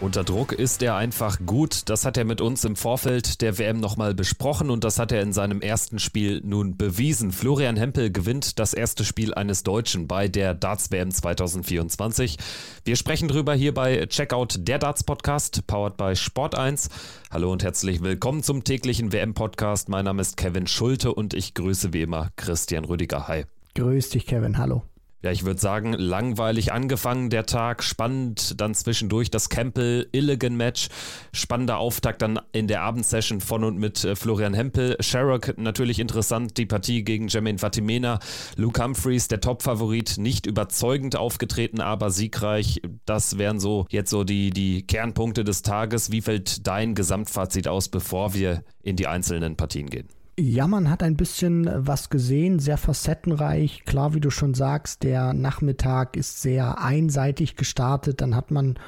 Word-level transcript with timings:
Unter 0.00 0.22
Druck 0.22 0.52
ist 0.52 0.80
er 0.80 0.94
einfach 0.94 1.40
gut. 1.44 1.88
Das 1.88 2.04
hat 2.04 2.16
er 2.16 2.24
mit 2.24 2.40
uns 2.40 2.64
im 2.64 2.76
Vorfeld 2.76 3.40
der 3.40 3.58
WM 3.58 3.80
nochmal 3.80 4.14
besprochen 4.14 4.70
und 4.70 4.84
das 4.84 5.00
hat 5.00 5.10
er 5.10 5.22
in 5.22 5.32
seinem 5.32 5.60
ersten 5.60 5.98
Spiel 5.98 6.40
nun 6.44 6.76
bewiesen. 6.76 7.32
Florian 7.32 7.76
Hempel 7.76 8.12
gewinnt 8.12 8.60
das 8.60 8.74
erste 8.74 9.04
Spiel 9.04 9.34
eines 9.34 9.64
Deutschen 9.64 10.06
bei 10.06 10.28
der 10.28 10.54
Darts 10.54 10.92
WM 10.92 11.10
2024. 11.10 12.36
Wir 12.84 12.94
sprechen 12.94 13.26
drüber 13.26 13.54
hier 13.54 13.74
bei 13.74 14.06
Checkout 14.06 14.68
der 14.68 14.78
Darts 14.78 15.02
Podcast, 15.02 15.66
powered 15.66 15.96
by 15.96 16.12
Sport1. 16.12 16.90
Hallo 17.32 17.50
und 17.50 17.64
herzlich 17.64 18.00
willkommen 18.00 18.44
zum 18.44 18.62
täglichen 18.62 19.12
WM 19.12 19.34
Podcast. 19.34 19.88
Mein 19.88 20.04
Name 20.04 20.22
ist 20.22 20.36
Kevin 20.36 20.68
Schulte 20.68 21.12
und 21.12 21.34
ich 21.34 21.54
grüße 21.54 21.92
wie 21.92 22.02
immer 22.02 22.30
Christian 22.36 22.84
Rüdiger. 22.84 23.26
Hi. 23.26 23.46
Grüß 23.74 24.10
dich, 24.10 24.26
Kevin. 24.26 24.58
Hallo. 24.58 24.84
Ja, 25.20 25.32
ich 25.32 25.44
würde 25.44 25.60
sagen, 25.60 25.94
langweilig 25.94 26.72
angefangen 26.72 27.28
der 27.28 27.44
Tag, 27.44 27.82
spannend 27.82 28.60
dann 28.60 28.72
zwischendurch 28.74 29.32
das 29.32 29.48
Campbell-Illigan-Match, 29.48 30.90
spannender 31.32 31.78
Auftakt 31.78 32.22
dann 32.22 32.38
in 32.52 32.68
der 32.68 32.82
Abendsession 32.82 33.40
von 33.40 33.64
und 33.64 33.78
mit 33.78 34.04
äh, 34.04 34.14
Florian 34.14 34.54
Hempel. 34.54 34.96
Sherrock 35.00 35.58
natürlich 35.58 35.98
interessant, 35.98 36.56
die 36.56 36.66
Partie 36.66 37.02
gegen 37.02 37.26
Jermaine 37.26 37.58
Fatimena. 37.58 38.20
Luke 38.54 38.80
Humphreys, 38.80 39.26
der 39.26 39.40
Top-Favorit, 39.40 40.18
nicht 40.18 40.46
überzeugend 40.46 41.16
aufgetreten, 41.16 41.80
aber 41.80 42.10
siegreich. 42.10 42.80
Das 43.04 43.38
wären 43.38 43.58
so 43.58 43.86
jetzt 43.90 44.10
so 44.10 44.22
die, 44.22 44.50
die 44.50 44.86
Kernpunkte 44.86 45.42
des 45.42 45.62
Tages. 45.62 46.12
Wie 46.12 46.20
fällt 46.20 46.64
dein 46.68 46.94
Gesamtfazit 46.94 47.66
aus, 47.66 47.88
bevor 47.88 48.34
wir 48.34 48.62
in 48.82 48.94
die 48.94 49.08
einzelnen 49.08 49.56
Partien 49.56 49.90
gehen? 49.90 50.06
Ja, 50.40 50.68
man 50.68 50.88
hat 50.88 51.02
ein 51.02 51.16
bisschen 51.16 51.68
was 51.74 52.10
gesehen, 52.10 52.60
sehr 52.60 52.76
facettenreich. 52.76 53.82
Klar, 53.84 54.14
wie 54.14 54.20
du 54.20 54.30
schon 54.30 54.54
sagst, 54.54 55.02
der 55.02 55.32
Nachmittag 55.32 56.16
ist 56.16 56.42
sehr 56.42 56.80
einseitig 56.80 57.56
gestartet. 57.56 58.20
Dann 58.20 58.36
hat 58.36 58.52
man 58.52 58.78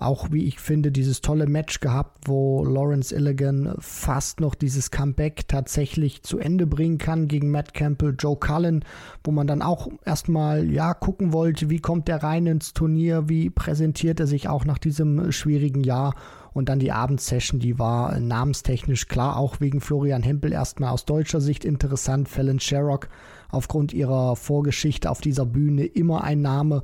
auch, 0.00 0.32
wie 0.32 0.46
ich 0.46 0.58
finde, 0.58 0.90
dieses 0.90 1.20
tolle 1.20 1.46
Match 1.46 1.78
gehabt, 1.78 2.26
wo 2.26 2.64
Lawrence 2.64 3.14
Illigan 3.14 3.76
fast 3.78 4.40
noch 4.40 4.56
dieses 4.56 4.90
Comeback 4.90 5.46
tatsächlich 5.46 6.24
zu 6.24 6.40
Ende 6.40 6.66
bringen 6.66 6.98
kann 6.98 7.28
gegen 7.28 7.52
Matt 7.52 7.72
Campbell, 7.72 8.16
Joe 8.18 8.36
Cullen, 8.36 8.84
wo 9.22 9.30
man 9.30 9.46
dann 9.46 9.62
auch 9.62 9.86
erstmal, 10.04 10.68
ja, 10.68 10.92
gucken 10.92 11.32
wollte, 11.32 11.70
wie 11.70 11.78
kommt 11.78 12.08
der 12.08 12.24
rein 12.24 12.46
ins 12.46 12.72
Turnier, 12.72 13.28
wie 13.28 13.48
präsentiert 13.48 14.18
er 14.18 14.26
sich 14.26 14.48
auch 14.48 14.64
nach 14.64 14.78
diesem 14.78 15.30
schwierigen 15.30 15.84
Jahr. 15.84 16.16
Und 16.56 16.70
dann 16.70 16.78
die 16.78 16.90
Abendsession, 16.90 17.60
die 17.60 17.78
war 17.78 18.18
namenstechnisch 18.18 19.08
klar, 19.08 19.36
auch 19.36 19.60
wegen 19.60 19.82
Florian 19.82 20.22
Hempel 20.22 20.54
erstmal 20.54 20.88
aus 20.88 21.04
deutscher 21.04 21.42
Sicht 21.42 21.66
interessant. 21.66 22.30
Fallon 22.30 22.60
Sherrock 22.60 23.10
aufgrund 23.50 23.92
ihrer 23.92 24.36
Vorgeschichte 24.36 25.10
auf 25.10 25.20
dieser 25.20 25.44
Bühne 25.44 25.84
immer 25.84 26.24
ein 26.24 26.40
Name, 26.40 26.82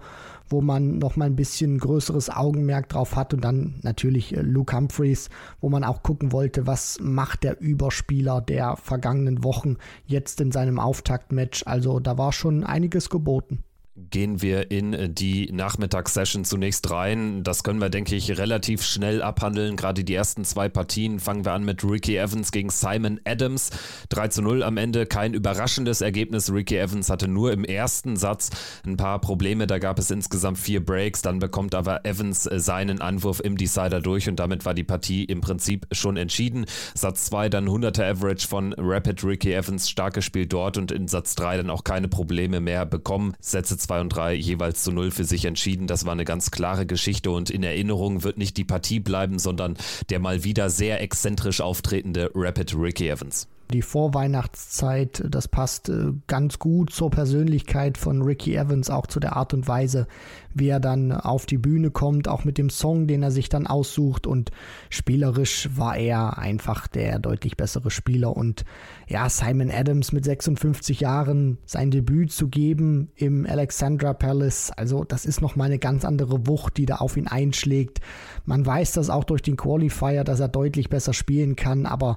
wo 0.50 0.60
man 0.60 0.98
noch 0.98 1.16
mal 1.16 1.24
ein 1.24 1.36
bisschen 1.36 1.78
größeres 1.78 2.28
Augenmerk 2.28 2.90
drauf 2.90 3.16
hat. 3.16 3.32
Und 3.32 3.44
dann 3.46 3.76
natürlich 3.80 4.36
äh, 4.36 4.42
Luke 4.42 4.76
Humphreys, 4.76 5.30
wo 5.62 5.70
man 5.70 5.84
auch 5.84 6.02
gucken 6.02 6.32
wollte, 6.32 6.66
was 6.66 6.98
macht 7.00 7.42
der 7.42 7.58
Überspieler 7.58 8.42
der 8.42 8.76
vergangenen 8.76 9.42
Wochen 9.42 9.78
jetzt 10.04 10.42
in 10.42 10.52
seinem 10.52 10.78
Auftaktmatch. 10.78 11.62
Also 11.64 11.98
da 11.98 12.18
war 12.18 12.34
schon 12.34 12.64
einiges 12.64 13.08
geboten 13.08 13.64
gehen 13.94 14.40
wir 14.40 14.70
in 14.70 15.14
die 15.14 15.52
Nachmittagssession 15.52 16.44
zunächst 16.46 16.90
rein. 16.90 17.42
Das 17.42 17.62
können 17.62 17.80
wir, 17.80 17.90
denke 17.90 18.16
ich, 18.16 18.38
relativ 18.38 18.82
schnell 18.82 19.22
abhandeln. 19.22 19.76
Gerade 19.76 20.02
die 20.02 20.14
ersten 20.14 20.44
zwei 20.46 20.70
Partien 20.70 21.20
fangen 21.20 21.44
wir 21.44 21.52
an 21.52 21.64
mit 21.64 21.84
Ricky 21.84 22.16
Evans 22.16 22.52
gegen 22.52 22.70
Simon 22.70 23.20
Adams. 23.24 23.70
3 24.08 24.28
zu 24.28 24.42
0 24.42 24.62
am 24.62 24.78
Ende, 24.78 25.04
kein 25.04 25.34
überraschendes 25.34 26.00
Ergebnis. 26.00 26.50
Ricky 26.50 26.78
Evans 26.78 27.10
hatte 27.10 27.28
nur 27.28 27.52
im 27.52 27.64
ersten 27.64 28.16
Satz 28.16 28.50
ein 28.86 28.96
paar 28.96 29.20
Probleme. 29.20 29.66
Da 29.66 29.78
gab 29.78 29.98
es 29.98 30.10
insgesamt 30.10 30.58
vier 30.58 30.82
Breaks. 30.82 31.20
Dann 31.20 31.38
bekommt 31.38 31.74
aber 31.74 32.06
Evans 32.06 32.44
seinen 32.44 33.02
Anwurf 33.02 33.40
im 33.40 33.58
Decider 33.58 34.00
durch 34.00 34.26
und 34.26 34.36
damit 34.36 34.64
war 34.64 34.72
die 34.72 34.84
Partie 34.84 35.24
im 35.24 35.42
Prinzip 35.42 35.86
schon 35.92 36.16
entschieden. 36.16 36.64
Satz 36.94 37.26
2 37.26 37.50
dann 37.50 37.68
100er 37.68 38.10
Average 38.10 38.48
von 38.48 38.74
Rapid 38.78 39.22
Ricky 39.22 39.52
Evans, 39.52 39.90
stark 39.90 40.14
gespielt 40.14 40.52
dort 40.54 40.78
und 40.78 40.90
in 40.92 41.08
Satz 41.08 41.34
3 41.34 41.58
dann 41.58 41.70
auch 41.70 41.84
keine 41.84 42.08
Probleme 42.08 42.60
mehr 42.60 42.86
bekommen. 42.86 43.34
Sätze 43.38 43.81
2 43.82 44.00
und 44.00 44.08
3 44.10 44.34
jeweils 44.34 44.82
zu 44.82 44.92
0 44.92 45.10
für 45.10 45.24
sich 45.24 45.44
entschieden. 45.44 45.86
Das 45.86 46.04
war 46.04 46.12
eine 46.12 46.24
ganz 46.24 46.50
klare 46.50 46.86
Geschichte 46.86 47.30
und 47.30 47.50
in 47.50 47.62
Erinnerung 47.62 48.24
wird 48.24 48.38
nicht 48.38 48.56
die 48.56 48.64
Partie 48.64 49.00
bleiben, 49.00 49.38
sondern 49.38 49.76
der 50.10 50.18
mal 50.18 50.44
wieder 50.44 50.70
sehr 50.70 51.00
exzentrisch 51.00 51.60
auftretende 51.60 52.30
Rapid 52.34 52.74
Ricky 52.74 53.08
Evans 53.08 53.48
die 53.72 53.82
Vorweihnachtszeit, 53.82 55.24
das 55.28 55.48
passt 55.48 55.88
äh, 55.88 56.12
ganz 56.26 56.58
gut 56.58 56.90
zur 56.90 57.10
Persönlichkeit 57.10 57.98
von 57.98 58.22
Ricky 58.22 58.54
Evans, 58.54 58.90
auch 58.90 59.06
zu 59.06 59.18
der 59.18 59.36
Art 59.36 59.54
und 59.54 59.66
Weise, 59.66 60.06
wie 60.54 60.68
er 60.68 60.80
dann 60.80 61.12
auf 61.12 61.46
die 61.46 61.58
Bühne 61.58 61.90
kommt, 61.90 62.28
auch 62.28 62.44
mit 62.44 62.58
dem 62.58 62.70
Song, 62.70 63.06
den 63.06 63.22
er 63.22 63.30
sich 63.30 63.48
dann 63.48 63.66
aussucht. 63.66 64.26
Und 64.26 64.50
spielerisch 64.90 65.68
war 65.74 65.96
er 65.96 66.38
einfach 66.38 66.86
der 66.86 67.18
deutlich 67.18 67.56
bessere 67.56 67.90
Spieler. 67.90 68.36
Und 68.36 68.64
ja, 69.08 69.28
Simon 69.28 69.70
Adams 69.70 70.12
mit 70.12 70.24
56 70.24 71.00
Jahren 71.00 71.58
sein 71.64 71.90
Debüt 71.90 72.32
zu 72.32 72.48
geben 72.48 73.10
im 73.14 73.46
Alexandra 73.46 74.12
Palace, 74.12 74.70
also 74.70 75.04
das 75.04 75.26
ist 75.26 75.40
nochmal 75.40 75.66
eine 75.66 75.78
ganz 75.78 76.04
andere 76.04 76.46
Wucht, 76.46 76.76
die 76.76 76.86
da 76.86 76.96
auf 76.96 77.16
ihn 77.16 77.26
einschlägt. 77.26 78.00
Man 78.44 78.64
weiß 78.64 78.92
das 78.92 79.10
auch 79.10 79.24
durch 79.24 79.42
den 79.42 79.56
Qualifier, 79.56 80.24
dass 80.24 80.40
er 80.40 80.48
deutlich 80.48 80.88
besser 80.88 81.12
spielen 81.12 81.56
kann, 81.56 81.86
aber 81.86 82.16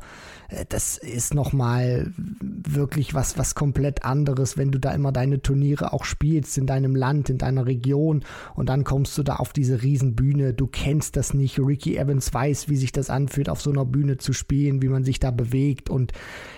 äh, 0.50 0.66
das 0.68 0.98
ist 0.98 1.34
nochmal 1.34 2.12
wirklich 2.18 3.14
was, 3.14 3.38
was 3.38 3.56
komplett 3.56 4.04
anderes, 4.04 4.58
wenn 4.58 4.72
du 4.72 4.80
da 4.80 4.92
immer 4.92 5.12
deine 5.12 5.42
Turniere 5.42 5.94
auch 5.94 6.06
spielst 6.06 6.58
in 6.58 6.68
deinem 6.68 6.96
Land, 6.96 7.30
in 7.30 7.38
deiner 7.38 7.66
Region 7.66 8.24
und 8.56 8.70
dann 8.70 8.84
kommst 8.84 9.18
du 9.18 9.24
da 9.24 9.38
auf 9.38 9.54
diese 9.54 9.82
Riesenbühne. 9.82 10.54
Du 10.54 10.68
kennst 10.68 11.16
das 11.16 11.34
nicht. 11.34 11.60
Ricky 11.60 11.98
Evans 11.98 12.34
weiß, 12.34 12.70
wie 12.70 12.78
sich 12.78 12.92
das 12.92 13.10
anfühlt, 13.10 13.50
auf 13.50 13.62
so 13.62 13.72
einer 13.72 13.86
Bühne 13.86 14.18
zu 14.18 14.34
spielen, 14.34 14.82
wie 14.82 14.90
man 14.90 15.04
sich 15.04 15.20
da 15.20 15.32
bewegt 15.32 15.90
und 15.90 16.12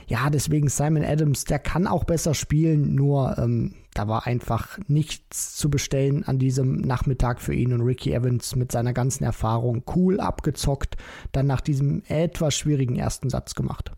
ja, 0.08 0.30
deswegen 0.30 0.70
Simon 0.70 1.04
Adams, 1.04 1.44
der 1.44 1.60
kann 1.60 1.86
auch 1.86 2.06
besser 2.06 2.34
spielen, 2.34 2.96
nur 2.96 3.38
ähm, 3.38 3.74
da 3.94 4.08
war 4.08 4.28
einfach 4.28 4.78
nichts 4.88 5.56
zu 5.56 5.72
bestellen 5.72 6.24
an 6.24 6.38
diesem 6.38 6.78
Nachmittag 6.78 7.42
für 7.42 7.54
ihn 7.54 7.74
und 7.74 7.82
Ricky 7.82 8.14
Evans 8.14 8.56
mit 8.56 8.72
seiner 8.72 8.94
ganzen 8.94 9.24
Erfahrung 9.24 9.84
cool 9.96 10.20
abgezockt, 10.20 10.98
dann 11.32 11.48
nach 11.48 11.62
diesem 11.62 12.04
etwas 12.08 12.56
schwierigen 12.56 12.96
ersten 12.96 13.30
Satz 13.30 13.56
gemacht. 13.56 13.97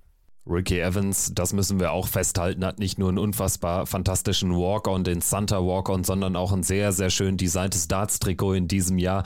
Ricky 0.49 0.79
Evans, 0.79 1.31
das 1.35 1.53
müssen 1.53 1.79
wir 1.79 1.91
auch 1.91 2.07
festhalten, 2.07 2.65
hat 2.65 2.79
nicht 2.79 2.97
nur 2.97 3.09
einen 3.09 3.19
unfassbar 3.19 3.85
fantastischen 3.85 4.51
Walk-On, 4.51 5.03
den 5.03 5.21
Santa 5.21 5.57
Walk-On, 5.57 6.03
sondern 6.03 6.35
auch 6.35 6.51
ein 6.51 6.63
sehr, 6.63 6.91
sehr 6.91 7.11
schön 7.11 7.37
designtes 7.37 7.87
Darts-Trikot 7.87 8.53
in 8.53 8.67
diesem 8.67 8.97
Jahr. 8.97 9.23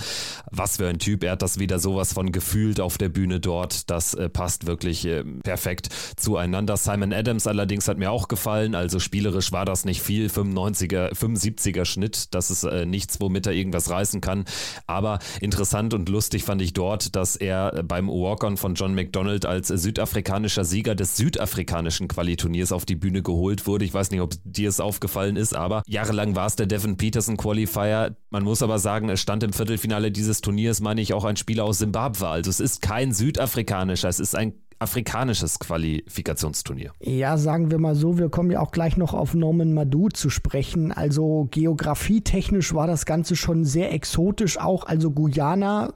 Was 0.52 0.78
für 0.78 0.88
ein 0.88 1.00
Typ, 1.00 1.24
er 1.24 1.34
hat 1.34 1.42
das 1.42 1.60
wieder 1.60 1.80
sowas 1.80 2.14
von 2.14 2.32
gefühlt 2.32 2.82
auf 2.82 2.98
der 2.98 3.10
Bühne 3.10 3.40
dort. 3.40 3.90
Das 3.90 4.14
äh, 4.14 4.30
passt 4.30 4.68
wirklich 4.68 5.06
äh, 5.06 5.24
perfekt 5.24 5.90
zueinander. 6.18 6.76
Simon 6.76 7.14
Adams 7.14 7.48
allerdings 7.48 7.88
hat 7.88 7.98
mir 7.98 8.12
auch 8.12 8.28
gefallen, 8.28 8.76
also 8.76 9.00
spielerisch 9.00 9.52
war 9.54 9.66
das 9.66 9.86
nicht 9.86 10.02
viel, 10.02 10.28
95er, 10.28 11.14
75er 11.14 11.86
Schnitt, 11.86 12.34
das 12.34 12.52
ist 12.52 12.64
äh, 12.64 12.86
nichts, 12.86 13.22
womit 13.22 13.48
er 13.48 13.54
irgendwas 13.54 13.90
reißen 13.90 14.20
kann. 14.20 14.44
Aber 14.88 15.20
interessant 15.40 15.94
und 15.94 16.10
lustig 16.10 16.44
fand 16.44 16.62
ich 16.62 16.74
dort, 16.74 17.16
dass 17.16 17.38
er 17.38 17.84
beim 17.84 18.10
Walk-On 18.10 18.58
von 18.58 18.76
John 18.76 18.94
McDonald 18.94 19.46
als 19.46 19.70
südafrikanischer 19.70 20.66
Sieger 20.66 20.96
des 20.96 21.13
südafrikanischen 21.18 22.08
Qualiturniers 22.08 22.72
auf 22.72 22.86
die 22.86 22.96
Bühne 22.96 23.22
geholt 23.22 23.68
wurde. 23.68 23.86
Ich 23.86 23.94
weiß 23.94 24.12
nicht, 24.12 24.22
ob 24.22 24.34
dir 24.44 24.70
es 24.70 24.80
aufgefallen 24.80 25.36
ist, 25.36 25.56
aber 25.56 25.84
jahrelang 25.88 26.36
war 26.36 26.48
es 26.48 26.56
der 26.56 26.66
Devin 26.66 26.98
Peterson 26.98 27.38
Qualifier. 27.38 28.16
Man 28.30 28.44
muss 28.44 28.62
aber 28.62 28.80
sagen, 28.80 29.10
es 29.10 29.22
stand 29.22 29.44
im 29.44 29.54
Viertelfinale 29.54 30.12
dieses 30.12 30.42
Turniers, 30.42 30.82
meine 30.82 31.02
ich, 31.02 31.14
auch 31.14 31.26
ein 31.26 31.38
Spieler 31.38 31.66
aus 31.66 31.80
Simbabwe. 31.80 32.28
Also 32.28 32.50
es 32.50 32.60
ist 32.60 32.82
kein 32.82 33.14
südafrikanischer, 33.14 34.10
es 34.10 34.20
ist 34.20 34.36
ein 34.36 34.54
afrikanisches 34.84 35.60
Qualifikationsturnier. 35.60 36.92
Ja, 37.00 37.38
sagen 37.38 37.72
wir 37.72 37.80
mal 37.80 37.96
so, 37.96 38.18
wir 38.18 38.30
kommen 38.30 38.52
ja 38.52 38.60
auch 38.60 38.72
gleich 38.72 38.98
noch 38.98 39.14
auf 39.14 39.34
Norman 39.34 39.74
Madu 39.74 40.10
zu 40.10 40.30
sprechen. 40.30 40.92
Also 40.92 41.48
geografietechnisch 41.50 42.74
war 42.74 42.86
das 42.86 43.06
Ganze 43.06 43.36
schon 43.36 43.64
sehr 43.64 43.94
exotisch 43.94 44.60
auch. 44.60 44.86
Also 44.86 45.12
Guyana 45.12 45.94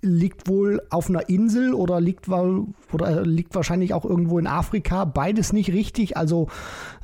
liegt 0.00 0.48
wohl 0.48 0.82
auf 0.90 1.08
einer 1.08 1.28
Insel 1.28 1.74
oder 1.74 2.00
liegt, 2.00 2.28
oder 2.28 3.22
liegt 3.24 3.54
wahrscheinlich 3.54 3.94
auch 3.94 4.04
irgendwo 4.04 4.38
in 4.38 4.46
Afrika. 4.46 5.04
Beides 5.04 5.52
nicht 5.52 5.70
richtig. 5.70 6.16
Also 6.16 6.48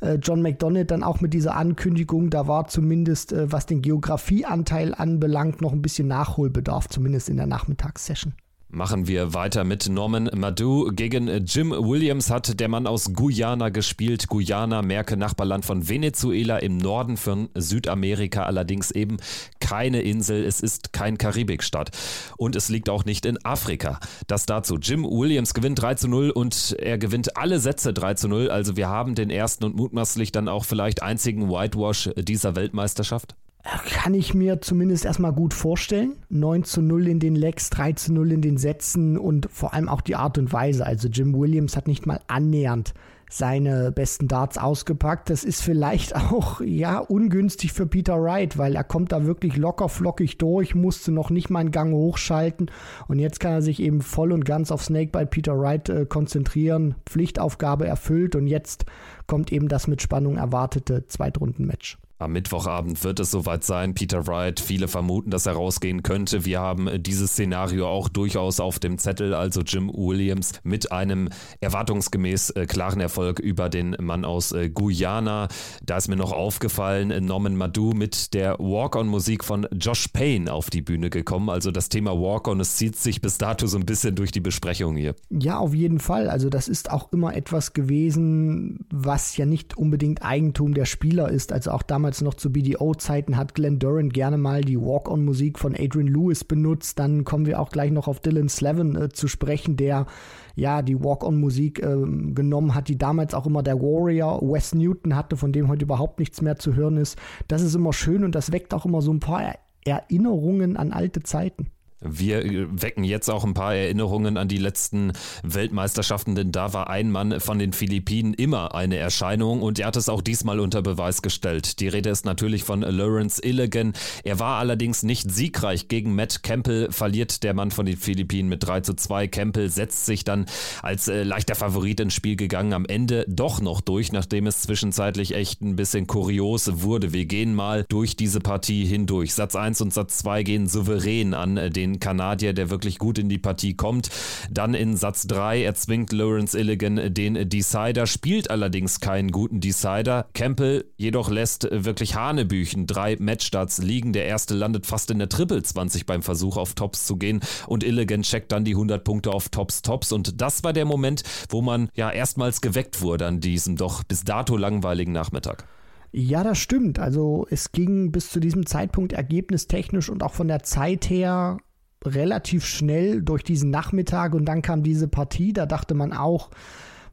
äh, 0.01 0.15
John 0.15 0.41
McDonald 0.41 0.91
dann 0.91 1.03
auch 1.03 1.21
mit 1.21 1.33
dieser 1.33 1.55
Ankündigung, 1.55 2.29
da 2.29 2.47
war 2.47 2.67
zumindest, 2.67 3.31
äh, 3.31 3.51
was 3.51 3.67
den 3.67 3.81
Geografieanteil 3.81 4.95
anbelangt, 4.95 5.61
noch 5.61 5.73
ein 5.73 5.81
bisschen 5.81 6.07
Nachholbedarf, 6.07 6.87
zumindest 6.89 7.29
in 7.29 7.37
der 7.37 7.47
Nachmittagssession. 7.47 8.33
Machen 8.71 9.07
wir 9.07 9.33
weiter 9.33 9.63
mit 9.63 9.89
Norman 9.89 10.29
Madu. 10.35 10.91
Gegen 10.93 11.27
Jim 11.43 11.71
Williams 11.71 12.29
hat 12.29 12.59
der 12.59 12.67
Mann 12.67 12.85
aus 12.85 13.15
Guyana 13.15 13.69
gespielt. 13.69 14.27
Guyana, 14.27 14.83
Merke, 14.83 15.17
Nachbarland 15.17 15.65
von 15.65 15.89
Venezuela 15.89 16.59
im 16.59 16.77
Norden 16.77 17.17
von 17.17 17.49
Südamerika, 17.55 18.43
allerdings 18.43 18.91
eben 18.91 19.17
keine 19.59 20.01
Insel. 20.03 20.45
Es 20.45 20.61
ist 20.61 20.93
kein 20.93 21.17
Karibikstaat. 21.17 21.89
Und 22.37 22.55
es 22.55 22.69
liegt 22.69 22.89
auch 22.89 23.05
nicht 23.05 23.25
in 23.25 23.43
Afrika. 23.43 23.99
Das 24.27 24.45
dazu. 24.45 24.77
Jim 24.77 25.03
Williams 25.03 25.55
gewinnt 25.55 25.81
3 25.81 25.95
zu 25.95 26.07
0 26.07 26.29
und 26.29 26.75
er 26.77 26.99
gewinnt 26.99 27.37
alle 27.37 27.59
Sätze 27.59 27.91
3 27.91 28.13
zu 28.13 28.27
0. 28.27 28.51
Also 28.51 28.77
wir 28.77 28.87
haben 28.87 29.15
den 29.15 29.31
ersten 29.31 29.63
und 29.63 29.75
mutmaßlich 29.77 30.31
dann 30.31 30.47
auch 30.47 30.63
vielleicht 30.63 31.01
einzigen 31.01 31.49
Whitewash 31.49 32.11
dieser 32.15 32.55
Weltmeisterschaft. 32.55 33.35
Kann 33.63 34.13
ich 34.13 34.33
mir 34.33 34.61
zumindest 34.61 35.05
erstmal 35.05 35.33
gut 35.33 35.53
vorstellen. 35.53 36.15
9 36.29 36.63
zu 36.63 36.81
0 36.81 37.07
in 37.07 37.19
den 37.19 37.35
Legs, 37.35 37.69
3 37.69 37.91
zu 37.93 38.13
0 38.13 38.31
in 38.31 38.41
den 38.41 38.57
Sätzen 38.57 39.17
und 39.17 39.49
vor 39.51 39.73
allem 39.73 39.89
auch 39.89 40.01
die 40.01 40.15
Art 40.15 40.37
und 40.37 40.53
Weise. 40.53 40.85
Also 40.85 41.09
Jim 41.09 41.37
Williams 41.37 41.75
hat 41.75 41.87
nicht 41.87 42.05
mal 42.05 42.21
annähernd 42.27 42.93
seine 43.29 43.91
besten 43.91 44.27
Darts 44.27 44.57
ausgepackt. 44.57 45.29
Das 45.29 45.43
ist 45.43 45.61
vielleicht 45.61 46.15
auch 46.31 46.61
ja 46.61 46.99
ungünstig 46.99 47.73
für 47.73 47.85
Peter 47.85 48.21
Wright, 48.21 48.57
weil 48.57 48.75
er 48.75 48.83
kommt 48.83 49.11
da 49.11 49.25
wirklich 49.25 49.55
locker 49.57 49.89
flockig 49.89 50.37
durch, 50.37 50.73
musste 50.73 51.11
noch 51.11 51.29
nicht 51.29 51.49
mal 51.49 51.59
einen 51.59 51.71
Gang 51.71 51.93
hochschalten 51.93 52.71
und 53.07 53.19
jetzt 53.19 53.39
kann 53.39 53.51
er 53.51 53.61
sich 53.61 53.81
eben 53.81 54.01
voll 54.01 54.31
und 54.31 54.45
ganz 54.45 54.71
auf 54.71 54.83
Snakebite 54.83 55.27
Peter 55.27 55.59
Wright 55.59 55.89
äh, 55.89 56.05
konzentrieren. 56.05 56.95
Pflichtaufgabe 57.05 57.85
erfüllt 57.85 58.35
und 58.35 58.47
jetzt 58.47 58.85
kommt 59.27 59.51
eben 59.51 59.67
das 59.67 59.87
mit 59.87 60.01
Spannung 60.01 60.37
erwartete 60.37 61.05
Zweitrunden-Match. 61.07 61.97
Am 62.21 62.33
Mittwochabend 62.33 63.01
wird 63.05 63.21
es 63.21 63.31
soweit 63.31 63.63
sein. 63.63 63.93
Peter 63.93 64.27
Wright, 64.27 64.59
viele 64.59 64.89
vermuten, 64.89 65.29
dass 65.29 65.45
er 65.45 65.53
rausgehen 65.53 66.03
könnte. 66.03 66.43
Wir 66.43 66.59
haben 66.59 67.01
dieses 67.01 67.31
Szenario 67.31 67.87
auch 67.87 68.09
durchaus 68.09 68.59
auf 68.59 68.77
dem 68.77 68.97
Zettel. 68.97 69.33
Also 69.33 69.61
Jim 69.61 69.89
Williams 69.89 70.51
mit 70.63 70.91
einem 70.91 71.29
erwartungsgemäß 71.61 72.49
äh, 72.49 72.65
klaren 72.65 72.99
Erfolg 72.99 73.39
über 73.39 73.69
den 73.69 73.95
Mann 74.01 74.25
aus 74.25 74.51
äh, 74.51 74.69
Guyana. 74.69 75.47
Da 75.81 75.95
ist 75.95 76.09
mir 76.09 76.17
noch 76.17 76.33
aufgefallen, 76.33 77.09
äh, 77.09 77.21
Norman 77.21 77.55
Madu 77.55 77.93
mit 77.93 78.33
der 78.33 78.59
Walk-on-Musik 78.59 79.45
von 79.45 79.65
Josh 79.71 80.09
Payne 80.09 80.51
auf 80.51 80.69
die 80.69 80.81
Bühne 80.81 81.09
gekommen. 81.09 81.49
Also 81.49 81.71
das 81.71 81.87
Thema 81.87 82.11
Walk-on, 82.11 82.59
es 82.59 82.75
zieht 82.75 82.97
sich 82.97 83.21
bis 83.21 83.37
dato 83.37 83.65
so 83.65 83.77
ein 83.77 83.85
bisschen 83.85 84.15
durch 84.15 84.33
die 84.33 84.41
Besprechung 84.41 84.97
hier. 84.97 85.15
Ja, 85.29 85.57
auf 85.59 85.73
jeden 85.73 85.99
Fall. 85.99 86.29
Also 86.29 86.49
das 86.49 86.67
ist 86.67 86.91
auch 86.91 87.13
immer 87.13 87.33
etwas 87.33 87.71
gewesen, 87.71 88.85
was 88.91 89.37
ja 89.37 89.45
nicht 89.45 89.77
unbedingt 89.77 90.21
Eigentum 90.21 90.73
der 90.73 90.85
Spieler 90.85 91.29
ist. 91.29 91.53
Also 91.53 91.71
auch 91.71 91.83
damals 91.83 92.08
damals 92.09 92.21
noch 92.21 92.33
zu 92.33 92.51
BDO-Zeiten 92.51 93.37
hat 93.37 93.53
Glenn 93.53 93.77
Durant 93.77 94.15
gerne 94.15 94.39
mal 94.39 94.61
die 94.61 94.79
Walk-on-Musik 94.79 95.59
von 95.59 95.75
Adrian 95.77 96.07
Lewis 96.07 96.43
benutzt. 96.43 96.97
Dann 96.97 97.23
kommen 97.23 97.45
wir 97.45 97.59
auch 97.59 97.69
gleich 97.69 97.91
noch 97.91 98.07
auf 98.07 98.19
Dylan 98.19 98.49
Slevin 98.49 98.95
äh, 98.95 99.09
zu 99.09 99.27
sprechen, 99.27 99.77
der 99.77 100.07
ja 100.55 100.81
die 100.81 100.99
Walk-on-Musik 100.99 101.83
äh, 101.83 101.97
genommen 102.33 102.73
hat, 102.73 102.87
die 102.87 102.97
damals 102.97 103.35
auch 103.35 103.45
immer 103.45 103.61
der 103.61 103.79
Warrior 103.79 104.41
Wes 104.41 104.73
Newton 104.73 105.15
hatte, 105.15 105.37
von 105.37 105.51
dem 105.51 105.67
heute 105.67 105.85
überhaupt 105.85 106.17
nichts 106.17 106.41
mehr 106.41 106.57
zu 106.57 106.73
hören 106.73 106.97
ist. 106.97 107.15
Das 107.47 107.61
ist 107.61 107.75
immer 107.75 107.93
schön 107.93 108.23
und 108.23 108.33
das 108.33 108.51
weckt 108.51 108.73
auch 108.73 108.87
immer 108.87 109.03
so 109.03 109.13
ein 109.13 109.19
paar 109.19 109.53
Erinnerungen 109.85 110.77
an 110.77 110.91
alte 110.91 111.21
Zeiten. 111.21 111.67
Wir 112.01 112.45
äh, 112.45 112.67
wecken 112.69 113.03
jetzt 113.03 113.29
auch 113.29 113.43
ein 113.43 113.53
paar 113.53 113.75
Erinnerungen 113.75 114.37
an 114.37 114.47
die 114.47 114.57
letzten 114.57 115.11
Weltmeisterschaften, 115.43 116.35
denn 116.35 116.51
da 116.51 116.73
war 116.73 116.89
ein 116.89 117.11
Mann 117.11 117.39
von 117.39 117.59
den 117.59 117.73
Philippinen 117.73 118.33
immer 118.33 118.73
eine 118.73 118.97
Erscheinung 118.97 119.61
und 119.61 119.79
er 119.79 119.87
hat 119.87 119.97
es 119.97 120.09
auch 120.09 120.21
diesmal 120.21 120.59
unter 120.59 120.81
Beweis 120.81 121.21
gestellt. 121.21 121.79
Die 121.79 121.87
Rede 121.87 122.09
ist 122.09 122.25
natürlich 122.25 122.63
von 122.63 122.81
Lawrence 122.81 123.43
Illigan. 123.43 123.93
Er 124.23 124.39
war 124.39 124.59
allerdings 124.59 125.03
nicht 125.03 125.29
siegreich 125.29 125.87
gegen 125.87 126.15
Matt 126.15 126.41
Campbell, 126.43 126.89
verliert 126.91 127.43
der 127.43 127.53
Mann 127.53 127.71
von 127.71 127.85
den 127.85 127.97
Philippinen 127.97 128.49
mit 128.49 128.65
3 128.65 128.81
zu 128.81 128.93
2. 128.93 129.27
Campbell 129.27 129.69
setzt 129.69 130.05
sich 130.05 130.23
dann 130.23 130.45
als 130.81 131.07
äh, 131.07 131.23
leichter 131.23 131.55
Favorit 131.55 131.99
ins 131.99 132.13
Spiel 132.13 132.37
gegangen, 132.37 132.73
am 132.73 132.85
Ende 132.85 133.25
doch 133.27 133.59
noch 133.61 133.81
durch, 133.81 134.11
nachdem 134.11 134.47
es 134.47 134.61
zwischenzeitlich 134.61 135.35
echt 135.35 135.61
ein 135.61 135.75
bisschen 135.75 136.07
kurios 136.07 136.81
wurde. 136.81 137.11
Wir 137.11 137.25
gehen 137.25 137.53
mal 137.53 137.85
durch 137.89 138.15
diese 138.15 138.39
Partie 138.39 138.85
hindurch. 138.85 139.33
Satz 139.33 139.55
1 139.55 139.81
und 139.81 139.93
Satz 139.93 140.19
2 140.19 140.43
gehen 140.43 140.67
souverän 140.67 141.33
an 141.33 141.55
den 141.55 141.88
den 141.93 141.99
Kanadier, 141.99 142.53
der 142.53 142.69
wirklich 142.69 142.97
gut 142.97 143.17
in 143.17 143.29
die 143.29 143.37
Partie 143.37 143.75
kommt. 143.75 144.09
Dann 144.49 144.73
in 144.73 144.95
Satz 144.97 145.27
3 145.27 145.63
erzwingt 145.63 146.11
Lawrence 146.11 146.57
Illigan 146.57 147.13
den 147.13 147.49
Decider, 147.49 148.07
spielt 148.07 148.49
allerdings 148.49 148.99
keinen 148.99 149.31
guten 149.31 149.59
Decider. 149.59 150.27
Campbell 150.33 150.85
jedoch 150.97 151.29
lässt 151.29 151.67
wirklich 151.71 152.15
Hanebüchen. 152.15 152.87
Drei 152.87 153.17
Matchstarts 153.19 153.79
liegen. 153.79 154.13
Der 154.13 154.25
erste 154.25 154.55
landet 154.55 154.85
fast 154.85 155.11
in 155.11 155.19
der 155.19 155.29
Triple 155.29 155.61
20 155.61 156.05
beim 156.05 156.21
Versuch 156.21 156.57
auf 156.57 156.73
Tops 156.73 157.05
zu 157.05 157.17
gehen 157.17 157.41
und 157.67 157.83
Illigan 157.83 158.21
checkt 158.21 158.51
dann 158.51 158.65
die 158.65 158.73
100 158.73 159.03
Punkte 159.03 159.31
auf 159.31 159.49
Tops 159.49 159.81
Tops 159.81 160.11
und 160.11 160.41
das 160.41 160.63
war 160.63 160.73
der 160.73 160.85
Moment, 160.85 161.23
wo 161.49 161.61
man 161.61 161.89
ja 161.93 162.11
erstmals 162.11 162.61
geweckt 162.61 163.01
wurde 163.01 163.25
an 163.25 163.39
diesem 163.39 163.75
doch 163.75 164.03
bis 164.03 164.23
dato 164.23 164.57
langweiligen 164.57 165.11
Nachmittag. 165.11 165.65
Ja, 166.11 166.43
das 166.43 166.57
stimmt. 166.57 166.97
Also 166.99 167.45
es 167.49 167.71
ging 167.71 168.11
bis 168.11 168.31
zu 168.31 168.39
diesem 168.39 168.65
Zeitpunkt 168.65 169.13
ergebnistechnisch 169.13 170.09
und 170.09 170.23
auch 170.23 170.33
von 170.33 170.47
der 170.47 170.63
Zeit 170.63 171.09
her 171.09 171.57
relativ 172.05 172.65
schnell 172.65 173.21
durch 173.21 173.43
diesen 173.43 173.69
Nachmittag 173.69 174.33
und 174.33 174.45
dann 174.45 174.61
kam 174.61 174.83
diese 174.83 175.07
Partie. 175.07 175.53
Da 175.53 175.65
dachte 175.65 175.93
man 175.93 176.13
auch, 176.13 176.49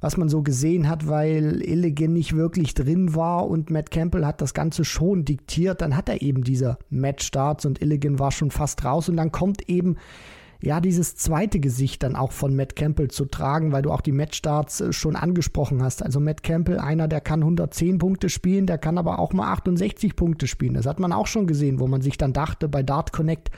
was 0.01 0.17
man 0.17 0.29
so 0.29 0.43
gesehen 0.43 0.89
hat, 0.89 1.09
weil 1.09 1.63
Illigan 1.63 2.13
nicht 2.13 2.37
wirklich 2.37 2.75
drin 2.75 3.15
war 3.15 3.49
und 3.49 3.71
Matt 3.71 3.91
Campbell 3.91 4.27
hat 4.27 4.41
das 4.41 4.55
Ganze 4.55 4.85
schon 4.85 5.25
diktiert. 5.25 5.81
Dann 5.81 5.97
hat 5.97 6.09
er 6.09 6.23
eben 6.23 6.45
diese 6.45 6.79
Matchstarts 6.91 7.67
und 7.67 7.83
Illigan 7.83 8.19
war 8.19 8.31
schon 8.31 8.51
fast 8.51 8.85
raus 8.85 9.09
und 9.09 9.17
dann 9.17 9.33
kommt 9.33 9.69
eben 9.69 9.97
ja, 10.63 10.81
dieses 10.81 11.17
zweite 11.17 11.61
Gesicht 11.61 12.03
dann 12.03 12.17
auch 12.17 12.33
von 12.33 12.57
Matt 12.57 12.77
Campbell 12.77 13.09
zu 13.09 13.27
tragen, 13.27 13.73
weil 13.73 13.83
du 13.83 13.91
auch 13.91 14.01
die 14.01 14.13
Matchstarts 14.13 14.81
äh, 14.81 14.93
schon 14.93 15.15
angesprochen 15.17 15.83
hast. 15.83 16.03
Also 16.03 16.19
Matt 16.19 16.43
Campbell, 16.43 16.79
einer, 16.79 17.09
der 17.09 17.21
kann 17.21 17.41
110 17.41 17.99
Punkte 17.99 18.29
spielen, 18.29 18.67
der 18.67 18.79
kann 18.79 18.99
aber 18.99 19.19
auch 19.19 19.33
mal 19.33 19.53
68 19.53 20.17
Punkte 20.17 20.47
spielen. 20.47 20.75
Das 20.75 20.87
hat 20.87 20.99
man 20.99 21.13
auch 21.13 21.27
schon 21.27 21.47
gesehen, 21.47 21.79
wo 21.79 21.87
man 21.87 22.01
sich 22.01 22.17
dann 22.17 22.33
dachte 22.33 22.69
bei 22.69 22.83
Dart 22.83 23.13
Connect, 23.13 23.51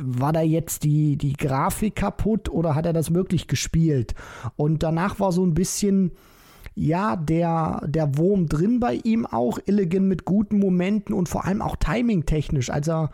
war 0.00 0.32
da 0.32 0.40
jetzt 0.40 0.84
die, 0.84 1.16
die 1.16 1.34
Grafik 1.34 1.96
kaputt 1.96 2.48
oder 2.48 2.74
hat 2.74 2.86
er 2.86 2.92
das 2.92 3.14
wirklich 3.14 3.48
gespielt? 3.48 4.14
Und 4.56 4.82
danach 4.82 5.18
war 5.20 5.32
so 5.32 5.44
ein 5.44 5.54
bisschen, 5.54 6.12
ja, 6.74 7.16
der, 7.16 7.82
der 7.86 8.16
Wurm 8.16 8.46
drin 8.46 8.80
bei 8.80 8.94
ihm 9.02 9.26
auch, 9.26 9.58
Illigan 9.66 10.06
mit 10.06 10.24
guten 10.24 10.58
Momenten 10.58 11.14
und 11.14 11.28
vor 11.28 11.44
allem 11.44 11.62
auch 11.62 11.76
timing-technisch. 11.76 12.70
Also 12.70 13.08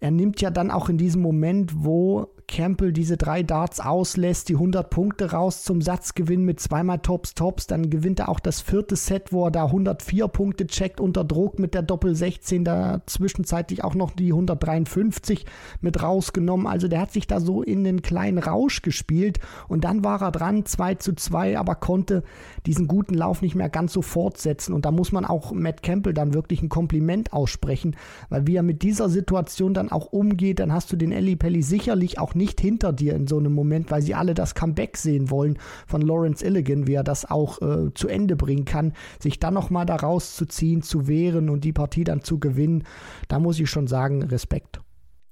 er 0.00 0.10
nimmt 0.10 0.40
ja 0.40 0.50
dann 0.50 0.70
auch 0.70 0.88
in 0.88 0.98
diesem 0.98 1.22
Moment, 1.22 1.84
wo 1.84 2.28
Campbell 2.52 2.92
diese 2.92 3.16
drei 3.16 3.42
Darts 3.42 3.80
auslässt, 3.80 4.50
die 4.50 4.56
100 4.56 4.90
Punkte 4.90 5.30
raus 5.30 5.64
zum 5.64 5.80
Satzgewinn 5.80 6.44
mit 6.44 6.60
zweimal 6.60 6.98
Tops, 6.98 7.32
Tops. 7.32 7.66
Dann 7.66 7.88
gewinnt 7.88 8.20
er 8.20 8.28
auch 8.28 8.40
das 8.40 8.60
vierte 8.60 8.94
Set, 8.94 9.32
wo 9.32 9.46
er 9.46 9.50
da 9.50 9.64
104 9.64 10.28
Punkte 10.28 10.66
checkt 10.66 11.00
unter 11.00 11.24
Druck 11.24 11.58
mit 11.58 11.72
der 11.72 11.80
Doppel 11.80 12.14
16, 12.14 12.62
da 12.62 13.00
zwischenzeitlich 13.06 13.82
auch 13.84 13.94
noch 13.94 14.10
die 14.10 14.32
153 14.32 15.46
mit 15.80 16.02
rausgenommen. 16.02 16.66
Also 16.66 16.88
der 16.88 17.00
hat 17.00 17.10
sich 17.10 17.26
da 17.26 17.40
so 17.40 17.62
in 17.62 17.84
den 17.84 18.02
kleinen 18.02 18.36
Rausch 18.36 18.82
gespielt 18.82 19.40
und 19.66 19.84
dann 19.84 20.04
war 20.04 20.20
er 20.20 20.30
dran, 20.30 20.66
2 20.66 20.96
zu 20.96 21.14
2, 21.14 21.58
aber 21.58 21.74
konnte 21.76 22.22
diesen 22.66 22.86
guten 22.86 23.14
Lauf 23.14 23.40
nicht 23.40 23.54
mehr 23.54 23.70
ganz 23.70 23.94
so 23.94 24.02
fortsetzen. 24.02 24.74
Und 24.74 24.84
da 24.84 24.90
muss 24.90 25.10
man 25.10 25.24
auch 25.24 25.52
Matt 25.52 25.82
Campbell 25.82 26.12
dann 26.12 26.34
wirklich 26.34 26.60
ein 26.60 26.68
Kompliment 26.68 27.32
aussprechen, 27.32 27.96
weil 28.28 28.46
wie 28.46 28.56
er 28.56 28.62
mit 28.62 28.82
dieser 28.82 29.08
Situation 29.08 29.72
dann 29.72 29.90
auch 29.90 30.12
umgeht, 30.12 30.58
dann 30.58 30.70
hast 30.70 30.92
du 30.92 30.96
den 30.96 31.12
Ellie 31.12 31.36
Pelli 31.36 31.62
sicherlich 31.62 32.18
auch 32.18 32.34
nicht 32.34 32.41
nicht 32.42 32.60
hinter 32.60 32.92
dir 32.92 33.14
in 33.14 33.28
so 33.28 33.38
einem 33.38 33.54
Moment, 33.54 33.92
weil 33.92 34.02
sie 34.02 34.16
alle 34.16 34.34
das 34.34 34.56
Comeback 34.56 34.96
sehen 34.96 35.30
wollen 35.30 35.58
von 35.86 36.02
Lawrence 36.02 36.44
Illigan, 36.44 36.88
wie 36.88 36.94
er 36.94 37.04
das 37.04 37.24
auch 37.30 37.62
äh, 37.62 37.94
zu 37.94 38.08
Ende 38.08 38.34
bringen 38.34 38.64
kann, 38.64 38.94
sich 39.20 39.38
dann 39.38 39.54
nochmal 39.54 39.86
da 39.86 39.94
rauszuziehen, 39.94 40.82
zu 40.82 41.06
wehren 41.06 41.48
und 41.48 41.62
die 41.62 41.72
Partie 41.72 42.02
dann 42.02 42.22
zu 42.22 42.40
gewinnen, 42.40 42.82
da 43.28 43.38
muss 43.38 43.60
ich 43.60 43.70
schon 43.70 43.86
sagen, 43.86 44.24
Respekt. 44.24 44.80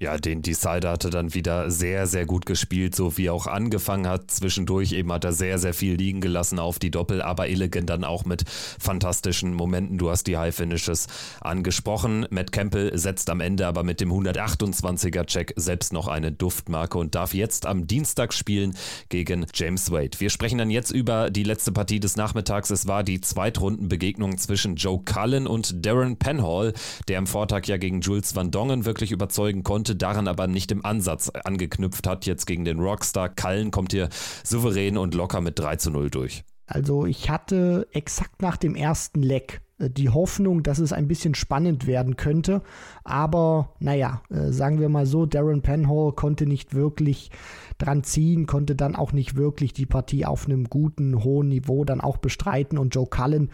Ja, 0.02 0.16
den 0.16 0.40
Decider 0.40 0.92
hatte 0.92 1.11
dann 1.11 1.35
wieder 1.35 1.71
sehr, 1.71 2.07
sehr 2.07 2.25
gut 2.25 2.47
gespielt, 2.47 2.95
so 2.95 3.19
wie 3.19 3.26
er 3.26 3.35
auch 3.35 3.47
angefangen 3.47 4.07
hat. 4.07 4.30
Zwischendurch 4.30 4.92
eben 4.92 5.12
hat 5.12 5.26
er 5.26 5.35
sehr, 5.35 5.59
sehr 5.59 5.75
viel 5.75 5.97
liegen 5.97 6.23
gelassen 6.23 6.59
auf 6.59 6.78
die 6.78 6.90
Doppel, 6.90 7.21
aber 7.21 7.50
Illigan 7.50 7.85
dann 7.85 8.04
auch 8.04 8.25
mit 8.25 8.45
fantastischen 8.49 9.52
Momenten. 9.52 9.99
Du 9.99 10.09
hast 10.09 10.26
die 10.26 10.38
High 10.38 10.57
Finishes 10.57 11.07
angesprochen. 11.42 12.26
Matt 12.30 12.50
Campbell 12.50 12.97
setzt 12.97 13.28
am 13.28 13.40
Ende 13.42 13.66
aber 13.66 13.83
mit 13.83 14.00
dem 14.00 14.11
128er 14.11 15.26
Check 15.26 15.52
selbst 15.57 15.92
noch 15.92 16.09
eine 16.09 16.33
Duftmarke 16.33 16.97
und 16.97 17.14
darf 17.14 17.35
jetzt 17.35 17.66
am 17.66 17.87
Dienstag 17.87 18.33
spielen 18.33 18.75
gegen 19.11 19.45
James 19.52 19.90
Wade. 19.90 20.19
Wir 20.19 20.30
sprechen 20.30 20.57
dann 20.57 20.71
jetzt 20.71 20.92
über 20.92 21.28
die 21.28 21.45
letzte 21.45 21.73
Partie 21.73 22.00
des 22.00 22.16
Nachmittags. 22.16 22.71
Es 22.71 22.87
war 22.87 23.04
die 23.04 23.21
Zweitrundenbegegnung 23.21 24.38
zwischen 24.38 24.76
Joe 24.76 25.02
Cullen 25.04 25.47
und 25.47 25.85
Darren 25.85 26.16
Penhall, 26.16 26.73
der 27.09 27.19
am 27.19 27.26
Vortag 27.26 27.66
ja 27.66 27.76
gegen 27.76 28.00
Jules 28.00 28.35
Van 28.35 28.50
Dongen 28.50 28.87
wirklich 28.87 29.12
überzeugen 29.12 29.62
konnte 29.62 29.90
konnte, 29.91 29.97
daran 29.97 30.29
aber 30.29 30.47
nicht 30.47 30.71
im 30.73 30.85
Ansatz 30.85 31.31
angeknüpft 31.31 32.07
hat. 32.07 32.27
Jetzt 32.27 32.47
gegen 32.47 32.65
den 32.65 32.81
Rockstar 32.81 33.29
Kallen 33.29 33.71
kommt 33.71 33.93
hier 33.93 34.09
souverän 34.45 34.97
und 34.97 35.15
locker 35.15 35.41
mit 35.41 35.59
3 35.59 35.77
zu 35.77 35.91
0 35.91 36.11
durch. 36.11 36.45
Also 36.67 37.07
ich 37.07 37.31
hatte 37.31 37.89
exakt 37.93 38.43
nach 38.43 38.57
dem 38.57 38.77
ersten 38.77 39.23
Leck 39.23 39.61
äh, 39.79 39.91
die 39.91 40.09
Hoffnung, 40.09 40.63
dass 40.63 40.79
es 40.79 40.93
ein 40.93 41.09
bisschen 41.09 41.35
spannend 41.35 41.87
werden 41.89 42.17
könnte. 42.17 42.63
Aber 43.03 43.75
naja, 43.81 44.23
äh, 44.31 44.53
sagen 44.53 44.79
wir 44.79 44.89
mal 44.89 45.07
so, 45.07 45.27
Darren 45.27 45.63
Penhall 45.63 46.13
konnte 46.13 46.47
nicht 46.47 46.75
wirklich 46.75 47.31
dran 47.79 48.05
ziehen, 48.05 48.47
konnte 48.47 48.77
dann 48.77 48.95
auch 48.95 49.13
nicht 49.13 49.37
wirklich 49.37 49.73
die 49.73 49.87
Partie 49.87 50.27
auf 50.27 50.47
einem 50.47 50.65
guten, 50.65 51.25
hohen 51.25 51.49
Niveau 51.49 51.85
dann 51.85 52.01
auch 52.01 52.19
bestreiten 52.19 52.79
und 52.79 52.95
Joe 52.95 53.07
Cullen 53.07 53.51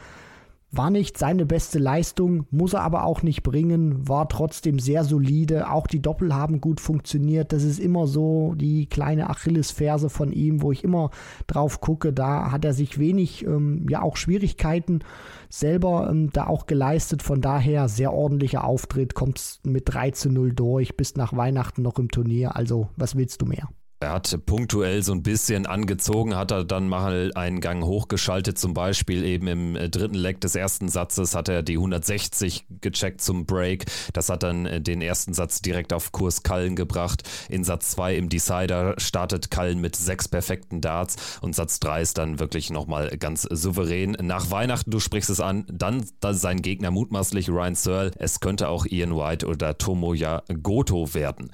war 0.73 0.90
nicht 0.90 1.16
seine 1.16 1.46
beste 1.46 1.78
Leistung, 1.78 2.46
muss 2.50 2.75
er 2.75 2.82
aber 2.82 3.04
auch 3.04 3.23
nicht 3.23 3.42
bringen, 3.42 4.08
war 4.08 4.28
trotzdem 4.28 4.78
sehr 4.78 5.04
solide. 5.04 5.70
Auch 5.70 5.87
die 5.87 6.02
Doppel 6.02 6.35
haben 6.35 6.61
gut 6.61 6.80
funktioniert. 6.80 7.52
Das 7.52 7.62
ist 7.62 7.78
immer 7.78 8.06
so 8.06 8.54
die 8.56 8.87
kleine 8.87 9.30
Achillesferse 9.30 10.11
von 10.11 10.32
ihm, 10.32 10.62
wo 10.62 10.73
ich 10.73 10.85
immer 10.85 11.11
drauf 11.46 11.80
gucke. 11.80 12.12
Da 12.12 12.50
hat 12.50 12.64
er 12.64 12.75
sich 12.75 12.99
wenig, 12.99 13.46
ähm, 13.46 13.87
ja 13.88 14.02
auch 14.02 14.16
Schwierigkeiten 14.16 15.00
selber 15.49 16.08
ähm, 16.11 16.30
da 16.32 16.46
auch 16.46 16.66
geleistet. 16.66 17.23
Von 17.23 17.40
daher 17.40 17.88
sehr 17.88 18.12
ordentlicher 18.12 18.64
Auftritt, 18.64 19.14
kommt 19.14 19.61
mit 19.64 19.85
3 19.87 20.11
zu 20.11 20.30
0 20.30 20.52
durch, 20.52 20.96
bis 20.96 21.14
nach 21.16 21.35
Weihnachten 21.37 21.82
noch 21.82 21.99
im 21.99 22.11
Turnier. 22.11 22.56
Also 22.56 22.88
was 22.96 23.16
willst 23.16 23.40
du 23.40 23.46
mehr? 23.46 23.68
Er 23.98 24.12
hat 24.12 24.38
punktuell 24.44 25.02
so 25.02 25.12
ein 25.12 25.22
bisschen 25.22 25.64
angezogen, 25.64 26.36
hat 26.36 26.50
er 26.50 26.64
dann 26.64 26.86
mal 26.86 27.32
einen 27.34 27.62
Gang 27.62 27.82
hochgeschaltet, 27.82 28.58
zum 28.58 28.74
Beispiel 28.74 29.24
eben 29.24 29.48
im 29.48 29.74
äh, 29.74 29.88
dritten 29.88 30.16
Leck 30.16 30.38
des 30.42 30.54
ersten 30.54 30.90
Satzes 30.90 31.34
hat 31.34 31.48
er 31.48 31.62
die 31.62 31.78
160 31.78 32.66
gecheckt 32.82 33.22
zum 33.22 33.46
Break. 33.46 33.86
Das 34.12 34.28
hat 34.28 34.42
dann 34.42 34.66
äh, 34.66 34.82
den 34.82 35.00
ersten 35.00 35.32
Satz 35.32 35.62
direkt 35.62 35.94
auf 35.94 36.12
Kurs 36.12 36.42
Kallen 36.42 36.76
gebracht. 36.76 37.22
In 37.48 37.64
Satz 37.64 37.92
2 37.92 38.16
im 38.16 38.28
Decider 38.28 38.96
startet 38.98 39.50
Kallen 39.50 39.80
mit 39.80 39.96
sechs 39.96 40.28
perfekten 40.28 40.82
Darts 40.82 41.38
und 41.40 41.54
Satz 41.54 41.80
3 41.80 42.02
ist 42.02 42.18
dann 42.18 42.38
wirklich 42.38 42.68
nochmal 42.68 43.16
ganz 43.16 43.42
souverän. 43.50 44.14
Nach 44.20 44.50
Weihnachten, 44.50 44.90
du 44.90 45.00
sprichst 45.00 45.30
es 45.30 45.40
an, 45.40 45.64
dann, 45.72 46.04
dann 46.20 46.34
sein 46.34 46.60
Gegner 46.60 46.90
mutmaßlich 46.90 47.48
Ryan 47.48 47.74
Searle. 47.74 48.10
Es 48.18 48.40
könnte 48.40 48.68
auch 48.68 48.84
Ian 48.84 49.16
White 49.16 49.46
oder 49.46 49.78
Tomoya 49.78 50.42
Goto 50.62 51.14
werden. 51.14 51.50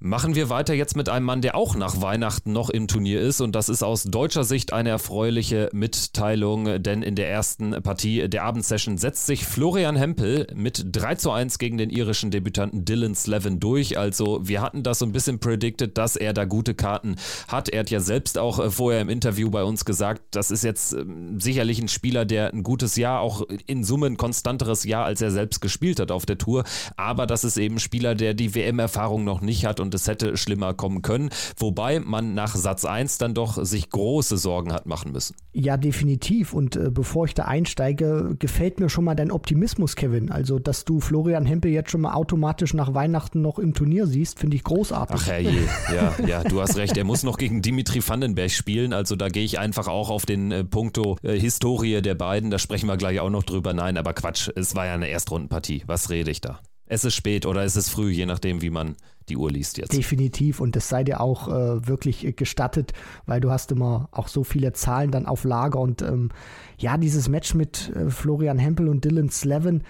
Machen 0.00 0.36
wir 0.36 0.48
weiter 0.48 0.74
jetzt 0.74 0.94
mit 0.94 1.08
einem 1.08 1.26
Mann, 1.26 1.42
der 1.42 1.56
auch 1.56 1.74
nach 1.74 2.00
Weihnachten 2.00 2.52
noch 2.52 2.70
im 2.70 2.86
Turnier 2.86 3.20
ist 3.20 3.40
und 3.40 3.56
das 3.56 3.68
ist 3.68 3.82
aus 3.82 4.04
deutscher 4.04 4.44
Sicht 4.44 4.72
eine 4.72 4.90
erfreuliche 4.90 5.70
Mitteilung, 5.72 6.80
denn 6.80 7.02
in 7.02 7.16
der 7.16 7.28
ersten 7.28 7.72
Partie 7.82 8.28
der 8.28 8.44
Abendsession 8.44 8.96
setzt 8.96 9.26
sich 9.26 9.44
Florian 9.44 9.96
Hempel 9.96 10.46
mit 10.54 10.84
3 10.92 11.16
zu 11.16 11.32
1 11.32 11.58
gegen 11.58 11.78
den 11.78 11.90
irischen 11.90 12.30
Debütanten 12.30 12.84
Dylan 12.84 13.16
Slevin 13.16 13.58
durch. 13.58 13.98
Also 13.98 14.38
wir 14.44 14.62
hatten 14.62 14.84
das 14.84 15.00
so 15.00 15.04
ein 15.04 15.10
bisschen 15.10 15.40
predicted, 15.40 15.98
dass 15.98 16.14
er 16.14 16.32
da 16.32 16.44
gute 16.44 16.76
Karten 16.76 17.16
hat. 17.48 17.68
Er 17.68 17.80
hat 17.80 17.90
ja 17.90 17.98
selbst 17.98 18.38
auch 18.38 18.60
äh, 18.60 18.70
vorher 18.70 19.00
im 19.00 19.08
Interview 19.08 19.50
bei 19.50 19.64
uns 19.64 19.84
gesagt, 19.84 20.22
das 20.30 20.52
ist 20.52 20.62
jetzt 20.62 20.92
ähm, 20.92 21.40
sicherlich 21.40 21.80
ein 21.80 21.88
Spieler, 21.88 22.24
der 22.24 22.52
ein 22.52 22.62
gutes 22.62 22.94
Jahr, 22.94 23.20
auch 23.20 23.42
in 23.66 23.82
Summe 23.82 24.06
ein 24.06 24.16
konstanteres 24.16 24.84
Jahr, 24.84 25.06
als 25.06 25.20
er 25.22 25.32
selbst 25.32 25.60
gespielt 25.60 25.98
hat 25.98 26.12
auf 26.12 26.24
der 26.24 26.38
Tour. 26.38 26.62
Aber 26.96 27.26
das 27.26 27.42
ist 27.42 27.56
eben 27.56 27.76
ein 27.76 27.80
Spieler, 27.80 28.14
der 28.14 28.34
die 28.34 28.54
WM-Erfahrung 28.54 29.24
noch 29.24 29.40
nicht 29.40 29.66
hat 29.66 29.80
und 29.80 29.87
und 29.88 29.94
es 29.94 30.06
hätte 30.06 30.36
schlimmer 30.36 30.74
kommen 30.74 31.00
können. 31.00 31.30
Wobei 31.56 31.98
man 31.98 32.34
nach 32.34 32.54
Satz 32.54 32.84
1 32.84 33.16
dann 33.16 33.32
doch 33.32 33.64
sich 33.64 33.88
große 33.88 34.36
Sorgen 34.36 34.70
hat 34.70 34.84
machen 34.84 35.12
müssen. 35.12 35.34
Ja, 35.54 35.78
definitiv. 35.78 36.52
Und 36.52 36.76
äh, 36.76 36.90
bevor 36.90 37.24
ich 37.24 37.32
da 37.32 37.44
einsteige, 37.44 38.36
gefällt 38.38 38.80
mir 38.80 38.90
schon 38.90 39.04
mal 39.04 39.14
dein 39.14 39.30
Optimismus, 39.30 39.96
Kevin. 39.96 40.30
Also, 40.30 40.58
dass 40.58 40.84
du 40.84 41.00
Florian 41.00 41.46
Hempel 41.46 41.70
jetzt 41.70 41.90
schon 41.90 42.02
mal 42.02 42.12
automatisch 42.12 42.74
nach 42.74 42.92
Weihnachten 42.92 43.40
noch 43.40 43.58
im 43.58 43.72
Turnier 43.72 44.06
siehst, 44.06 44.38
finde 44.38 44.56
ich 44.56 44.64
großartig. 44.64 45.16
Ach 45.18 45.26
herrje, 45.26 45.66
ja, 45.94 46.26
ja, 46.26 46.44
du 46.44 46.60
hast 46.60 46.76
recht. 46.76 46.96
Er 46.98 47.04
muss 47.04 47.22
noch 47.22 47.38
gegen 47.38 47.62
Dimitri 47.62 48.06
Vandenberg 48.06 48.50
spielen. 48.50 48.92
Also 48.92 49.16
da 49.16 49.30
gehe 49.30 49.44
ich 49.44 49.58
einfach 49.58 49.88
auch 49.88 50.10
auf 50.10 50.26
den 50.26 50.52
äh, 50.52 50.64
Punkto 50.64 51.16
äh, 51.22 51.40
Historie 51.40 52.02
der 52.02 52.14
beiden. 52.14 52.50
Da 52.50 52.58
sprechen 52.58 52.88
wir 52.88 52.98
gleich 52.98 53.20
auch 53.20 53.30
noch 53.30 53.44
drüber. 53.44 53.72
Nein, 53.72 53.96
aber 53.96 54.12
Quatsch, 54.12 54.50
es 54.54 54.74
war 54.74 54.84
ja 54.84 54.92
eine 54.92 55.08
Erstrundenpartie. 55.08 55.84
Was 55.86 56.10
rede 56.10 56.30
ich 56.30 56.42
da? 56.42 56.60
Es 56.88 57.04
ist 57.04 57.14
spät 57.14 57.46
oder 57.46 57.64
es 57.64 57.76
ist 57.76 57.90
früh, 57.90 58.10
je 58.10 58.26
nachdem, 58.26 58.62
wie 58.62 58.70
man 58.70 58.96
die 59.28 59.36
Uhr 59.36 59.50
liest 59.50 59.78
jetzt. 59.78 59.92
Definitiv 59.92 60.60
und 60.60 60.74
das 60.74 60.88
sei 60.88 61.04
dir 61.04 61.20
auch 61.20 61.48
äh, 61.48 61.86
wirklich 61.86 62.34
gestattet, 62.36 62.92
weil 63.26 63.40
du 63.40 63.50
hast 63.50 63.70
immer 63.72 64.08
auch 64.10 64.28
so 64.28 64.42
viele 64.42 64.72
Zahlen 64.72 65.10
dann 65.10 65.26
auf 65.26 65.44
Lager 65.44 65.80
und 65.80 66.02
ähm, 66.02 66.30
ja, 66.78 66.96
dieses 66.96 67.28
Match 67.28 67.54
mit 67.54 67.92
äh, 67.94 68.10
Florian 68.10 68.58
Hempel 68.58 68.88
und 68.88 69.04
Dylan 69.04 69.30
Slevin, 69.30 69.82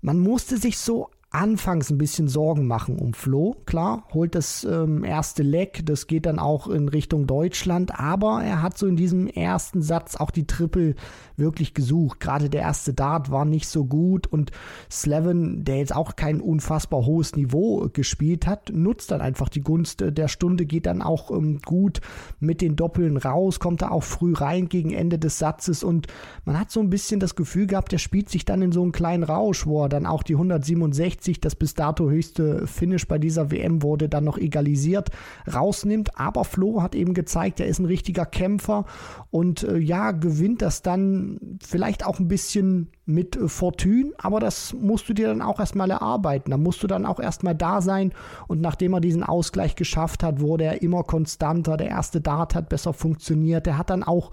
man 0.00 0.20
musste 0.20 0.58
sich 0.58 0.78
so 0.78 1.10
anfangs 1.30 1.90
ein 1.90 1.98
bisschen 1.98 2.28
Sorgen 2.28 2.66
machen 2.66 2.98
um 2.98 3.12
Flo. 3.12 3.56
Klar, 3.66 4.04
holt 4.14 4.34
das 4.34 4.64
ähm, 4.64 5.04
erste 5.04 5.42
Leck, 5.42 5.84
das 5.84 6.06
geht 6.06 6.24
dann 6.24 6.38
auch 6.38 6.68
in 6.68 6.88
Richtung 6.88 7.26
Deutschland, 7.26 7.98
aber 7.98 8.42
er 8.42 8.62
hat 8.62 8.78
so 8.78 8.86
in 8.86 8.96
diesem 8.96 9.26
ersten 9.26 9.82
Satz 9.82 10.16
auch 10.16 10.30
die 10.30 10.46
Triple 10.46 10.94
wirklich 11.38 11.74
gesucht. 11.74 12.20
Gerade 12.20 12.50
der 12.50 12.62
erste 12.62 12.94
Dart 12.94 13.30
war 13.30 13.44
nicht 13.44 13.68
so 13.68 13.84
gut 13.84 14.26
und 14.26 14.50
Slevin, 14.90 15.64
der 15.64 15.78
jetzt 15.78 15.94
auch 15.94 16.16
kein 16.16 16.40
unfassbar 16.40 17.04
hohes 17.04 17.36
Niveau 17.36 17.88
gespielt 17.92 18.46
hat, 18.46 18.70
nutzt 18.72 19.10
dann 19.10 19.20
einfach 19.20 19.48
die 19.48 19.62
Gunst 19.62 20.04
der 20.06 20.28
Stunde, 20.28 20.66
geht 20.66 20.86
dann 20.86 21.02
auch 21.02 21.30
ähm, 21.30 21.60
gut 21.64 22.00
mit 22.40 22.60
den 22.60 22.76
Doppeln 22.76 23.16
raus, 23.16 23.60
kommt 23.60 23.82
da 23.82 23.90
auch 23.90 24.04
früh 24.04 24.34
rein 24.34 24.68
gegen 24.68 24.92
Ende 24.92 25.18
des 25.18 25.38
Satzes 25.38 25.84
und 25.84 26.06
man 26.44 26.58
hat 26.58 26.70
so 26.70 26.80
ein 26.80 26.90
bisschen 26.90 27.20
das 27.20 27.34
Gefühl 27.34 27.66
gehabt, 27.66 27.92
der 27.92 27.98
spielt 27.98 28.28
sich 28.28 28.44
dann 28.44 28.62
in 28.62 28.72
so 28.72 28.82
einen 28.82 28.92
kleinen 28.92 29.22
Rausch, 29.22 29.66
wo 29.66 29.82
er 29.84 29.88
dann 29.88 30.06
auch 30.06 30.22
die 30.22 30.34
167 30.34 30.98
160, 31.08 31.40
das 31.40 31.54
bis 31.54 31.74
dato 31.74 32.10
höchste 32.10 32.66
Finish 32.66 33.06
bei 33.06 33.18
dieser 33.18 33.50
WM 33.50 33.82
wurde 33.82 34.08
dann 34.08 34.24
noch 34.24 34.38
egalisiert, 34.38 35.10
rausnimmt. 35.52 36.18
Aber 36.18 36.44
Flo 36.44 36.82
hat 36.82 36.94
eben 36.94 37.14
gezeigt, 37.14 37.60
er 37.60 37.66
ist 37.66 37.78
ein 37.78 37.86
richtiger 37.86 38.26
Kämpfer 38.26 38.84
und 39.30 39.62
äh, 39.62 39.78
ja, 39.78 40.12
gewinnt 40.12 40.62
das 40.62 40.82
dann 40.82 41.27
vielleicht 41.60 42.04
auch 42.04 42.18
ein 42.18 42.28
bisschen 42.28 42.88
mit 43.04 43.36
äh, 43.36 43.48
Fortune, 43.48 44.12
aber 44.18 44.40
das 44.40 44.72
musst 44.74 45.08
du 45.08 45.14
dir 45.14 45.28
dann 45.28 45.42
auch 45.42 45.60
erstmal 45.60 45.90
erarbeiten. 45.90 46.50
Da 46.50 46.56
musst 46.56 46.82
du 46.82 46.86
dann 46.86 47.06
auch 47.06 47.20
erstmal 47.20 47.54
da 47.54 47.80
sein 47.80 48.12
und 48.46 48.60
nachdem 48.60 48.94
er 48.94 49.00
diesen 49.00 49.22
Ausgleich 49.22 49.76
geschafft 49.76 50.22
hat, 50.22 50.40
wurde 50.40 50.64
er 50.64 50.82
immer 50.82 51.02
konstanter. 51.02 51.76
Der 51.76 51.88
erste 51.88 52.20
Dart 52.20 52.54
hat 52.54 52.68
besser 52.68 52.92
funktioniert. 52.92 53.66
Er 53.66 53.78
hat 53.78 53.90
dann 53.90 54.02
auch 54.02 54.30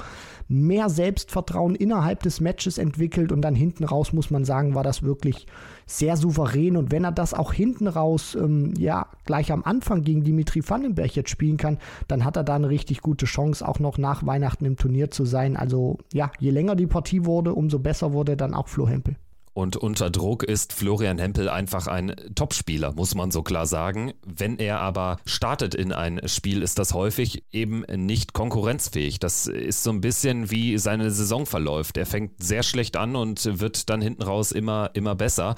mehr 0.47 0.89
Selbstvertrauen 0.89 1.75
innerhalb 1.75 2.23
des 2.23 2.41
Matches 2.41 2.77
entwickelt 2.77 3.31
und 3.31 3.41
dann 3.41 3.55
hinten 3.55 3.83
raus 3.83 4.13
muss 4.13 4.29
man 4.29 4.45
sagen, 4.45 4.75
war 4.75 4.83
das 4.83 5.03
wirklich 5.03 5.47
sehr 5.85 6.17
souverän 6.17 6.77
und 6.77 6.91
wenn 6.91 7.03
er 7.03 7.11
das 7.11 7.33
auch 7.33 7.53
hinten 7.53 7.87
raus 7.87 8.35
ähm, 8.35 8.73
ja 8.77 9.07
gleich 9.25 9.51
am 9.51 9.63
Anfang 9.63 10.01
gegen 10.01 10.23
Dimitri 10.23 10.67
Vandenberg 10.67 11.15
jetzt 11.15 11.29
spielen 11.29 11.57
kann, 11.57 11.77
dann 12.07 12.25
hat 12.25 12.37
er 12.37 12.43
da 12.43 12.55
eine 12.55 12.69
richtig 12.69 13.01
gute 13.01 13.25
Chance 13.25 13.67
auch 13.67 13.79
noch 13.79 13.97
nach 13.97 14.25
Weihnachten 14.25 14.65
im 14.65 14.77
Turnier 14.77 15.11
zu 15.11 15.25
sein. 15.25 15.57
Also 15.57 15.97
ja, 16.13 16.31
je 16.39 16.51
länger 16.51 16.75
die 16.75 16.87
Partie 16.87 17.25
wurde, 17.25 17.53
umso 17.53 17.79
besser 17.79 18.13
wurde 18.13 18.35
dann 18.37 18.53
auch 18.53 18.67
Flo 18.67 18.87
Hempel. 18.87 19.15
Und 19.55 19.77
unter 19.77 20.09
Druck 20.09 20.43
ist 20.43 20.73
Florian 20.73 21.17
Hempel 21.17 21.47
einfach 21.47 21.87
ein 21.87 22.13
Topspieler, 22.35 22.91
muss 22.91 23.15
man 23.15 23.31
so 23.31 23.41
klar 23.41 23.65
sagen. 23.65 24.11
Wenn 24.25 24.59
er 24.59 24.81
aber 24.81 25.17
startet 25.25 25.73
in 25.73 25.93
ein 25.93 26.19
Spiel, 26.27 26.61
ist 26.61 26.77
das 26.77 26.93
häufig 26.93 27.45
eben 27.53 27.85
nicht 27.87 28.33
konkurrenzfähig. 28.33 29.17
Das 29.21 29.47
ist 29.47 29.83
so 29.83 29.91
ein 29.91 30.01
bisschen 30.01 30.51
wie 30.51 30.77
seine 30.77 31.09
Saison 31.09 31.45
verläuft. 31.45 31.95
Er 31.95 32.05
fängt 32.05 32.43
sehr 32.43 32.63
schlecht 32.63 32.97
an 32.97 33.15
und 33.15 33.45
wird 33.61 33.89
dann 33.89 34.01
hinten 34.01 34.23
raus 34.23 34.51
immer, 34.51 34.89
immer 34.93 35.15
besser. 35.15 35.55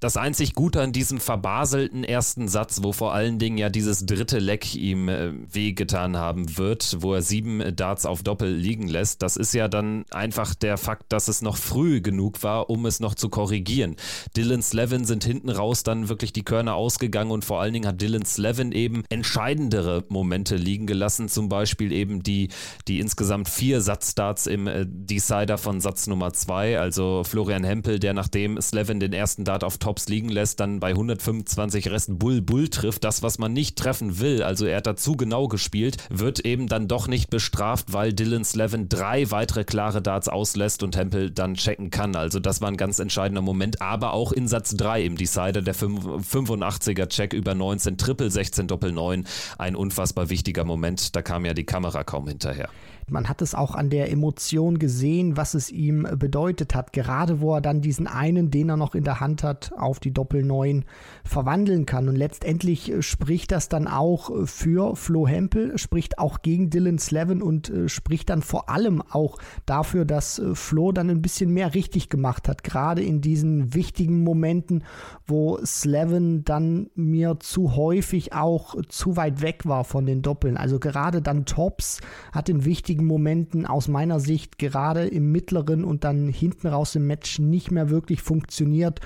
Das 0.00 0.16
einzig 0.16 0.54
Gute 0.54 0.82
an 0.82 0.90
diesem 0.90 1.20
verbaselten 1.20 2.02
ersten 2.02 2.48
Satz, 2.48 2.80
wo 2.82 2.92
vor 2.92 3.14
allen 3.14 3.38
Dingen 3.38 3.58
ja 3.58 3.70
dieses 3.70 4.06
dritte 4.06 4.40
Leck 4.40 4.74
ihm 4.74 5.08
äh, 5.08 5.32
wehgetan 5.54 6.16
haben 6.16 6.58
wird, 6.58 6.96
wo 6.98 7.14
er 7.14 7.22
sieben 7.22 7.76
Darts 7.76 8.06
auf 8.06 8.24
Doppel 8.24 8.52
liegen 8.52 8.88
lässt, 8.88 9.22
das 9.22 9.36
ist 9.36 9.54
ja 9.54 9.68
dann 9.68 10.04
einfach 10.10 10.56
der 10.56 10.78
Fakt, 10.78 11.12
dass 11.12 11.28
es 11.28 11.42
noch 11.42 11.56
früh 11.56 12.00
genug 12.00 12.42
war, 12.42 12.70
um 12.70 12.86
es 12.86 12.98
noch 12.98 13.14
zu 13.14 13.35
korrigieren. 13.36 13.96
Dylan 14.34 14.62
Slevin 14.62 15.04
sind 15.04 15.22
hinten 15.22 15.50
raus 15.50 15.82
dann 15.82 16.08
wirklich 16.08 16.32
die 16.32 16.42
Körner 16.42 16.74
ausgegangen 16.74 17.30
und 17.30 17.44
vor 17.44 17.60
allen 17.60 17.74
Dingen 17.74 17.86
hat 17.86 18.00
Dylan 18.00 18.24
Slevin 18.24 18.72
eben 18.72 19.04
entscheidendere 19.10 20.04
Momente 20.08 20.56
liegen 20.56 20.86
gelassen, 20.86 21.28
zum 21.28 21.50
Beispiel 21.50 21.92
eben 21.92 22.22
die, 22.22 22.48
die 22.88 22.98
insgesamt 22.98 23.50
vier 23.50 23.82
Satzstarts 23.82 24.46
im 24.46 24.66
äh, 24.66 24.86
Decider 24.88 25.58
von 25.58 25.82
Satz 25.82 26.06
Nummer 26.06 26.32
zwei, 26.32 26.78
also 26.78 27.24
Florian 27.24 27.62
Hempel, 27.62 27.98
der 27.98 28.14
nachdem 28.14 28.58
Slevin 28.58 29.00
den 29.00 29.12
ersten 29.12 29.44
Dart 29.44 29.64
auf 29.64 29.76
Tops 29.76 30.08
liegen 30.08 30.30
lässt, 30.30 30.58
dann 30.58 30.80
bei 30.80 30.92
125 30.92 31.90
Resten 31.90 32.16
Bull 32.16 32.40
Bull 32.40 32.68
trifft, 32.68 33.04
das 33.04 33.22
was 33.22 33.38
man 33.38 33.52
nicht 33.52 33.76
treffen 33.76 34.18
will, 34.18 34.42
also 34.42 34.64
er 34.64 34.78
hat 34.78 34.86
dazu 34.86 35.14
genau 35.14 35.46
gespielt, 35.46 35.98
wird 36.08 36.40
eben 36.46 36.68
dann 36.68 36.88
doch 36.88 37.06
nicht 37.06 37.28
bestraft, 37.28 37.92
weil 37.92 38.14
Dylan 38.14 38.46
Slevin 38.46 38.88
drei 38.88 39.30
weitere 39.30 39.64
klare 39.64 40.00
Darts 40.00 40.28
auslässt 40.28 40.82
und 40.82 40.96
Hempel 40.96 41.30
dann 41.30 41.52
checken 41.52 41.90
kann, 41.90 42.16
also 42.16 42.40
das 42.40 42.62
war 42.62 42.68
ein 42.68 42.78
ganz 42.78 42.98
entscheidender 42.98 43.25
entscheidender 43.26 43.42
Moment, 43.42 43.82
aber 43.82 44.12
auch 44.12 44.32
in 44.32 44.46
Satz 44.46 44.76
3 44.76 45.02
im 45.02 45.16
Decider, 45.16 45.62
der 45.62 45.74
85er 45.74 47.08
Check 47.08 47.32
über 47.32 47.54
19, 47.54 47.98
Triple 47.98 48.30
16, 48.30 48.68
Doppel 48.68 48.92
9, 48.92 49.26
ein 49.58 49.76
unfassbar 49.76 50.30
wichtiger 50.30 50.64
Moment, 50.64 51.16
da 51.16 51.22
kam 51.22 51.44
ja 51.44 51.54
die 51.54 51.64
Kamera 51.64 52.04
kaum 52.04 52.28
hinterher. 52.28 52.68
Man 53.08 53.28
hat 53.28 53.40
es 53.40 53.54
auch 53.54 53.76
an 53.76 53.88
der 53.88 54.10
Emotion 54.10 54.80
gesehen, 54.80 55.36
was 55.36 55.54
es 55.54 55.70
ihm 55.70 56.08
bedeutet 56.18 56.74
hat. 56.74 56.92
Gerade 56.92 57.40
wo 57.40 57.54
er 57.54 57.60
dann 57.60 57.80
diesen 57.80 58.08
einen, 58.08 58.50
den 58.50 58.68
er 58.68 58.76
noch 58.76 58.96
in 58.96 59.04
der 59.04 59.20
Hand 59.20 59.44
hat, 59.44 59.72
auf 59.76 60.00
die 60.00 60.12
Doppel 60.12 60.42
9 60.42 60.84
verwandeln 61.24 61.86
kann. 61.86 62.08
Und 62.08 62.16
letztendlich 62.16 62.92
spricht 63.00 63.52
das 63.52 63.68
dann 63.68 63.86
auch 63.86 64.30
für 64.46 64.96
Flo 64.96 65.28
Hempel, 65.28 65.78
spricht 65.78 66.18
auch 66.18 66.42
gegen 66.42 66.68
Dylan 66.68 66.98
Slevin 66.98 67.42
und 67.42 67.70
äh, 67.70 67.88
spricht 67.88 68.28
dann 68.28 68.42
vor 68.42 68.68
allem 68.68 69.00
auch 69.02 69.38
dafür, 69.66 70.04
dass 70.04 70.40
äh, 70.40 70.56
Flo 70.56 70.90
dann 70.90 71.08
ein 71.08 71.22
bisschen 71.22 71.52
mehr 71.52 71.74
richtig 71.74 72.08
gemacht 72.08 72.48
hat. 72.48 72.64
Gerade 72.64 73.04
in 73.04 73.20
diesen 73.20 73.72
wichtigen 73.72 74.24
Momenten, 74.24 74.82
wo 75.28 75.58
Slevin 75.64 76.44
dann 76.44 76.90
mir 76.96 77.38
zu 77.38 77.76
häufig 77.76 78.32
auch 78.32 78.74
zu 78.88 79.16
weit 79.16 79.42
weg 79.42 79.64
war 79.64 79.84
von 79.84 80.06
den 80.06 80.22
Doppeln. 80.22 80.56
Also 80.56 80.80
gerade 80.80 81.22
dann 81.22 81.44
Tops 81.44 82.00
hat 82.32 82.48
in 82.48 82.64
wichtigen 82.64 82.95
Momenten 83.04 83.66
aus 83.66 83.88
meiner 83.88 84.20
Sicht 84.20 84.58
gerade 84.58 85.06
im 85.06 85.32
mittleren 85.32 85.84
und 85.84 86.04
dann 86.04 86.28
hinten 86.28 86.68
raus 86.68 86.94
im 86.94 87.06
Match 87.06 87.38
nicht 87.38 87.70
mehr 87.70 87.90
wirklich 87.90 88.22
funktioniert. 88.22 89.00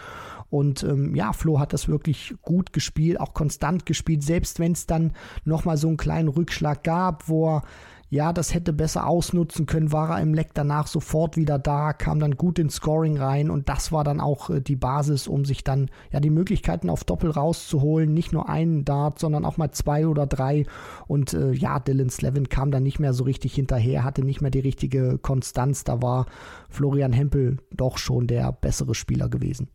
Und 0.50 0.82
ähm, 0.82 1.14
ja, 1.14 1.32
Flo 1.32 1.60
hat 1.60 1.72
das 1.72 1.88
wirklich 1.88 2.34
gut 2.42 2.72
gespielt, 2.72 3.20
auch 3.20 3.34
konstant 3.34 3.86
gespielt, 3.86 4.24
selbst 4.24 4.58
wenn 4.58 4.72
es 4.72 4.86
dann 4.86 5.12
nochmal 5.44 5.76
so 5.76 5.88
einen 5.88 5.96
kleinen 5.96 6.28
Rückschlag 6.28 6.82
gab, 6.82 7.28
wo 7.28 7.56
er 7.56 7.62
ja, 8.10 8.32
das 8.32 8.52
hätte 8.52 8.72
besser 8.72 9.06
ausnutzen 9.06 9.66
können, 9.66 9.92
war 9.92 10.10
er 10.10 10.20
im 10.20 10.34
Leck 10.34 10.50
danach 10.52 10.88
sofort 10.88 11.36
wieder 11.36 11.60
da, 11.60 11.92
kam 11.92 12.18
dann 12.18 12.36
gut 12.36 12.58
ins 12.58 12.74
Scoring 12.74 13.16
rein 13.16 13.50
und 13.50 13.68
das 13.68 13.92
war 13.92 14.02
dann 14.02 14.20
auch 14.20 14.50
äh, 14.50 14.60
die 14.60 14.74
Basis, 14.74 15.28
um 15.28 15.44
sich 15.44 15.62
dann 15.62 15.90
ja 16.10 16.18
die 16.18 16.30
Möglichkeiten 16.30 16.90
auf 16.90 17.04
Doppel 17.04 17.30
rauszuholen. 17.30 18.12
Nicht 18.12 18.32
nur 18.32 18.48
einen 18.48 18.84
Dart, 18.84 19.20
sondern 19.20 19.44
auch 19.44 19.58
mal 19.58 19.70
zwei 19.70 20.08
oder 20.08 20.26
drei. 20.26 20.66
Und 21.06 21.34
äh, 21.34 21.52
ja, 21.52 21.78
Dylan 21.78 22.10
Slevin 22.10 22.48
kam 22.48 22.72
dann 22.72 22.82
nicht 22.82 22.98
mehr 22.98 23.12
so 23.12 23.22
richtig 23.22 23.54
hinterher, 23.54 24.02
hatte 24.02 24.24
nicht 24.24 24.40
mehr 24.40 24.50
die 24.50 24.58
richtige 24.58 25.18
Konstanz. 25.18 25.84
Da 25.84 26.02
war 26.02 26.26
Florian 26.68 27.12
Hempel 27.12 27.58
doch 27.70 27.96
schon 27.96 28.26
der 28.26 28.50
bessere 28.50 28.96
Spieler 28.96 29.28
gewesen 29.28 29.68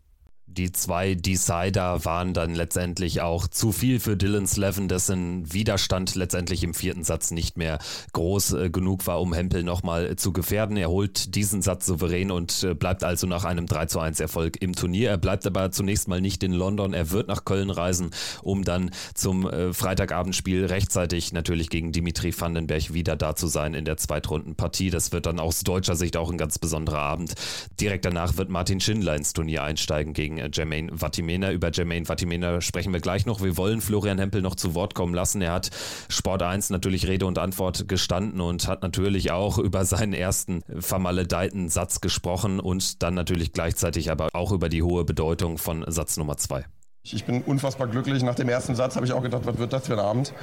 die 0.55 0.71
zwei 0.71 1.15
Decider 1.15 2.05
waren 2.05 2.33
dann 2.33 2.55
letztendlich 2.55 3.21
auch 3.21 3.47
zu 3.47 3.71
viel 3.71 3.99
für 3.99 4.15
Dylan 4.15 4.47
Slevin, 4.47 4.87
dessen 4.87 5.51
Widerstand 5.51 6.15
letztendlich 6.15 6.63
im 6.63 6.73
vierten 6.73 7.03
Satz 7.03 7.31
nicht 7.31 7.57
mehr 7.57 7.79
groß 8.13 8.53
äh, 8.53 8.69
genug 8.69 9.05
war, 9.05 9.21
um 9.21 9.33
Hempel 9.33 9.63
nochmal 9.63 10.15
zu 10.15 10.31
gefährden. 10.31 10.77
Er 10.77 10.89
holt 10.89 11.35
diesen 11.35 11.61
Satz 11.61 11.85
souverän 11.85 12.31
und 12.31 12.63
äh, 12.63 12.73
bleibt 12.73 13.03
also 13.03 13.27
nach 13.27 13.43
einem 13.43 13.67
3 13.67 13.87
zu 13.87 13.99
1 13.99 14.19
Erfolg 14.19 14.61
im 14.61 14.75
Turnier. 14.75 15.09
Er 15.09 15.17
bleibt 15.17 15.45
aber 15.45 15.71
zunächst 15.71 16.07
mal 16.07 16.21
nicht 16.21 16.41
in 16.43 16.53
London. 16.53 16.93
Er 16.93 17.11
wird 17.11 17.27
nach 17.27 17.43
Köln 17.43 17.69
reisen, 17.69 18.11
um 18.41 18.63
dann 18.63 18.91
zum 19.13 19.49
äh, 19.49 19.73
Freitagabendspiel 19.73 20.65
rechtzeitig 20.65 21.33
natürlich 21.33 21.69
gegen 21.69 21.91
Dimitri 21.91 22.33
Vandenberg 22.37 22.93
wieder 22.93 23.15
da 23.15 23.35
zu 23.35 23.47
sein 23.47 23.73
in 23.73 23.85
der 23.85 23.97
Zweitrundenpartie. 23.97 24.89
Das 24.89 25.11
wird 25.11 25.25
dann 25.25 25.39
aus 25.39 25.61
deutscher 25.61 25.95
Sicht 25.95 26.15
auch 26.15 26.31
ein 26.31 26.37
ganz 26.37 26.59
besonderer 26.59 26.99
Abend. 26.99 27.33
Direkt 27.81 28.05
danach 28.05 28.37
wird 28.37 28.49
Martin 28.49 28.79
Schindler 28.79 29.15
ins 29.15 29.33
Turnier 29.33 29.63
einsteigen 29.63 30.13
gegen 30.13 30.44
Jermaine 30.51 30.91
Vatimena. 30.95 31.51
Über 31.51 31.71
Jermaine 31.71 32.05
Vatimena 32.05 32.61
sprechen 32.61 32.93
wir 32.93 32.99
gleich 32.99 33.25
noch. 33.25 33.41
Wir 33.41 33.57
wollen 33.57 33.81
Florian 33.81 34.19
Hempel 34.19 34.41
noch 34.41 34.55
zu 34.55 34.75
Wort 34.75 34.95
kommen 34.95 35.13
lassen. 35.13 35.41
Er 35.41 35.53
hat 35.53 35.69
Sport 36.09 36.43
1 36.43 36.69
natürlich 36.69 37.07
Rede 37.07 37.25
und 37.25 37.37
Antwort 37.37 37.87
gestanden 37.87 38.41
und 38.41 38.67
hat 38.67 38.81
natürlich 38.81 39.31
auch 39.31 39.57
über 39.57 39.85
seinen 39.85 40.13
ersten 40.13 40.61
vermaledeiten 40.79 41.69
Satz 41.69 42.01
gesprochen 42.01 42.59
und 42.59 43.03
dann 43.03 43.13
natürlich 43.13 43.53
gleichzeitig 43.53 44.11
aber 44.11 44.29
auch 44.33 44.51
über 44.51 44.69
die 44.69 44.83
hohe 44.83 45.05
Bedeutung 45.05 45.57
von 45.57 45.83
Satz 45.87 46.17
Nummer 46.17 46.37
2. 46.37 46.65
Ich 47.11 47.23
bin 47.23 47.43
unfassbar 47.43 47.87
glücklich. 47.87 48.23
Nach 48.23 48.33
dem 48.33 48.49
ersten 48.49 48.73
Satz 48.73 48.95
habe 48.95 49.05
ich 49.05 49.13
auch 49.13 49.21
gedacht, 49.21 49.43
was 49.45 49.59
wird 49.59 49.73
das 49.73 49.85
für 49.85 49.93
ein 49.93 49.99
Abend? 49.99 50.33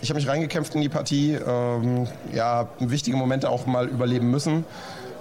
Ich 0.00 0.08
habe 0.08 0.18
mich 0.18 0.26
reingekämpft 0.26 0.74
in 0.74 0.80
die 0.80 0.88
Partie. 0.88 1.34
Ähm, 1.34 2.06
ja, 2.32 2.70
wichtige 2.78 3.18
Momente 3.18 3.50
auch 3.50 3.66
mal 3.66 3.86
überleben 3.86 4.30
müssen. 4.30 4.64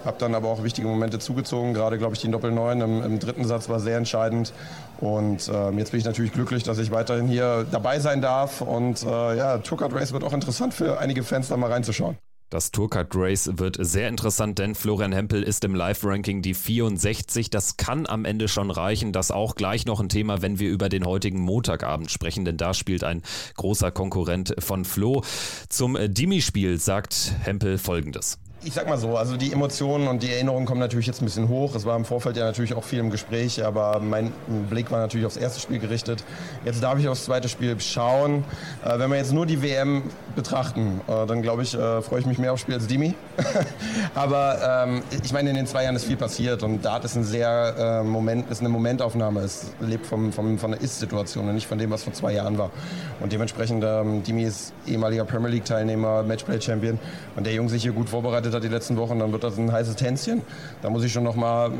Habe 0.05 0.17
dann 0.19 0.35
aber 0.35 0.49
auch 0.49 0.63
wichtige 0.63 0.87
Momente 0.87 1.19
zugezogen. 1.19 1.73
Gerade, 1.73 1.97
glaube 1.97 2.13
ich, 2.15 2.21
die 2.21 2.29
Doppel 2.29 2.51
9 2.51 2.81
im, 2.81 3.03
im, 3.03 3.19
dritten 3.19 3.45
Satz 3.45 3.69
war 3.69 3.79
sehr 3.79 3.97
entscheidend. 3.97 4.53
Und 5.01 5.47
äh, 5.49 5.71
jetzt 5.71 5.91
bin 5.91 5.99
ich 5.99 6.05
natürlich 6.05 6.31
glücklich, 6.31 6.63
dass 6.63 6.77
ich 6.77 6.91
weiterhin 6.91 7.27
hier 7.27 7.65
dabei 7.71 7.99
sein 7.99 8.21
darf. 8.21 8.61
Und 8.61 9.03
äh, 9.03 9.37
ja, 9.37 9.57
Tourcard 9.57 9.93
Race 9.93 10.13
wird 10.13 10.23
auch 10.23 10.33
interessant 10.33 10.73
für 10.73 10.99
einige 10.99 11.23
Fans, 11.23 11.47
da 11.47 11.57
mal 11.57 11.71
reinzuschauen. 11.71 12.17
Das 12.51 12.69
Tourcard 12.69 13.09
Race 13.15 13.49
wird 13.55 13.77
sehr 13.79 14.07
interessant, 14.07 14.59
denn 14.59 14.75
Florian 14.75 15.11
Hempel 15.11 15.41
ist 15.41 15.65
im 15.65 15.73
Live-Ranking 15.73 16.43
die 16.43 16.53
64. 16.53 17.49
Das 17.49 17.75
kann 17.75 18.05
am 18.05 18.23
Ende 18.23 18.47
schon 18.47 18.69
reichen. 18.69 19.11
Das 19.11 19.31
auch 19.31 19.55
gleich 19.55 19.87
noch 19.87 19.99
ein 19.99 20.09
Thema, 20.09 20.43
wenn 20.43 20.59
wir 20.59 20.69
über 20.69 20.87
den 20.87 21.05
heutigen 21.05 21.39
Montagabend 21.39 22.11
sprechen, 22.11 22.45
denn 22.45 22.57
da 22.57 22.75
spielt 22.75 23.03
ein 23.03 23.23
großer 23.55 23.91
Konkurrent 23.91 24.55
von 24.59 24.85
Flo. 24.85 25.23
Zum 25.69 25.97
Dimi-Spiel 25.99 26.77
sagt 26.79 27.33
Hempel 27.41 27.79
folgendes 27.79 28.37
ich 28.65 28.73
sag 28.73 28.89
mal 28.89 28.97
so, 28.97 29.15
also 29.15 29.37
die 29.37 29.53
Emotionen 29.53 30.07
und 30.07 30.23
die 30.23 30.31
Erinnerungen 30.31 30.65
kommen 30.65 30.79
natürlich 30.79 31.05
jetzt 31.05 31.21
ein 31.21 31.25
bisschen 31.25 31.49
hoch. 31.49 31.75
Es 31.75 31.85
war 31.85 31.95
im 31.95 32.03
Vorfeld 32.03 32.35
ja 32.35 32.45
natürlich 32.45 32.73
auch 32.73 32.83
viel 32.83 32.97
im 32.97 33.11
Gespräch, 33.11 33.63
aber 33.63 33.99
mein 33.99 34.33
Blick 34.71 34.89
war 34.89 34.99
natürlich 34.99 35.27
aufs 35.27 35.37
erste 35.37 35.59
Spiel 35.59 35.77
gerichtet. 35.77 36.23
Jetzt 36.65 36.81
darf 36.81 36.97
ich 36.97 37.07
aufs 37.07 37.25
zweite 37.25 37.47
Spiel 37.47 37.79
schauen. 37.79 38.43
Äh, 38.83 38.97
wenn 38.97 39.11
wir 39.11 39.17
jetzt 39.17 39.33
nur 39.33 39.45
die 39.45 39.61
WM 39.61 40.01
betrachten, 40.35 40.99
äh, 41.07 41.27
dann 41.27 41.43
glaube 41.43 41.61
ich, 41.61 41.75
äh, 41.75 42.01
freue 42.01 42.21
ich 42.21 42.25
mich 42.25 42.39
mehr 42.39 42.53
aufs 42.53 42.63
Spiel 42.63 42.73
als 42.73 42.87
Dimi. 42.87 43.13
aber 44.15 44.85
ähm, 44.87 45.03
ich 45.23 45.31
meine, 45.31 45.51
in 45.51 45.55
den 45.55 45.67
zwei 45.67 45.83
Jahren 45.83 45.95
ist 45.95 46.05
viel 46.05 46.17
passiert 46.17 46.63
und 46.63 46.83
Dart 46.83 47.05
ist 47.05 47.15
ein 47.15 47.23
sehr 47.23 47.75
äh, 47.77 48.03
Moment, 48.03 48.49
ist 48.49 48.61
eine 48.61 48.69
Momentaufnahme. 48.69 49.41
Es 49.41 49.73
lebt 49.79 50.07
vom, 50.07 50.33
vom, 50.33 50.57
von 50.57 50.71
der 50.71 50.81
Ist-Situation 50.81 51.47
und 51.47 51.53
nicht 51.53 51.67
von 51.67 51.77
dem, 51.77 51.91
was 51.91 52.03
vor 52.03 52.13
zwei 52.13 52.33
Jahren 52.33 52.57
war. 52.57 52.71
Und 53.19 53.31
dementsprechend, 53.31 53.83
ähm, 53.85 54.23
Dimi 54.23 54.43
ist 54.43 54.73
ehemaliger 54.87 55.23
Premier 55.25 55.49
League-Teilnehmer, 55.49 56.23
Matchplay-Champion 56.23 56.97
und 57.35 57.45
der 57.45 57.53
Junge 57.53 57.69
sich 57.69 57.83
hier 57.83 57.91
gut 57.91 58.09
vorbereitet 58.09 58.54
hat 58.55 58.63
die 58.63 58.69
letzten 58.69 58.97
Wochen, 58.97 59.19
dann 59.19 59.31
wird 59.31 59.43
das 59.43 59.57
ein 59.57 59.71
heißes 59.71 59.95
Tänzchen. 59.95 60.41
Da 60.81 60.89
muss 60.89 61.03
ich 61.03 61.11
schon 61.11 61.23
noch 61.23 61.35
mal 61.35 61.71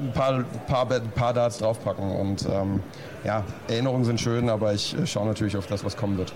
ein 0.00 0.12
paar, 0.12 0.44
paar, 0.66 0.86
paar 0.86 1.34
Darts 1.34 1.58
draufpacken. 1.58 2.10
Und 2.10 2.46
ähm, 2.50 2.80
ja, 3.24 3.44
Erinnerungen 3.68 4.04
sind 4.04 4.20
schön, 4.20 4.48
aber 4.48 4.74
ich 4.74 4.96
äh, 4.96 5.06
schaue 5.06 5.26
natürlich 5.26 5.56
auf 5.56 5.66
das, 5.66 5.84
was 5.84 5.96
kommen 5.96 6.18
wird. 6.18 6.32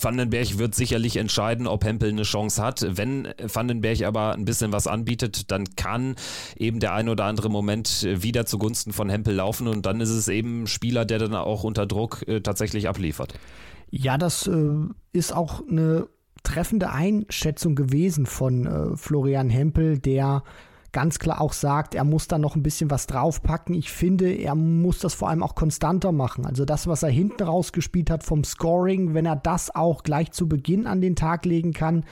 Vandenberg 0.00 0.58
wird 0.58 0.74
sicherlich 0.76 1.16
entscheiden, 1.16 1.66
ob 1.66 1.84
Hempel 1.84 2.10
eine 2.10 2.22
Chance 2.22 2.62
hat. 2.62 2.86
Wenn 2.88 3.28
Vandenberg 3.42 4.02
aber 4.02 4.32
ein 4.32 4.44
bisschen 4.44 4.72
was 4.72 4.86
anbietet, 4.86 5.50
dann 5.50 5.64
kann 5.74 6.14
eben 6.56 6.78
der 6.78 6.94
ein 6.94 7.08
oder 7.08 7.24
andere 7.24 7.48
Moment 7.48 8.06
wieder 8.08 8.46
zugunsten 8.46 8.92
von 8.92 9.10
Hempel 9.10 9.34
laufen 9.34 9.66
und 9.66 9.86
dann 9.86 10.00
ist 10.00 10.10
es 10.10 10.28
eben 10.28 10.62
ein 10.62 10.66
Spieler, 10.68 11.04
der 11.04 11.18
dann 11.18 11.34
auch 11.34 11.64
unter 11.64 11.84
Druck 11.86 12.26
äh, 12.28 12.40
tatsächlich 12.40 12.88
abliefert. 12.88 13.34
Ja, 13.90 14.18
das 14.18 14.46
äh, 14.46 14.70
ist 15.12 15.34
auch 15.34 15.62
eine 15.68 16.06
treffende 16.42 16.90
Einschätzung 16.90 17.74
gewesen 17.74 18.26
von 18.26 18.66
äh, 18.66 18.96
Florian 18.96 19.50
Hempel, 19.50 19.98
der 19.98 20.42
ganz 20.92 21.18
klar 21.18 21.40
auch 21.40 21.52
sagt, 21.52 21.94
er 21.94 22.04
muss 22.04 22.28
da 22.28 22.38
noch 22.38 22.56
ein 22.56 22.62
bisschen 22.62 22.90
was 22.90 23.06
draufpacken. 23.06 23.74
Ich 23.74 23.90
finde, 23.90 24.32
er 24.32 24.54
muss 24.54 24.98
das 24.98 25.14
vor 25.14 25.28
allem 25.28 25.42
auch 25.42 25.54
konstanter 25.54 26.12
machen. 26.12 26.46
Also 26.46 26.64
das, 26.64 26.86
was 26.86 27.02
er 27.02 27.10
hinten 27.10 27.42
rausgespielt 27.42 28.10
hat 28.10 28.24
vom 28.24 28.42
Scoring, 28.44 29.12
wenn 29.12 29.26
er 29.26 29.36
das 29.36 29.74
auch 29.74 30.02
gleich 30.02 30.32
zu 30.32 30.48
Beginn 30.48 30.86
an 30.86 31.00
den 31.00 31.16
Tag 31.16 31.44
legen 31.44 31.72
kann, 31.72 32.04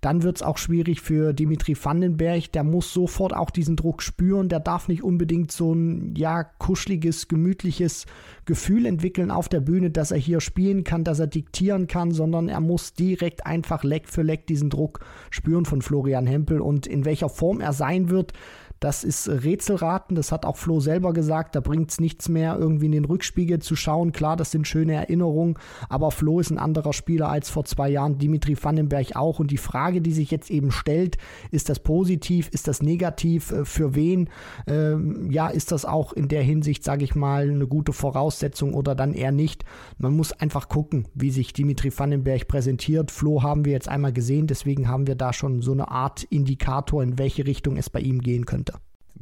dann 0.00 0.22
wird 0.22 0.36
es 0.36 0.42
auch 0.42 0.58
schwierig 0.58 1.00
für 1.00 1.32
Dimitri 1.32 1.76
Vandenberg. 1.80 2.52
Der 2.52 2.64
muss 2.64 2.92
sofort 2.92 3.34
auch 3.34 3.50
diesen 3.50 3.76
Druck 3.76 4.02
spüren. 4.02 4.48
Der 4.48 4.60
darf 4.60 4.88
nicht 4.88 5.02
unbedingt 5.02 5.50
so 5.52 5.72
ein 5.74 6.14
ja 6.16 6.44
kuscheliges, 6.44 7.28
gemütliches 7.28 8.06
Gefühl 8.44 8.86
entwickeln 8.86 9.30
auf 9.30 9.48
der 9.48 9.60
Bühne, 9.60 9.90
dass 9.90 10.10
er 10.10 10.18
hier 10.18 10.40
spielen 10.40 10.84
kann, 10.84 11.04
dass 11.04 11.18
er 11.18 11.26
diktieren 11.26 11.86
kann, 11.86 12.10
sondern 12.10 12.48
er 12.48 12.60
muss 12.60 12.94
direkt 12.94 13.46
einfach 13.46 13.84
Leck 13.84 14.08
für 14.08 14.22
Leck 14.22 14.46
diesen 14.46 14.70
Druck 14.70 15.00
spüren 15.30 15.64
von 15.64 15.82
Florian 15.82 16.26
Hempel 16.26 16.60
und 16.60 16.86
in 16.86 17.04
welcher 17.04 17.28
Form 17.28 17.60
er 17.60 17.72
sein 17.72 18.10
wird, 18.10 18.19
вперед, 18.22 18.34
das 18.80 19.04
ist 19.04 19.28
Rätselraten, 19.28 20.16
das 20.16 20.32
hat 20.32 20.46
auch 20.46 20.56
Flo 20.56 20.80
selber 20.80 21.12
gesagt, 21.12 21.54
da 21.54 21.60
bringt 21.60 21.90
es 21.90 22.00
nichts 22.00 22.30
mehr, 22.30 22.56
irgendwie 22.58 22.86
in 22.86 22.92
den 22.92 23.04
Rückspiegel 23.04 23.58
zu 23.58 23.76
schauen. 23.76 24.12
Klar, 24.12 24.36
das 24.36 24.50
sind 24.50 24.66
schöne 24.66 24.94
Erinnerungen, 24.94 25.58
aber 25.90 26.10
Flo 26.10 26.40
ist 26.40 26.50
ein 26.50 26.58
anderer 26.58 26.94
Spieler 26.94 27.28
als 27.28 27.50
vor 27.50 27.66
zwei 27.66 27.90
Jahren, 27.90 28.16
Dimitri 28.16 28.56
Vandenberg 28.60 29.16
auch. 29.16 29.38
Und 29.38 29.50
die 29.50 29.58
Frage, 29.58 30.00
die 30.00 30.12
sich 30.12 30.30
jetzt 30.30 30.50
eben 30.50 30.70
stellt, 30.70 31.18
ist 31.50 31.68
das 31.68 31.78
positiv, 31.78 32.48
ist 32.48 32.68
das 32.68 32.82
negativ, 32.82 33.52
äh, 33.52 33.66
für 33.66 33.94
wen? 33.94 34.30
Ähm, 34.66 35.30
ja, 35.30 35.48
ist 35.48 35.72
das 35.72 35.84
auch 35.84 36.14
in 36.14 36.28
der 36.28 36.42
Hinsicht, 36.42 36.82
sage 36.82 37.04
ich 37.04 37.14
mal, 37.14 37.50
eine 37.50 37.66
gute 37.66 37.92
Voraussetzung 37.92 38.72
oder 38.72 38.94
dann 38.94 39.12
eher 39.12 39.32
nicht? 39.32 39.64
Man 39.98 40.16
muss 40.16 40.32
einfach 40.32 40.70
gucken, 40.70 41.06
wie 41.14 41.30
sich 41.30 41.52
Dimitri 41.52 41.92
Vandenberg 41.94 42.48
präsentiert. 42.48 43.10
Flo 43.10 43.42
haben 43.42 43.66
wir 43.66 43.72
jetzt 43.72 43.88
einmal 43.88 44.14
gesehen, 44.14 44.46
deswegen 44.46 44.88
haben 44.88 45.06
wir 45.06 45.16
da 45.16 45.34
schon 45.34 45.60
so 45.60 45.72
eine 45.72 45.90
Art 45.90 46.22
Indikator, 46.24 47.02
in 47.02 47.18
welche 47.18 47.46
Richtung 47.46 47.76
es 47.76 47.90
bei 47.90 48.00
ihm 48.00 48.22
gehen 48.22 48.46
könnte. 48.46 48.69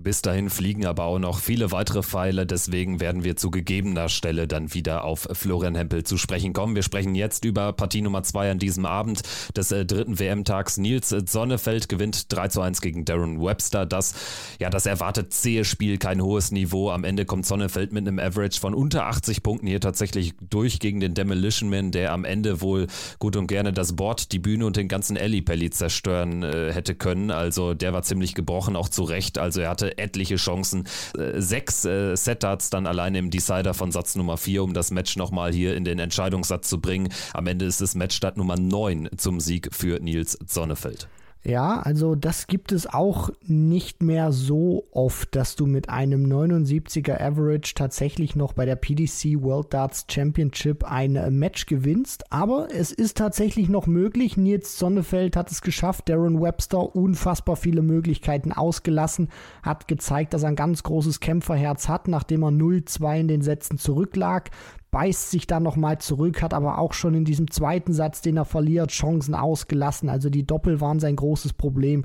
Bis 0.00 0.22
dahin 0.22 0.48
fliegen 0.48 0.86
aber 0.86 1.04
auch 1.04 1.18
noch 1.18 1.40
viele 1.40 1.72
weitere 1.72 2.04
Pfeile, 2.04 2.46
deswegen 2.46 3.00
werden 3.00 3.24
wir 3.24 3.34
zu 3.34 3.50
gegebener 3.50 4.08
Stelle 4.08 4.46
dann 4.46 4.72
wieder 4.72 5.02
auf 5.02 5.26
Florian 5.32 5.74
Hempel 5.74 6.04
zu 6.04 6.16
sprechen 6.16 6.52
kommen. 6.52 6.76
Wir 6.76 6.84
sprechen 6.84 7.16
jetzt 7.16 7.44
über 7.44 7.72
Partie 7.72 8.02
Nummer 8.02 8.22
2 8.22 8.52
an 8.52 8.58
diesem 8.60 8.86
Abend 8.86 9.22
des 9.56 9.72
äh, 9.72 9.84
dritten 9.84 10.20
WM-Tags. 10.20 10.78
Nils 10.78 11.08
Sonnefeld 11.08 11.88
gewinnt 11.88 12.32
3 12.32 12.46
zu 12.46 12.60
1 12.60 12.80
gegen 12.80 13.04
Darren 13.06 13.42
Webster. 13.42 13.86
Das, 13.86 14.14
ja, 14.60 14.70
das 14.70 14.86
erwartet 14.86 15.32
zähe 15.32 15.64
Spiel, 15.64 15.98
kein 15.98 16.22
hohes 16.22 16.52
Niveau. 16.52 16.92
Am 16.92 17.02
Ende 17.02 17.24
kommt 17.24 17.44
Sonnefeld 17.44 17.92
mit 17.92 18.06
einem 18.06 18.20
Average 18.20 18.60
von 18.60 18.74
unter 18.74 19.06
80 19.06 19.42
Punkten 19.42 19.66
hier 19.66 19.80
tatsächlich 19.80 20.34
durch 20.48 20.78
gegen 20.78 21.00
den 21.00 21.14
Demolition 21.14 21.70
Man, 21.70 21.90
der 21.90 22.12
am 22.12 22.24
Ende 22.24 22.60
wohl 22.60 22.86
gut 23.18 23.34
und 23.34 23.48
gerne 23.48 23.72
das 23.72 23.96
Board, 23.96 24.30
die 24.30 24.38
Bühne 24.38 24.64
und 24.64 24.76
den 24.76 24.86
ganzen 24.86 25.16
Ellipelli 25.16 25.70
zerstören 25.70 26.44
äh, 26.44 26.72
hätte 26.72 26.94
können. 26.94 27.32
Also 27.32 27.74
der 27.74 27.92
war 27.92 28.04
ziemlich 28.04 28.36
gebrochen, 28.36 28.76
auch 28.76 28.88
zu 28.88 29.02
Recht. 29.02 29.38
Also 29.38 29.60
er 29.60 29.70
hatte 29.70 29.87
etliche 29.96 30.36
Chancen. 30.36 30.84
Äh, 31.16 31.40
sechs 31.40 31.84
äh, 31.84 32.16
Set-Darts 32.16 32.70
dann 32.70 32.86
alleine 32.86 33.18
im 33.18 33.30
Decider 33.30 33.74
von 33.74 33.92
Satz 33.92 34.16
Nummer 34.16 34.36
vier, 34.36 34.64
um 34.64 34.74
das 34.74 34.90
Match 34.90 35.16
nochmal 35.16 35.52
hier 35.52 35.76
in 35.76 35.84
den 35.84 35.98
Entscheidungssatz 35.98 36.68
zu 36.68 36.80
bringen. 36.80 37.08
Am 37.32 37.46
Ende 37.46 37.64
ist 37.64 37.80
es 37.80 37.94
Matchstart 37.94 38.36
Nummer 38.36 38.56
neun 38.56 39.08
zum 39.16 39.40
Sieg 39.40 39.68
für 39.72 40.00
Nils 40.00 40.38
Sonnefeld. 40.46 41.08
Ja, 41.44 41.80
also 41.80 42.14
das 42.16 42.48
gibt 42.48 42.72
es 42.72 42.86
auch 42.86 43.30
nicht 43.46 44.02
mehr 44.02 44.32
so 44.32 44.84
oft, 44.90 45.34
dass 45.36 45.54
du 45.54 45.66
mit 45.66 45.88
einem 45.88 46.26
79er 46.26 47.20
Average 47.20 47.74
tatsächlich 47.74 48.34
noch 48.34 48.52
bei 48.52 48.66
der 48.66 48.76
PDC 48.76 49.40
World 49.40 49.72
Darts 49.72 50.04
Championship 50.10 50.84
ein 50.84 51.38
Match 51.38 51.66
gewinnst. 51.66 52.32
Aber 52.32 52.68
es 52.74 52.90
ist 52.90 53.16
tatsächlich 53.16 53.68
noch 53.68 53.86
möglich. 53.86 54.36
Nils 54.36 54.78
Sonnefeld 54.78 55.36
hat 55.36 55.50
es 55.50 55.62
geschafft. 55.62 56.08
Darren 56.08 56.42
Webster 56.42 56.94
unfassbar 56.94 57.56
viele 57.56 57.82
Möglichkeiten 57.82 58.52
ausgelassen, 58.52 59.28
hat 59.62 59.86
gezeigt, 59.86 60.34
dass 60.34 60.42
er 60.42 60.50
ein 60.50 60.56
ganz 60.56 60.82
großes 60.82 61.20
Kämpferherz 61.20 61.88
hat, 61.88 62.08
nachdem 62.08 62.42
er 62.42 62.50
0-2 62.50 63.20
in 63.20 63.28
den 63.28 63.42
Sätzen 63.42 63.78
zurücklag 63.78 64.50
beißt 64.90 65.30
sich 65.30 65.46
dann 65.46 65.62
nochmal 65.62 65.98
zurück, 65.98 66.42
hat 66.42 66.54
aber 66.54 66.78
auch 66.78 66.92
schon 66.92 67.14
in 67.14 67.24
diesem 67.24 67.50
zweiten 67.50 67.92
Satz, 67.92 68.20
den 68.20 68.36
er 68.36 68.44
verliert, 68.44 68.90
Chancen 68.90 69.34
ausgelassen. 69.34 70.08
Also 70.08 70.30
die 70.30 70.46
Doppel 70.46 70.80
waren 70.80 71.00
sein 71.00 71.16
großes 71.16 71.52
Problem 71.52 72.04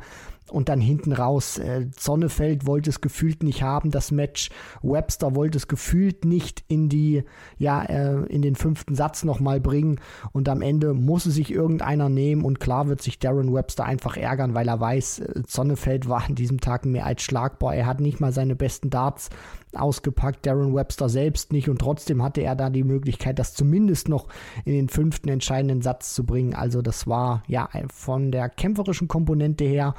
und 0.50 0.70
dann 0.70 0.82
hinten 0.82 1.14
raus, 1.14 1.58
äh, 1.58 1.88
Sonnefeld 1.98 2.66
wollte 2.66 2.90
es 2.90 3.02
gefühlt 3.02 3.44
nicht 3.44 3.64
haben, 3.64 3.92
das 3.92 4.12
Match. 4.12 4.50
Webster 4.82 5.36
wollte 5.36 5.58
es 5.58 5.68
gefühlt 5.68 6.26
nicht 6.26 6.64
in 6.68 6.90
die, 6.90 7.24
ja, 7.58 7.84
äh, 7.84 8.26
in 8.26 8.42
den 8.42 8.56
fünften 8.56 8.96
Satz 8.96 9.24
nochmal 9.24 9.60
bringen. 9.60 10.00
Und 10.32 10.50
am 10.50 10.62
Ende 10.62 10.94
muss 10.94 11.26
es 11.26 11.36
sich 11.36 11.52
irgendeiner 11.52 12.10
nehmen 12.10 12.44
und 12.44 12.60
klar 12.60 12.88
wird 12.88 13.02
sich 13.02 13.20
Darren 13.20 13.54
Webster 13.54 13.86
einfach 13.86 14.18
ärgern, 14.18 14.54
weil 14.54 14.68
er 14.68 14.80
weiß, 14.80 15.20
äh, 15.20 15.44
Sonnefeld 15.48 16.10
war 16.10 16.26
an 16.26 16.36
diesem 16.36 16.60
Tag 16.60 16.86
mehr 16.86 17.06
als 17.06 17.22
schlagbar. 17.22 17.76
Er 17.76 17.86
hat 17.86 18.00
nicht 18.00 18.20
mal 18.20 18.34
seine 18.34 18.56
besten 18.56 18.90
Darts 18.90 19.30
ausgepackt, 19.76 20.46
Darren 20.46 20.76
Webster 20.76 21.10
selbst 21.10 21.52
nicht 21.52 21.70
und 21.70 21.80
trotzdem 21.80 22.22
hatte 22.22 22.42
er 22.42 22.56
da 22.56 22.70
die 22.70 22.84
Möglichkeit, 22.84 23.40
das 23.40 23.54
zumindest 23.54 24.08
noch 24.08 24.28
in 24.66 24.74
den 24.74 24.90
fünften 24.90 25.30
entscheidenden 25.30 25.82
Satz 25.82 26.14
zu 26.14 26.26
bringen. 26.26 26.54
Also 26.54 26.82
das 26.82 27.08
war 27.08 27.44
ja 27.48 27.70
von 27.92 28.32
der 28.32 28.50
kämpferischen 28.50 29.08
Komponente 29.08 29.64
her 29.64 29.96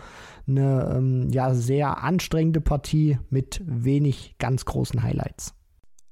eine 0.46 0.94
ähm, 0.96 1.30
ja, 1.30 1.54
sehr 1.54 2.02
anstrengende 2.02 2.60
Partie 2.60 3.18
mit 3.30 3.62
wenig 3.64 4.36
ganz 4.38 4.64
großen 4.64 5.02
Highlights. 5.02 5.54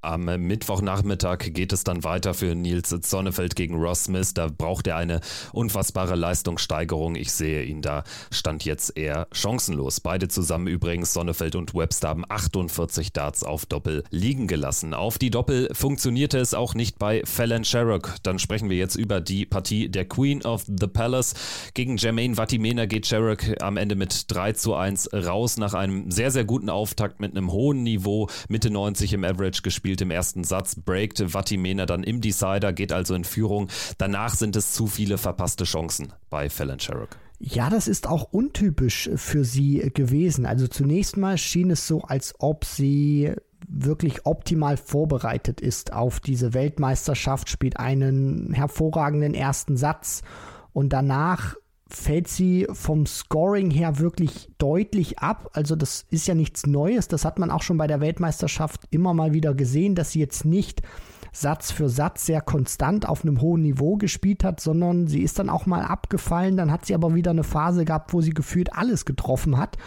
Am 0.05 0.25
Mittwochnachmittag 0.25 1.53
geht 1.55 1.73
es 1.73 1.85
dann 1.85 2.03
weiter 2.03 2.35
für 2.35 2.57
Nils 2.57 2.89
Sonnefeld 2.91 3.55
gegen 3.55 3.77
Ross 3.77 4.05
Smith. 4.05 4.35
Da 4.35 4.49
braucht 4.49 4.89
er 4.89 4.97
eine 4.97 5.21
unfassbare 5.53 6.17
Leistungssteigerung. 6.17 7.15
Ich 7.15 7.31
sehe 7.31 7.63
ihn 7.63 7.83
da, 7.83 8.03
stand 8.33 8.65
jetzt 8.65 8.97
eher 8.97 9.29
chancenlos. 9.31 10.01
Beide 10.01 10.27
zusammen 10.27 10.67
übrigens, 10.67 11.13
Sonnefeld 11.13 11.55
und 11.55 11.73
Webster 11.73 12.09
haben 12.09 12.25
48 12.29 13.13
Darts 13.13 13.45
auf 13.45 13.65
Doppel 13.65 14.03
liegen 14.11 14.49
gelassen. 14.49 14.93
Auf 14.93 15.19
die 15.19 15.31
Doppel 15.31 15.69
funktionierte 15.73 16.39
es 16.39 16.53
auch 16.53 16.75
nicht 16.75 16.99
bei 16.99 17.23
Fallon 17.25 17.63
Sherrock. 17.63 18.17
Dann 18.25 18.41
sprechen 18.41 18.71
wir 18.71 18.77
jetzt 18.79 18.97
über 18.97 19.21
die 19.21 19.47
Partie 19.47 19.89
der 19.89 20.07
Queen 20.07 20.43
of 20.43 20.65
the 20.67 20.89
Palace. 20.89 21.35
Gegen 21.75 21.97
Jermaine 21.97 22.35
Vatimena 22.35 22.87
geht 22.87 23.07
Sherrock 23.07 23.45
am 23.63 23.77
Ende 23.77 23.95
mit 23.95 24.25
3 24.33 24.55
zu 24.55 24.75
1 24.75 25.11
raus 25.15 25.59
nach 25.59 25.75
einem 25.75 26.11
sehr, 26.11 26.33
sehr 26.33 26.45
guten 26.45 26.71
Auftakt 26.71 27.21
mit 27.21 27.37
einem 27.37 27.53
hohen 27.53 27.85
Niveau. 27.85 28.29
Mitte 28.49 28.69
90 28.69 29.13
im 29.13 29.23
Average 29.23 29.63
gespielt 29.63 29.92
spielt 29.93 30.01
im 30.01 30.11
ersten 30.11 30.43
Satz, 30.43 30.75
breakt 30.75 31.23
Vatimena 31.35 31.85
dann 31.85 32.03
im 32.03 32.23
Decider, 32.23 32.73
geht 32.73 32.93
also 32.93 33.15
in 33.15 33.25
Führung. 33.25 33.69
Danach 33.99 34.35
sind 34.35 34.57
es 34.57 34.73
zu 34.73 34.87
viele 34.87 35.19
verpasste 35.19 35.65
Chancen 35.65 36.15
bei 36.31 36.49
Fallon 36.49 36.81
Sherrock. 36.81 37.19
Ja, 37.39 37.69
das 37.69 37.89
ist 37.89 38.09
auch 38.09 38.29
untypisch 38.31 39.11
für 39.17 39.45
sie 39.45 39.91
gewesen. 39.93 40.47
Also 40.47 40.67
zunächst 40.67 41.19
mal 41.19 41.37
schien 41.37 41.71
es 41.71 41.87
so, 41.87 42.01
als 42.01 42.35
ob 42.39 42.65
sie 42.65 43.35
wirklich 43.69 44.25
optimal 44.25 44.79
vorbereitet 44.79 45.61
ist 45.61 45.93
auf 45.93 46.19
diese 46.19 46.55
Weltmeisterschaft, 46.55 47.51
spielt 47.51 47.77
einen 47.77 48.55
hervorragenden 48.55 49.35
ersten 49.35 49.77
Satz 49.77 50.23
und 50.73 50.95
danach 50.95 51.57
fällt 51.95 52.29
sie 52.29 52.67
vom 52.73 53.07
Scoring 53.07 53.71
her 53.71 53.99
wirklich 53.99 54.49
deutlich 54.59 55.19
ab. 55.19 55.51
Also 55.53 55.77
das 55.77 56.07
ist 56.11 56.27
ja 56.27 56.35
nichts 56.35 56.67
Neues. 56.67 57.09
Das 57.09 57.25
hat 57.25 57.39
man 57.39 57.51
auch 57.51 57.63
schon 57.63 57.79
bei 57.79 57.87
der 57.87 58.01
Weltmeisterschaft 58.01 58.83
immer 58.91 59.15
mal 59.15 59.33
wieder 59.33 59.55
gesehen, 59.55 59.95
dass 59.95 60.13
sie 60.13 60.21
jetzt 60.21 60.45
nicht 60.45 60.83
Satz 61.33 61.71
für 61.71 61.89
Satz 61.89 62.27
sehr 62.27 62.43
konstant 62.43 63.09
auf 63.09 63.25
einem 63.25 63.41
hohen 63.41 63.63
Niveau 63.63 63.97
gespielt 63.97 64.45
hat, 64.45 64.61
sondern 64.61 65.07
sie 65.07 65.23
ist 65.23 65.39
dann 65.39 65.49
auch 65.49 65.65
mal 65.65 65.83
abgefallen. 65.83 66.57
Dann 66.57 66.71
hat 66.71 66.85
sie 66.85 66.95
aber 66.95 67.15
wieder 67.15 67.31
eine 67.31 67.45
Phase 67.45 67.85
gehabt, 67.85 68.13
wo 68.13 68.21
sie 68.21 68.35
gefühlt 68.35 68.75
alles 68.75 69.05
getroffen 69.07 69.57
hat. 69.57 69.79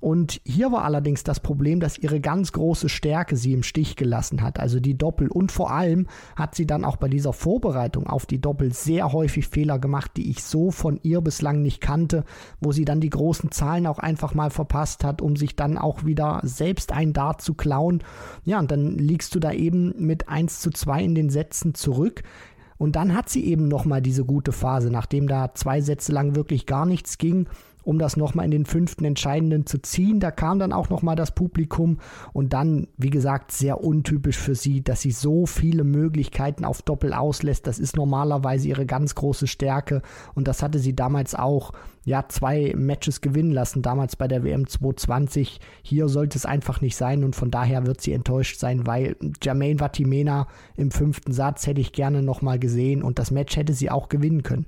Und 0.00 0.40
hier 0.44 0.72
war 0.72 0.84
allerdings 0.84 1.24
das 1.24 1.40
Problem, 1.40 1.78
dass 1.78 1.98
ihre 1.98 2.20
ganz 2.20 2.52
große 2.52 2.88
Stärke 2.88 3.36
sie 3.36 3.52
im 3.52 3.62
Stich 3.62 3.96
gelassen 3.96 4.40
hat, 4.40 4.58
also 4.58 4.80
die 4.80 4.96
Doppel. 4.96 5.28
Und 5.28 5.52
vor 5.52 5.70
allem 5.70 6.06
hat 6.36 6.54
sie 6.54 6.66
dann 6.66 6.86
auch 6.86 6.96
bei 6.96 7.08
dieser 7.08 7.34
Vorbereitung 7.34 8.06
auf 8.06 8.24
die 8.24 8.40
Doppel 8.40 8.72
sehr 8.72 9.12
häufig 9.12 9.48
Fehler 9.48 9.78
gemacht, 9.78 10.12
die 10.16 10.30
ich 10.30 10.42
so 10.42 10.70
von 10.70 10.98
ihr 11.02 11.20
bislang 11.20 11.60
nicht 11.60 11.82
kannte, 11.82 12.24
wo 12.60 12.72
sie 12.72 12.86
dann 12.86 13.02
die 13.02 13.10
großen 13.10 13.50
Zahlen 13.50 13.86
auch 13.86 13.98
einfach 13.98 14.32
mal 14.34 14.50
verpasst 14.50 15.04
hat, 15.04 15.20
um 15.20 15.36
sich 15.36 15.54
dann 15.54 15.76
auch 15.76 16.06
wieder 16.06 16.40
selbst 16.44 16.92
ein 16.92 17.12
Dart 17.12 17.42
zu 17.42 17.52
klauen. 17.52 18.02
Ja, 18.44 18.58
und 18.58 18.70
dann 18.70 18.96
liegst 18.96 19.34
du 19.34 19.38
da 19.38 19.52
eben 19.52 19.92
mit 19.98 20.30
1 20.30 20.60
zu 20.60 20.70
2 20.70 21.04
in 21.04 21.14
den 21.14 21.28
Sätzen 21.28 21.74
zurück. 21.74 22.22
Und 22.78 22.96
dann 22.96 23.14
hat 23.14 23.28
sie 23.28 23.44
eben 23.44 23.68
nochmal 23.68 24.00
diese 24.00 24.24
gute 24.24 24.52
Phase, 24.52 24.90
nachdem 24.90 25.28
da 25.28 25.52
zwei 25.54 25.82
Sätze 25.82 26.12
lang 26.12 26.34
wirklich 26.34 26.64
gar 26.64 26.86
nichts 26.86 27.18
ging 27.18 27.46
um 27.82 27.98
das 27.98 28.16
nochmal 28.16 28.44
in 28.44 28.50
den 28.50 28.66
fünften 28.66 29.04
Entscheidenden 29.04 29.66
zu 29.66 29.80
ziehen. 29.80 30.20
Da 30.20 30.30
kam 30.30 30.58
dann 30.58 30.72
auch 30.72 30.88
nochmal 30.88 31.16
das 31.16 31.34
Publikum 31.34 31.98
und 32.32 32.52
dann, 32.52 32.88
wie 32.96 33.10
gesagt, 33.10 33.52
sehr 33.52 33.82
untypisch 33.82 34.38
für 34.38 34.54
sie, 34.54 34.82
dass 34.82 35.00
sie 35.00 35.10
so 35.10 35.46
viele 35.46 35.84
Möglichkeiten 35.84 36.64
auf 36.64 36.82
Doppel 36.82 37.12
auslässt. 37.12 37.66
Das 37.66 37.78
ist 37.78 37.96
normalerweise 37.96 38.68
ihre 38.68 38.86
ganz 38.86 39.14
große 39.14 39.46
Stärke 39.46 40.02
und 40.34 40.48
das 40.48 40.62
hatte 40.62 40.78
sie 40.78 40.94
damals 40.94 41.34
auch, 41.34 41.72
ja, 42.04 42.26
zwei 42.28 42.72
Matches 42.76 43.20
gewinnen 43.20 43.52
lassen, 43.52 43.82
damals 43.82 44.16
bei 44.16 44.26
der 44.26 44.42
WM 44.42 44.66
220. 44.66 45.60
Hier 45.82 46.08
sollte 46.08 46.38
es 46.38 46.46
einfach 46.46 46.80
nicht 46.80 46.96
sein 46.96 47.24
und 47.24 47.36
von 47.36 47.50
daher 47.50 47.86
wird 47.86 48.00
sie 48.00 48.12
enttäuscht 48.12 48.58
sein, 48.58 48.86
weil 48.86 49.16
Jermaine 49.42 49.78
Vatimena 49.78 50.46
im 50.76 50.90
fünften 50.90 51.32
Satz 51.32 51.66
hätte 51.66 51.80
ich 51.80 51.92
gerne 51.92 52.22
nochmal 52.22 52.58
gesehen 52.58 53.02
und 53.02 53.18
das 53.18 53.30
Match 53.30 53.56
hätte 53.56 53.74
sie 53.74 53.90
auch 53.90 54.08
gewinnen 54.08 54.42
können. 54.42 54.66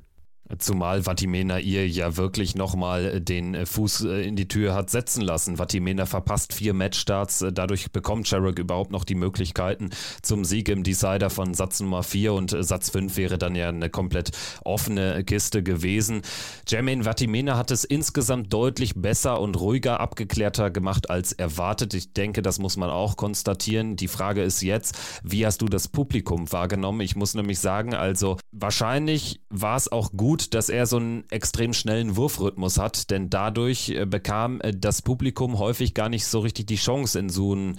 Zumal 0.58 1.06
Vatimena 1.06 1.58
ihr 1.58 1.88
ja 1.88 2.16
wirklich 2.16 2.54
nochmal 2.54 3.20
den 3.20 3.66
Fuß 3.66 4.04
äh, 4.04 4.22
in 4.22 4.36
die 4.36 4.48
Tür 4.48 4.74
hat 4.74 4.90
setzen 4.90 5.22
lassen. 5.22 5.58
Vatimena 5.58 6.06
verpasst 6.06 6.52
vier 6.52 6.74
Matchstarts, 6.74 7.44
dadurch 7.52 7.90
bekommt 7.92 8.28
Sherrock 8.28 8.58
überhaupt 8.58 8.90
noch 8.90 9.04
die 9.04 9.14
Möglichkeiten 9.14 9.90
zum 10.22 10.44
Sieg 10.44 10.68
im 10.68 10.82
Decider 10.82 11.30
von 11.30 11.54
Satz 11.54 11.80
Nummer 11.80 12.02
4 12.02 12.32
und 12.34 12.56
Satz 12.58 12.90
5 12.90 13.16
wäre 13.16 13.38
dann 13.38 13.54
ja 13.54 13.68
eine 13.68 13.90
komplett 13.90 14.32
offene 14.64 15.24
Kiste 15.24 15.62
gewesen. 15.62 16.22
Jermaine 16.68 17.04
Vatimena 17.04 17.56
hat 17.56 17.70
es 17.70 17.84
insgesamt 17.84 18.52
deutlich 18.52 18.94
besser 18.94 19.40
und 19.40 19.58
ruhiger 19.58 20.00
abgeklärter 20.00 20.70
gemacht 20.70 21.10
als 21.10 21.32
erwartet. 21.32 21.94
Ich 21.94 22.12
denke, 22.12 22.42
das 22.42 22.58
muss 22.58 22.76
man 22.76 22.90
auch 22.90 23.16
konstatieren. 23.16 23.96
Die 23.96 24.08
Frage 24.08 24.42
ist 24.42 24.62
jetzt, 24.62 24.98
wie 25.22 25.46
hast 25.46 25.62
du 25.62 25.66
das 25.66 25.88
Publikum 25.88 26.50
wahrgenommen? 26.52 27.00
Ich 27.00 27.16
muss 27.16 27.34
nämlich 27.34 27.58
sagen, 27.58 27.94
also 27.94 28.36
wahrscheinlich 28.50 29.40
war 29.48 29.76
es 29.76 29.90
auch 29.90 30.12
gut, 30.12 30.41
dass 30.50 30.68
er 30.68 30.86
so 30.86 30.96
einen 30.96 31.24
extrem 31.30 31.72
schnellen 31.72 32.16
Wurfrhythmus 32.16 32.78
hat, 32.78 33.10
denn 33.10 33.30
dadurch 33.30 33.90
äh, 33.90 34.06
bekam 34.06 34.60
äh, 34.60 34.72
das 34.74 35.02
Publikum 35.02 35.58
häufig 35.58 35.94
gar 35.94 36.08
nicht 36.08 36.26
so 36.26 36.40
richtig 36.40 36.66
die 36.66 36.76
Chance, 36.76 37.18
in 37.18 37.28
so 37.28 37.52
einen 37.52 37.78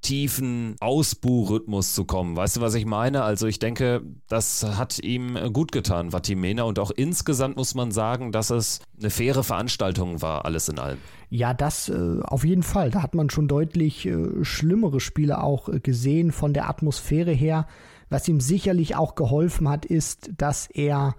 tiefen 0.00 0.76
Ausbuhrhythmus 0.80 1.94
zu 1.94 2.04
kommen. 2.04 2.36
Weißt 2.36 2.56
du, 2.56 2.60
was 2.60 2.74
ich 2.74 2.86
meine? 2.86 3.22
Also 3.22 3.46
ich 3.46 3.58
denke, 3.58 4.02
das 4.28 4.64
hat 4.64 4.98
ihm 4.98 5.38
gut 5.52 5.72
getan, 5.72 6.10
Vatimena. 6.10 6.62
Und 6.62 6.78
auch 6.78 6.90
insgesamt 6.90 7.56
muss 7.56 7.74
man 7.74 7.92
sagen, 7.92 8.32
dass 8.32 8.50
es 8.50 8.80
eine 8.98 9.10
faire 9.10 9.44
Veranstaltung 9.44 10.22
war, 10.22 10.44
alles 10.44 10.68
in 10.68 10.78
allem. 10.78 10.98
Ja, 11.28 11.52
das 11.52 11.88
äh, 11.88 12.20
auf 12.22 12.44
jeden 12.44 12.62
Fall. 12.62 12.90
Da 12.90 13.02
hat 13.02 13.14
man 13.14 13.28
schon 13.28 13.48
deutlich 13.48 14.06
äh, 14.06 14.44
schlimmere 14.44 15.00
Spiele 15.00 15.42
auch 15.42 15.68
äh, 15.68 15.80
gesehen 15.80 16.32
von 16.32 16.54
der 16.54 16.68
Atmosphäre 16.68 17.32
her. 17.32 17.66
Was 18.08 18.28
ihm 18.28 18.40
sicherlich 18.40 18.96
auch 18.96 19.14
geholfen 19.14 19.68
hat, 19.68 19.84
ist, 19.84 20.30
dass 20.36 20.66
er 20.66 21.14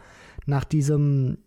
nach 0.46 0.64
diesem 0.64 1.38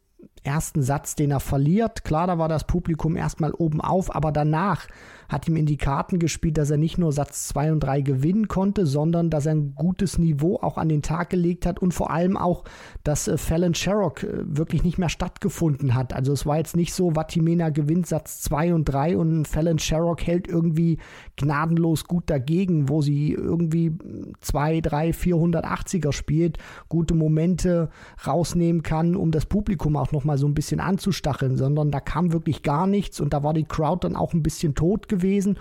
ersten 0.43 0.83
Satz, 0.83 1.15
den 1.15 1.31
er 1.31 1.41
verliert. 1.41 2.05
Klar, 2.05 2.27
da 2.27 2.39
war 2.39 2.49
das 2.49 2.67
Publikum 2.67 3.17
erstmal 3.17 3.53
oben 3.53 3.81
auf, 3.81 4.15
aber 4.15 4.33
danach 4.33 4.87
hat 5.29 5.47
ihm 5.47 5.57
in 5.57 5.67
die 5.67 5.77
Karten 5.77 6.19
gespielt, 6.19 6.57
dass 6.57 6.71
er 6.71 6.79
nicht 6.79 6.97
nur 6.97 7.13
Satz 7.13 7.49
2 7.49 7.73
und 7.73 7.81
3 7.81 8.01
gewinnen 8.01 8.49
konnte, 8.49 8.87
sondern 8.87 9.29
dass 9.29 9.45
er 9.45 9.55
ein 9.55 9.75
gutes 9.75 10.19
Niveau 10.19 10.57
auch 10.57 10.79
an 10.79 10.89
den 10.89 11.03
Tag 11.03 11.29
gelegt 11.31 11.67
hat 11.67 11.79
und 11.81 11.93
vor 11.93 12.11
allem 12.11 12.37
auch, 12.37 12.65
dass 13.05 13.29
äh, 13.29 13.37
Fallon 13.37 13.75
Sherrock 13.75 14.23
äh, 14.23 14.29
wirklich 14.45 14.85
nicht 14.85 14.97
mehr 14.97 15.11
stattgefunden 15.11 15.95
hat. 15.95 16.15
Also 16.15 16.33
es 16.33 16.47
war 16.47 16.57
jetzt 16.57 16.77
nicht 16.77 16.95
so, 16.95 17.15
Vatimena 17.15 17.69
gewinnt 17.69 18.07
Satz 18.07 18.41
2 18.41 18.73
und 18.73 18.87
3 18.87 19.19
und 19.19 19.47
Fallon 19.47 19.79
Sherrock 19.79 20.27
hält 20.27 20.49
irgendwie 20.49 20.99
gnadenlos 21.37 22.05
gut 22.05 22.31
dagegen, 22.31 22.89
wo 22.89 23.03
sie 23.03 23.33
irgendwie 23.33 23.99
2, 24.41 24.81
3, 24.81 25.11
480er 25.11 26.13
spielt, 26.13 26.57
gute 26.89 27.15
Momente 27.15 27.91
rausnehmen 28.27 28.83
kann, 28.83 29.15
um 29.15 29.31
das 29.31 29.45
Publikum 29.45 29.97
auch 29.97 30.13
nochmal 30.13 30.39
so 30.39 30.47
ein 30.47 30.55
bisschen 30.55 30.81
anzustacheln, 30.81 31.59
sondern 31.59 31.91
da 31.91 32.01
kam 32.01 32.33
wirklich 32.33 32.63
gar 32.63 32.87
nichts 32.87 33.21
und 33.21 33.35
da 33.35 33.43
war 33.43 33.53
die 33.53 33.65
Crowd 33.65 34.07
dann 34.07 34.17
auch 34.17 34.33
ein 34.33 34.43
bisschen 34.43 34.75
tot 34.75 35.07
gewesen 35.07 35.18
gewesen. 35.19 35.59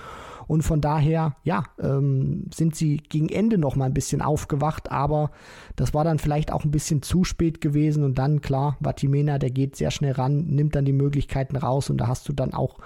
Und 0.47 0.61
von 0.61 0.79
daher, 0.79 1.35
ja, 1.43 1.63
ähm, 1.79 2.45
sind 2.53 2.75
sie 2.75 2.97
gegen 2.97 3.27
Ende 3.27 3.57
noch 3.57 3.75
mal 3.75 3.85
ein 3.85 3.93
bisschen 3.93 4.21
aufgewacht, 4.21 4.91
aber 4.91 5.31
das 5.75 5.93
war 5.93 6.05
dann 6.05 6.19
vielleicht 6.19 6.53
auch 6.53 6.63
ein 6.63 6.71
bisschen 6.71 7.01
zu 7.01 7.25
spät 7.25 7.59
gewesen. 7.59 8.03
Und 8.03 8.17
dann, 8.17 8.39
klar, 8.39 8.77
Vatimena, 8.79 9.39
der 9.39 9.51
geht 9.51 9.75
sehr 9.75 9.91
schnell 9.91 10.13
ran, 10.13 10.45
nimmt 10.47 10.75
dann 10.75 10.85
die 10.85 10.93
Möglichkeiten 10.93 11.57
raus 11.57 11.89
und 11.89 11.97
da 11.97 12.07
hast 12.07 12.27
du 12.29 12.33
dann 12.33 12.53
auch 12.53 12.77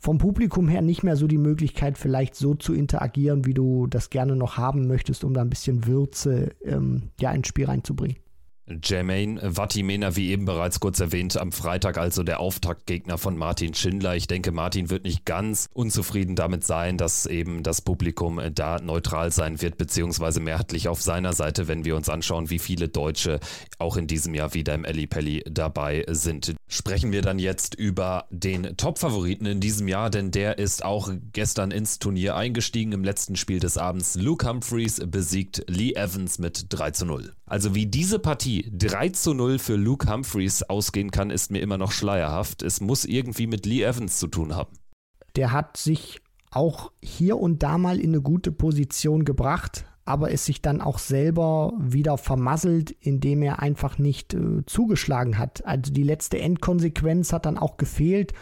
vom 0.00 0.18
Publikum 0.18 0.68
her 0.68 0.82
nicht 0.82 1.02
mehr 1.02 1.16
so 1.16 1.26
die 1.26 1.38
Möglichkeit, 1.38 1.98
vielleicht 1.98 2.34
so 2.34 2.54
zu 2.54 2.72
interagieren, 2.72 3.46
wie 3.46 3.54
du 3.54 3.86
das 3.88 4.10
gerne 4.10 4.36
noch 4.36 4.56
haben 4.56 4.86
möchtest, 4.86 5.24
um 5.24 5.34
da 5.34 5.40
ein 5.40 5.50
bisschen 5.50 5.86
Würze 5.86 6.50
ähm, 6.64 7.10
ja, 7.20 7.32
ins 7.32 7.48
Spiel 7.48 7.66
reinzubringen. 7.66 8.16
Jermaine 8.82 9.40
Vatimena, 9.56 10.16
wie 10.16 10.30
eben 10.30 10.44
bereits 10.44 10.80
kurz 10.80 11.00
erwähnt, 11.00 11.36
am 11.36 11.52
Freitag 11.52 11.98
also 11.98 12.22
der 12.22 12.40
Auftaktgegner 12.40 13.18
von 13.18 13.36
Martin 13.36 13.74
Schindler. 13.74 14.16
Ich 14.16 14.26
denke, 14.26 14.52
Martin 14.52 14.90
wird 14.90 15.04
nicht 15.04 15.24
ganz 15.24 15.68
unzufrieden 15.72 16.36
damit 16.36 16.64
sein, 16.64 16.98
dass 16.98 17.26
eben 17.26 17.62
das 17.62 17.80
Publikum 17.80 18.40
da 18.54 18.80
neutral 18.80 19.32
sein 19.32 19.60
wird, 19.60 19.78
beziehungsweise 19.78 20.40
mehrheitlich 20.40 20.88
auf 20.88 21.02
seiner 21.02 21.32
Seite, 21.32 21.68
wenn 21.68 21.84
wir 21.84 21.96
uns 21.96 22.08
anschauen, 22.08 22.50
wie 22.50 22.58
viele 22.58 22.88
Deutsche 22.88 23.40
auch 23.78 23.96
in 23.96 24.06
diesem 24.06 24.34
Jahr 24.34 24.54
wieder 24.54 24.74
im 24.74 24.82
Pelli 24.82 25.44
dabei 25.50 26.04
sind. 26.08 26.54
Sprechen 26.66 27.12
wir 27.12 27.22
dann 27.22 27.38
jetzt 27.38 27.74
über 27.74 28.26
den 28.30 28.76
Top-Favoriten 28.76 29.46
in 29.46 29.60
diesem 29.60 29.88
Jahr, 29.88 30.10
denn 30.10 30.30
der 30.30 30.58
ist 30.58 30.84
auch 30.84 31.10
gestern 31.32 31.70
ins 31.70 31.98
Turnier 31.98 32.36
eingestiegen 32.36 32.92
im 32.92 33.04
letzten 33.04 33.36
Spiel 33.36 33.60
des 33.60 33.78
Abends. 33.78 34.14
Luke 34.16 34.46
Humphreys 34.46 35.00
besiegt 35.06 35.64
Lee 35.68 35.94
Evans 35.94 36.38
mit 36.38 36.66
3 36.68 36.90
zu 36.90 37.06
0. 37.06 37.32
Also 37.48 37.74
wie 37.74 37.86
diese 37.86 38.18
Partie 38.18 38.70
3 38.76 39.08
zu 39.10 39.34
0 39.34 39.58
für 39.58 39.76
Luke 39.76 40.10
Humphreys 40.10 40.62
ausgehen 40.64 41.10
kann, 41.10 41.30
ist 41.30 41.50
mir 41.50 41.60
immer 41.60 41.78
noch 41.78 41.92
schleierhaft. 41.92 42.62
Es 42.62 42.80
muss 42.80 43.04
irgendwie 43.04 43.46
mit 43.46 43.64
Lee 43.64 43.82
Evans 43.82 44.18
zu 44.18 44.26
tun 44.26 44.54
haben. 44.54 44.76
Der 45.36 45.52
hat 45.52 45.76
sich 45.76 46.20
auch 46.50 46.92
hier 47.02 47.38
und 47.38 47.62
da 47.62 47.78
mal 47.78 48.00
in 48.00 48.10
eine 48.10 48.22
gute 48.22 48.52
Position 48.52 49.24
gebracht, 49.24 49.86
aber 50.04 50.32
es 50.32 50.46
sich 50.46 50.62
dann 50.62 50.80
auch 50.80 50.98
selber 50.98 51.72
wieder 51.78 52.18
vermasselt, 52.18 52.90
indem 52.90 53.42
er 53.42 53.60
einfach 53.60 53.98
nicht 53.98 54.34
äh, 54.34 54.64
zugeschlagen 54.66 55.38
hat. 55.38 55.64
Also 55.66 55.92
die 55.92 56.02
letzte 56.02 56.38
Endkonsequenz 56.38 57.32
hat 57.32 57.46
dann 57.46 57.58
auch 57.58 57.76
gefehlt 57.76 58.32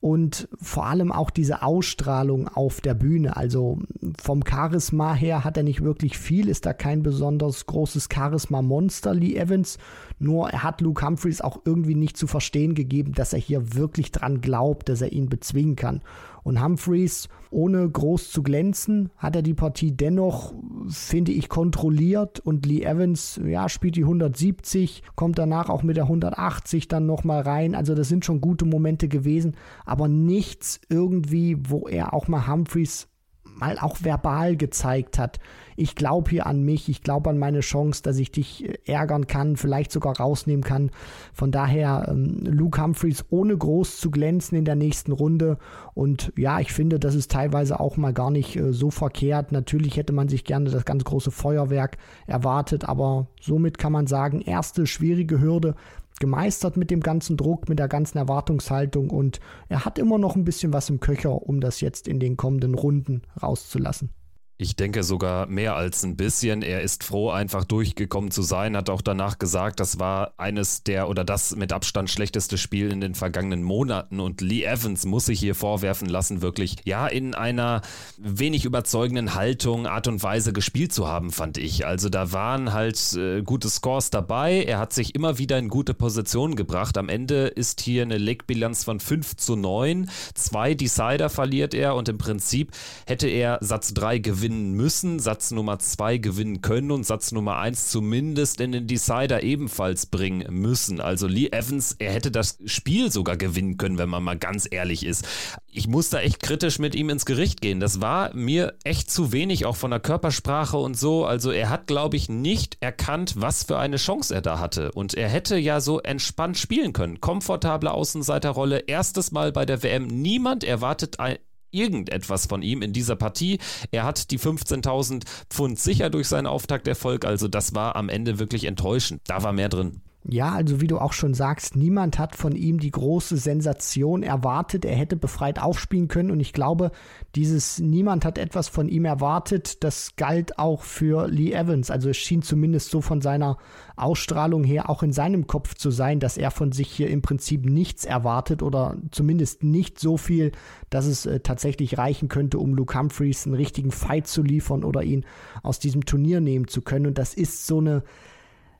und 0.00 0.48
vor 0.60 0.86
allem 0.86 1.10
auch 1.10 1.30
diese 1.30 1.62
Ausstrahlung 1.62 2.48
auf 2.48 2.80
der 2.80 2.94
Bühne. 2.94 3.36
Also 3.36 3.78
vom 4.20 4.42
Charisma 4.46 5.14
her 5.14 5.42
hat 5.42 5.56
er 5.56 5.62
nicht 5.62 5.82
wirklich 5.82 6.18
viel, 6.18 6.48
ist 6.48 6.66
da 6.66 6.72
kein 6.72 7.02
besonders 7.02 7.66
großes 7.66 8.08
Charisma-Monster, 8.12 9.14
Lee 9.14 9.36
Evans. 9.36 9.78
Nur 10.18 10.50
er 10.50 10.62
hat 10.62 10.80
Luke 10.80 11.04
Humphreys 11.04 11.40
auch 11.40 11.60
irgendwie 11.64 11.94
nicht 11.94 12.16
zu 12.16 12.26
verstehen 12.26 12.74
gegeben, 12.74 13.12
dass 13.12 13.32
er 13.32 13.38
hier 13.38 13.74
wirklich 13.74 14.12
dran 14.12 14.40
glaubt, 14.40 14.88
dass 14.88 15.00
er 15.00 15.12
ihn 15.12 15.28
bezwingen 15.28 15.76
kann. 15.76 16.02
Und 16.46 16.62
Humphreys, 16.62 17.28
ohne 17.50 17.90
groß 17.90 18.30
zu 18.30 18.44
glänzen, 18.44 19.10
hat 19.16 19.34
er 19.34 19.42
die 19.42 19.52
Partie 19.52 19.90
dennoch, 19.90 20.54
finde 20.88 21.32
ich, 21.32 21.48
kontrolliert. 21.48 22.38
Und 22.38 22.64
Lee 22.66 22.84
Evans, 22.84 23.40
ja, 23.44 23.68
spielt 23.68 23.96
die 23.96 24.04
170, 24.04 25.02
kommt 25.16 25.38
danach 25.38 25.68
auch 25.68 25.82
mit 25.82 25.96
der 25.96 26.04
180 26.04 26.86
dann 26.86 27.04
nochmal 27.04 27.42
rein. 27.42 27.74
Also 27.74 27.96
das 27.96 28.08
sind 28.08 28.24
schon 28.24 28.40
gute 28.40 28.64
Momente 28.64 29.08
gewesen, 29.08 29.56
aber 29.84 30.06
nichts 30.06 30.80
irgendwie, 30.88 31.56
wo 31.68 31.88
er 31.88 32.14
auch 32.14 32.28
mal 32.28 32.46
Humphreys 32.46 33.08
mal 33.56 33.78
auch 33.78 34.02
verbal 34.02 34.56
gezeigt 34.56 35.18
hat. 35.18 35.38
Ich 35.78 35.94
glaube 35.94 36.30
hier 36.30 36.46
an 36.46 36.62
mich, 36.62 36.88
ich 36.88 37.02
glaube 37.02 37.28
an 37.30 37.38
meine 37.38 37.60
Chance, 37.60 38.02
dass 38.02 38.18
ich 38.18 38.30
dich 38.30 38.64
äh, 38.64 38.78
ärgern 38.86 39.26
kann, 39.26 39.56
vielleicht 39.56 39.92
sogar 39.92 40.16
rausnehmen 40.16 40.64
kann. 40.64 40.90
Von 41.34 41.50
daher 41.50 42.06
ähm, 42.08 42.38
Luke 42.42 42.80
Humphreys 42.82 43.24
ohne 43.30 43.56
groß 43.56 43.98
zu 43.98 44.10
glänzen 44.10 44.56
in 44.56 44.64
der 44.64 44.76
nächsten 44.76 45.12
Runde. 45.12 45.58
Und 45.94 46.32
ja, 46.36 46.60
ich 46.60 46.72
finde, 46.72 46.98
das 46.98 47.14
ist 47.14 47.30
teilweise 47.30 47.78
auch 47.78 47.96
mal 47.96 48.12
gar 48.12 48.30
nicht 48.30 48.56
äh, 48.56 48.72
so 48.72 48.90
verkehrt. 48.90 49.52
Natürlich 49.52 49.96
hätte 49.96 50.12
man 50.12 50.28
sich 50.28 50.44
gerne 50.44 50.70
das 50.70 50.84
ganz 50.84 51.04
große 51.04 51.30
Feuerwerk 51.30 51.98
erwartet, 52.26 52.88
aber 52.88 53.28
somit 53.40 53.78
kann 53.78 53.92
man 53.92 54.06
sagen, 54.06 54.40
erste 54.40 54.86
schwierige 54.86 55.40
Hürde 55.40 55.74
gemeistert 56.20 56.76
mit 56.76 56.90
dem 56.90 57.00
ganzen 57.00 57.36
Druck, 57.36 57.68
mit 57.68 57.78
der 57.78 57.88
ganzen 57.88 58.18
Erwartungshaltung 58.18 59.10
und 59.10 59.40
er 59.68 59.84
hat 59.84 59.98
immer 59.98 60.18
noch 60.18 60.36
ein 60.36 60.44
bisschen 60.44 60.72
was 60.72 60.90
im 60.90 61.00
Köcher, 61.00 61.42
um 61.42 61.60
das 61.60 61.80
jetzt 61.80 62.08
in 62.08 62.20
den 62.20 62.36
kommenden 62.36 62.74
Runden 62.74 63.22
rauszulassen. 63.42 64.10
Ich 64.58 64.74
denke 64.74 65.02
sogar 65.02 65.46
mehr 65.48 65.76
als 65.76 66.02
ein 66.02 66.16
bisschen. 66.16 66.62
Er 66.62 66.80
ist 66.80 67.04
froh, 67.04 67.28
einfach 67.28 67.64
durchgekommen 67.64 68.30
zu 68.30 68.40
sein. 68.40 68.74
Hat 68.74 68.88
auch 68.88 69.02
danach 69.02 69.38
gesagt, 69.38 69.80
das 69.80 69.98
war 69.98 70.32
eines 70.38 70.82
der 70.82 71.10
oder 71.10 71.24
das 71.24 71.54
mit 71.56 71.74
Abstand 71.74 72.08
schlechteste 72.08 72.56
Spiel 72.56 72.90
in 72.90 73.02
den 73.02 73.14
vergangenen 73.14 73.62
Monaten. 73.62 74.18
Und 74.18 74.40
Lee 74.40 74.64
Evans 74.64 75.04
muss 75.04 75.26
sich 75.26 75.40
hier 75.40 75.54
vorwerfen 75.54 76.08
lassen, 76.08 76.40
wirklich 76.40 76.76
ja 76.84 77.06
in 77.06 77.34
einer 77.34 77.82
wenig 78.16 78.64
überzeugenden 78.64 79.34
Haltung, 79.34 79.86
Art 79.86 80.08
und 80.08 80.22
Weise 80.22 80.54
gespielt 80.54 80.90
zu 80.90 81.06
haben, 81.06 81.32
fand 81.32 81.58
ich. 81.58 81.86
Also 81.86 82.08
da 82.08 82.32
waren 82.32 82.72
halt 82.72 83.12
äh, 83.12 83.42
gute 83.42 83.68
Scores 83.68 84.08
dabei. 84.08 84.64
Er 84.64 84.78
hat 84.78 84.94
sich 84.94 85.14
immer 85.14 85.36
wieder 85.36 85.58
in 85.58 85.68
gute 85.68 85.92
Positionen 85.92 86.56
gebracht. 86.56 86.96
Am 86.96 87.10
Ende 87.10 87.48
ist 87.48 87.82
hier 87.82 88.00
eine 88.00 88.16
Leg-Bilanz 88.16 88.84
von 88.84 89.00
5 89.00 89.36
zu 89.36 89.54
9. 89.54 90.08
Zwei 90.32 90.72
Decider 90.72 91.28
verliert 91.28 91.74
er 91.74 91.94
und 91.94 92.08
im 92.08 92.16
Prinzip 92.16 92.72
hätte 93.06 93.28
er 93.28 93.58
Satz 93.60 93.92
3 93.92 94.16
gewinnen 94.16 94.45
gewinnen 94.46 94.74
müssen, 94.74 95.18
Satz 95.18 95.50
Nummer 95.50 95.80
2 95.80 96.18
gewinnen 96.18 96.60
können 96.60 96.92
und 96.92 97.04
Satz 97.04 97.32
Nummer 97.32 97.56
1 97.56 97.88
zumindest 97.88 98.60
in 98.60 98.70
den 98.70 98.86
Decider 98.86 99.42
ebenfalls 99.42 100.06
bringen 100.06 100.46
müssen. 100.50 101.00
Also 101.00 101.26
Lee 101.26 101.48
Evans, 101.48 101.96
er 101.98 102.12
hätte 102.12 102.30
das 102.30 102.58
Spiel 102.64 103.10
sogar 103.10 103.36
gewinnen 103.36 103.76
können, 103.76 103.98
wenn 103.98 104.08
man 104.08 104.22
mal 104.22 104.38
ganz 104.38 104.68
ehrlich 104.70 105.04
ist. 105.04 105.26
Ich 105.66 105.88
muss 105.88 106.10
da 106.10 106.20
echt 106.20 106.44
kritisch 106.44 106.78
mit 106.78 106.94
ihm 106.94 107.10
ins 107.10 107.26
Gericht 107.26 107.60
gehen. 107.60 107.80
Das 107.80 108.00
war 108.00 108.32
mir 108.36 108.74
echt 108.84 109.10
zu 109.10 109.32
wenig, 109.32 109.66
auch 109.66 109.74
von 109.74 109.90
der 109.90 109.98
Körpersprache 109.98 110.76
und 110.76 110.96
so. 110.96 111.24
Also 111.24 111.50
er 111.50 111.68
hat, 111.68 111.88
glaube 111.88 112.16
ich, 112.16 112.28
nicht 112.28 112.76
erkannt, 112.78 113.34
was 113.36 113.64
für 113.64 113.78
eine 113.78 113.96
Chance 113.96 114.32
er 114.32 114.42
da 114.42 114.60
hatte. 114.60 114.92
Und 114.92 115.14
er 115.14 115.28
hätte 115.28 115.56
ja 115.56 115.80
so 115.80 116.00
entspannt 116.00 116.56
spielen 116.56 116.92
können. 116.92 117.20
Komfortable 117.20 117.90
Außenseiterrolle, 117.90 118.78
erstes 118.86 119.32
Mal 119.32 119.50
bei 119.50 119.66
der 119.66 119.82
WM. 119.82 120.06
Niemand 120.06 120.62
erwartet 120.62 121.18
ein 121.18 121.36
irgendetwas 121.76 122.46
von 122.46 122.62
ihm 122.62 122.82
in 122.82 122.92
dieser 122.92 123.16
Partie. 123.16 123.58
Er 123.90 124.04
hat 124.04 124.30
die 124.30 124.38
15.000 124.38 125.24
Pfund 125.50 125.78
sicher 125.78 126.10
durch 126.10 126.28
seinen 126.28 126.46
Auftakterfolg, 126.46 127.24
also 127.24 127.48
das 127.48 127.74
war 127.74 127.96
am 127.96 128.08
Ende 128.08 128.38
wirklich 128.38 128.64
enttäuschend. 128.64 129.22
Da 129.26 129.42
war 129.42 129.52
mehr 129.52 129.68
drin. 129.68 130.00
Ja, 130.28 130.52
also 130.52 130.80
wie 130.80 130.88
du 130.88 130.98
auch 130.98 131.12
schon 131.12 131.34
sagst, 131.34 131.76
niemand 131.76 132.18
hat 132.18 132.34
von 132.34 132.56
ihm 132.56 132.80
die 132.80 132.90
große 132.90 133.36
Sensation 133.36 134.24
erwartet. 134.24 134.84
Er 134.84 134.96
hätte 134.96 135.14
befreit 135.14 135.62
aufspielen 135.62 136.08
können 136.08 136.32
und 136.32 136.40
ich 136.40 136.52
glaube, 136.52 136.90
dieses 137.36 137.78
niemand 137.78 138.24
hat 138.24 138.36
etwas 138.36 138.66
von 138.66 138.88
ihm 138.88 139.04
erwartet, 139.04 139.84
das 139.84 140.16
galt 140.16 140.58
auch 140.58 140.82
für 140.82 141.28
Lee 141.28 141.52
Evans. 141.52 141.92
Also 141.92 142.08
es 142.08 142.16
schien 142.16 142.42
zumindest 142.42 142.90
so 142.90 143.02
von 143.02 143.20
seiner 143.20 143.56
Ausstrahlung 143.94 144.64
her 144.64 144.90
auch 144.90 145.04
in 145.04 145.12
seinem 145.12 145.46
Kopf 145.46 145.74
zu 145.74 145.92
sein, 145.92 146.18
dass 146.18 146.36
er 146.36 146.50
von 146.50 146.72
sich 146.72 146.90
hier 146.90 147.08
im 147.08 147.22
Prinzip 147.22 147.64
nichts 147.64 148.04
erwartet 148.04 148.64
oder 148.64 148.96
zumindest 149.12 149.62
nicht 149.62 150.00
so 150.00 150.16
viel, 150.16 150.50
dass 150.90 151.06
es 151.06 151.26
äh, 151.26 151.38
tatsächlich 151.38 151.98
reichen 151.98 152.28
könnte, 152.28 152.58
um 152.58 152.74
Luke 152.74 152.98
Humphreys 152.98 153.46
einen 153.46 153.54
richtigen 153.54 153.92
Fight 153.92 154.26
zu 154.26 154.42
liefern 154.42 154.82
oder 154.82 155.04
ihn 155.04 155.24
aus 155.62 155.78
diesem 155.78 156.04
Turnier 156.04 156.40
nehmen 156.40 156.66
zu 156.66 156.82
können. 156.82 157.06
Und 157.06 157.16
das 157.16 157.32
ist 157.32 157.68
so 157.68 157.78
eine 157.78 158.02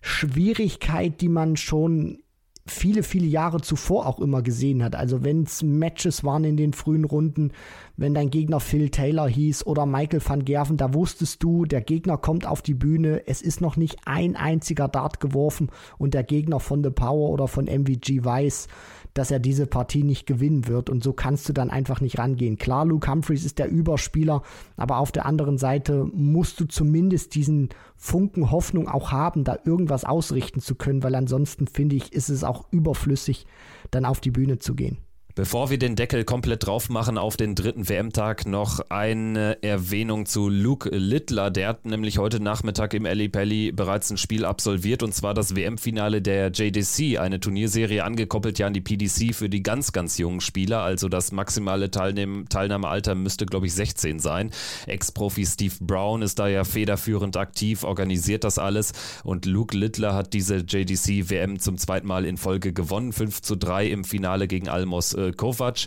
Schwierigkeit, 0.07 1.21
die 1.21 1.29
man 1.29 1.57
schon 1.57 2.19
viele, 2.66 3.03
viele 3.03 3.27
Jahre 3.27 3.61
zuvor 3.61 4.07
auch 4.07 4.21
immer 4.21 4.42
gesehen 4.42 4.83
hat. 4.83 4.95
Also 4.95 5.25
wenn 5.25 5.45
es 5.45 5.62
Matches 5.62 6.25
waren 6.25 6.45
in 6.45 6.57
den 6.57 6.73
frühen 6.73 7.05
Runden, 7.05 7.53
wenn 7.96 8.14
dein 8.14 8.30
Gegner 8.30 8.59
Phil 8.59 8.90
Taylor 8.90 9.28
hieß 9.28 9.64
oder 9.66 9.87
Michael 9.87 10.20
van 10.26 10.44
Gerven, 10.44 10.76
da 10.76 10.92
wusstest 10.92 11.42
du, 11.42 11.64
der 11.64 11.82
Gegner 11.82 12.18
kommt 12.18 12.46
auf 12.46 12.62
die 12.62 12.74
Bühne, 12.74 13.26
es 13.26 13.40
ist 13.40 13.61
noch 13.61 13.76
nicht 13.76 13.98
ein 14.04 14.35
einziger 14.35 14.88
Dart 14.88 15.20
geworfen 15.20 15.70
und 15.96 16.14
der 16.14 16.24
Gegner 16.24 16.59
von 16.59 16.82
The 16.82 16.90
Power 16.90 17.30
oder 17.30 17.46
von 17.46 17.66
MVG 17.66 18.24
weiß, 18.24 18.66
dass 19.14 19.30
er 19.30 19.38
diese 19.38 19.66
Partie 19.66 20.02
nicht 20.02 20.26
gewinnen 20.26 20.66
wird 20.66 20.90
und 20.90 21.02
so 21.02 21.12
kannst 21.12 21.48
du 21.48 21.52
dann 21.52 21.70
einfach 21.70 22.00
nicht 22.00 22.18
rangehen. 22.18 22.59
Klar, 22.59 22.85
Luke 22.85 23.11
Humphreys 23.11 23.44
ist 23.46 23.59
der 23.59 23.70
Überspieler, 23.70 24.42
aber 24.76 24.98
auf 24.98 25.12
der 25.12 25.24
anderen 25.24 25.56
Seite 25.56 26.04
musst 26.12 26.61
du 26.61 26.66
zumindest 26.66 27.35
diesen 27.35 27.68
Funken 27.96 28.50
Hoffnung 28.50 28.88
auch 28.88 29.12
haben, 29.12 29.44
da 29.44 29.56
irgendwas 29.64 30.04
ausrichten 30.04 30.61
zu 30.61 30.74
können, 30.74 31.02
weil 31.02 31.14
ansonsten 31.14 31.66
finde 31.66 31.96
ich, 31.96 32.12
ist 32.12 32.28
es 32.28 32.44
auch 32.44 32.56
auch 32.56 32.66
überflüssig, 32.70 33.46
dann 33.90 34.04
auf 34.04 34.20
die 34.20 34.30
Bühne 34.30 34.59
zu 34.59 34.74
gehen. 34.74 34.98
Bevor 35.37 35.68
wir 35.68 35.79
den 35.79 35.96
Deckel 35.96 36.25
komplett 36.25 36.64
drauf 36.64 36.88
machen 36.88 37.18
auf 37.18 37.37
den 37.37 37.55
dritten 37.55 37.90
WM-Tag, 37.90 38.46
noch 38.46 38.81
eine 38.88 39.62
Erwähnung 39.62 40.25
zu 40.25 40.49
Luke 40.49 40.88
Littler. 40.88 41.51
Der 41.51 41.68
hat 41.68 41.85
nämlich 41.85 42.16
heute 42.16 42.40
Nachmittag 42.40 42.94
im 42.94 43.05
Ali 43.05 43.29
Pelli 43.29 43.70
bereits 43.70 44.11
ein 44.11 44.16
Spiel 44.16 44.46
absolviert 44.46 45.03
und 45.03 45.14
zwar 45.14 45.35
das 45.35 45.55
WM-Finale 45.55 46.22
der 46.22 46.53
JDC, 46.53 47.18
eine 47.18 47.38
Turnierserie 47.38 48.03
angekoppelt 48.03 48.59
ja 48.59 48.66
an 48.66 48.72
die 48.72 48.81
PDC 48.81 49.35
für 49.35 49.51
die 49.51 49.62
ganz, 49.62 49.92
ganz 49.92 50.16
jungen 50.16 50.40
Spieler. 50.40 50.81
Also 50.81 51.11
das 51.11 51.33
maximale 51.33 51.90
Teilnehm 51.90 52.46
Teilnahmealter 52.49 53.14
müsste, 53.14 53.44
glaube 53.44 53.66
ich, 53.66 53.75
16 53.75 54.20
sein. 54.20 54.51
Ex-Profi 54.87 55.44
Steve 55.44 55.75
Brown 55.83 56.22
ist 56.22 56.38
da 56.38 56.49
ja 56.49 56.64
federführend 56.64 57.37
aktiv, 57.37 57.85
organisiert 57.85 58.42
das 58.42 58.59
alles 58.59 58.94
und 59.22 59.44
Luke 59.44 59.77
Littler 59.77 60.14
hat 60.14 60.33
diese 60.33 60.64
JDC 60.66 61.29
WM 61.29 61.59
zum 61.59 61.77
zweiten 61.77 62.07
Mal 62.07 62.25
in 62.25 62.38
Folge 62.38 62.72
gewonnen. 62.72 63.12
5 63.12 63.42
zu 63.42 63.55
3 63.55 63.88
im 63.88 64.05
Finale 64.05 64.49
gegen 64.49 64.70
Almos 64.70 65.14
Kovac. 65.32 65.86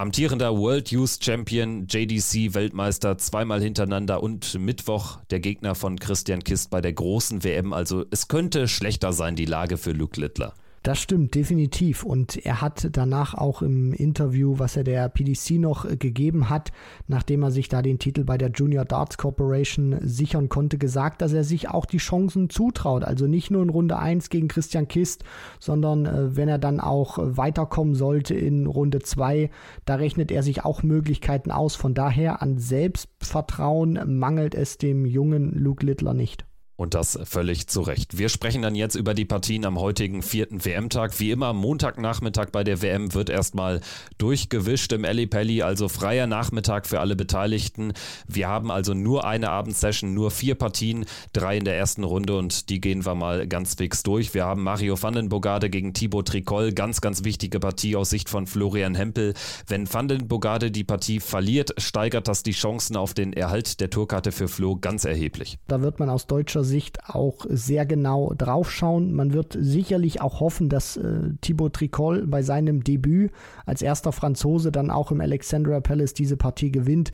Amtierender 0.00 0.56
World 0.56 0.92
Youth 0.92 1.18
Champion, 1.20 1.88
JDC 1.88 2.54
Weltmeister 2.54 3.18
zweimal 3.18 3.60
hintereinander 3.60 4.22
und 4.22 4.56
Mittwoch 4.56 5.18
der 5.30 5.40
Gegner 5.40 5.74
von 5.74 5.98
Christian 5.98 6.44
Kist 6.44 6.70
bei 6.70 6.80
der 6.80 6.92
großen 6.92 7.42
WM. 7.42 7.72
Also 7.72 8.04
es 8.12 8.28
könnte 8.28 8.68
schlechter 8.68 9.12
sein, 9.12 9.34
die 9.34 9.44
Lage 9.44 9.76
für 9.76 9.90
Luke 9.90 10.20
Littler. 10.20 10.54
Das 10.88 11.00
stimmt, 11.00 11.34
definitiv. 11.34 12.02
Und 12.02 12.46
er 12.46 12.62
hat 12.62 12.88
danach 12.92 13.34
auch 13.34 13.60
im 13.60 13.92
Interview, 13.92 14.58
was 14.58 14.74
er 14.74 14.84
der 14.84 15.10
PDC 15.10 15.58
noch 15.58 15.84
äh, 15.84 15.98
gegeben 15.98 16.48
hat, 16.48 16.72
nachdem 17.08 17.42
er 17.42 17.50
sich 17.50 17.68
da 17.68 17.82
den 17.82 17.98
Titel 17.98 18.24
bei 18.24 18.38
der 18.38 18.48
Junior 18.48 18.86
Darts 18.86 19.18
Corporation 19.18 19.98
sichern 20.00 20.48
konnte, 20.48 20.78
gesagt, 20.78 21.20
dass 21.20 21.34
er 21.34 21.44
sich 21.44 21.68
auch 21.68 21.84
die 21.84 21.98
Chancen 21.98 22.48
zutraut. 22.48 23.04
Also 23.04 23.26
nicht 23.26 23.50
nur 23.50 23.62
in 23.62 23.68
Runde 23.68 23.98
1 23.98 24.30
gegen 24.30 24.48
Christian 24.48 24.88
Kist, 24.88 25.24
sondern 25.60 26.06
äh, 26.06 26.34
wenn 26.36 26.48
er 26.48 26.58
dann 26.58 26.80
auch 26.80 27.18
weiterkommen 27.20 27.94
sollte 27.94 28.34
in 28.34 28.66
Runde 28.66 29.00
2, 29.00 29.50
da 29.84 29.96
rechnet 29.96 30.30
er 30.30 30.42
sich 30.42 30.64
auch 30.64 30.82
Möglichkeiten 30.82 31.50
aus. 31.50 31.76
Von 31.76 31.92
daher 31.92 32.40
an 32.40 32.56
Selbstvertrauen 32.56 34.18
mangelt 34.18 34.54
es 34.54 34.78
dem 34.78 35.04
jungen 35.04 35.52
Luke 35.52 35.84
Littler 35.84 36.14
nicht. 36.14 36.47
Und 36.78 36.94
das 36.94 37.18
völlig 37.24 37.66
zu 37.66 37.80
Recht. 37.80 38.18
Wir 38.18 38.28
sprechen 38.28 38.62
dann 38.62 38.76
jetzt 38.76 38.94
über 38.94 39.12
die 39.12 39.24
Partien 39.24 39.64
am 39.64 39.80
heutigen 39.80 40.22
vierten 40.22 40.64
WM-Tag. 40.64 41.18
Wie 41.18 41.32
immer, 41.32 41.52
Montagnachmittag 41.52 42.50
bei 42.52 42.62
der 42.62 42.80
WM 42.80 43.14
wird 43.14 43.30
erstmal 43.30 43.80
durchgewischt 44.18 44.92
im 44.92 45.02
Eli 45.02 45.26
Pelli, 45.26 45.62
also 45.62 45.88
freier 45.88 46.28
Nachmittag 46.28 46.86
für 46.86 47.00
alle 47.00 47.16
Beteiligten. 47.16 47.94
Wir 48.28 48.46
haben 48.46 48.70
also 48.70 48.94
nur 48.94 49.26
eine 49.26 49.50
Abendsession, 49.50 50.14
nur 50.14 50.30
vier 50.30 50.54
Partien, 50.54 51.04
drei 51.32 51.58
in 51.58 51.64
der 51.64 51.76
ersten 51.76 52.04
Runde 52.04 52.38
und 52.38 52.68
die 52.68 52.80
gehen 52.80 53.04
wir 53.04 53.16
mal 53.16 53.48
ganz 53.48 53.74
fix 53.74 54.04
durch. 54.04 54.32
Wir 54.32 54.44
haben 54.44 54.62
Mario 54.62 55.02
Vandenbogade 55.02 55.70
gegen 55.70 55.94
Thibaut 55.94 56.28
Tricol, 56.28 56.70
ganz, 56.70 57.00
ganz 57.00 57.24
wichtige 57.24 57.58
Partie 57.58 57.96
aus 57.96 58.10
Sicht 58.10 58.28
von 58.28 58.46
Florian 58.46 58.94
Hempel. 58.94 59.34
Wenn 59.66 59.92
Vandenbogade 59.92 60.70
die 60.70 60.84
Partie 60.84 61.18
verliert, 61.18 61.74
steigert 61.78 62.28
das 62.28 62.44
die 62.44 62.52
Chancen 62.52 62.96
auf 62.96 63.14
den 63.14 63.32
Erhalt 63.32 63.80
der 63.80 63.90
Tourkarte 63.90 64.30
für 64.30 64.46
Flo 64.46 64.76
ganz 64.76 65.04
erheblich. 65.04 65.58
Da 65.66 65.82
wird 65.82 65.98
man 65.98 66.08
aus 66.08 66.28
deutscher 66.28 66.67
Sicht 66.68 67.08
auch 67.08 67.46
sehr 67.48 67.84
genau 67.86 68.32
draufschauen. 68.38 69.12
Man 69.12 69.32
wird 69.32 69.56
sicherlich 69.58 70.20
auch 70.20 70.38
hoffen, 70.38 70.68
dass 70.68 70.96
äh, 70.96 71.30
Thibaut 71.40 71.72
Tricol 71.72 72.26
bei 72.26 72.42
seinem 72.42 72.84
Debüt 72.84 73.32
als 73.66 73.82
erster 73.82 74.12
Franzose 74.12 74.70
dann 74.70 74.90
auch 74.90 75.10
im 75.10 75.20
Alexandra 75.20 75.80
Palace 75.80 76.14
diese 76.14 76.36
Partie 76.36 76.70
gewinnt. 76.70 77.10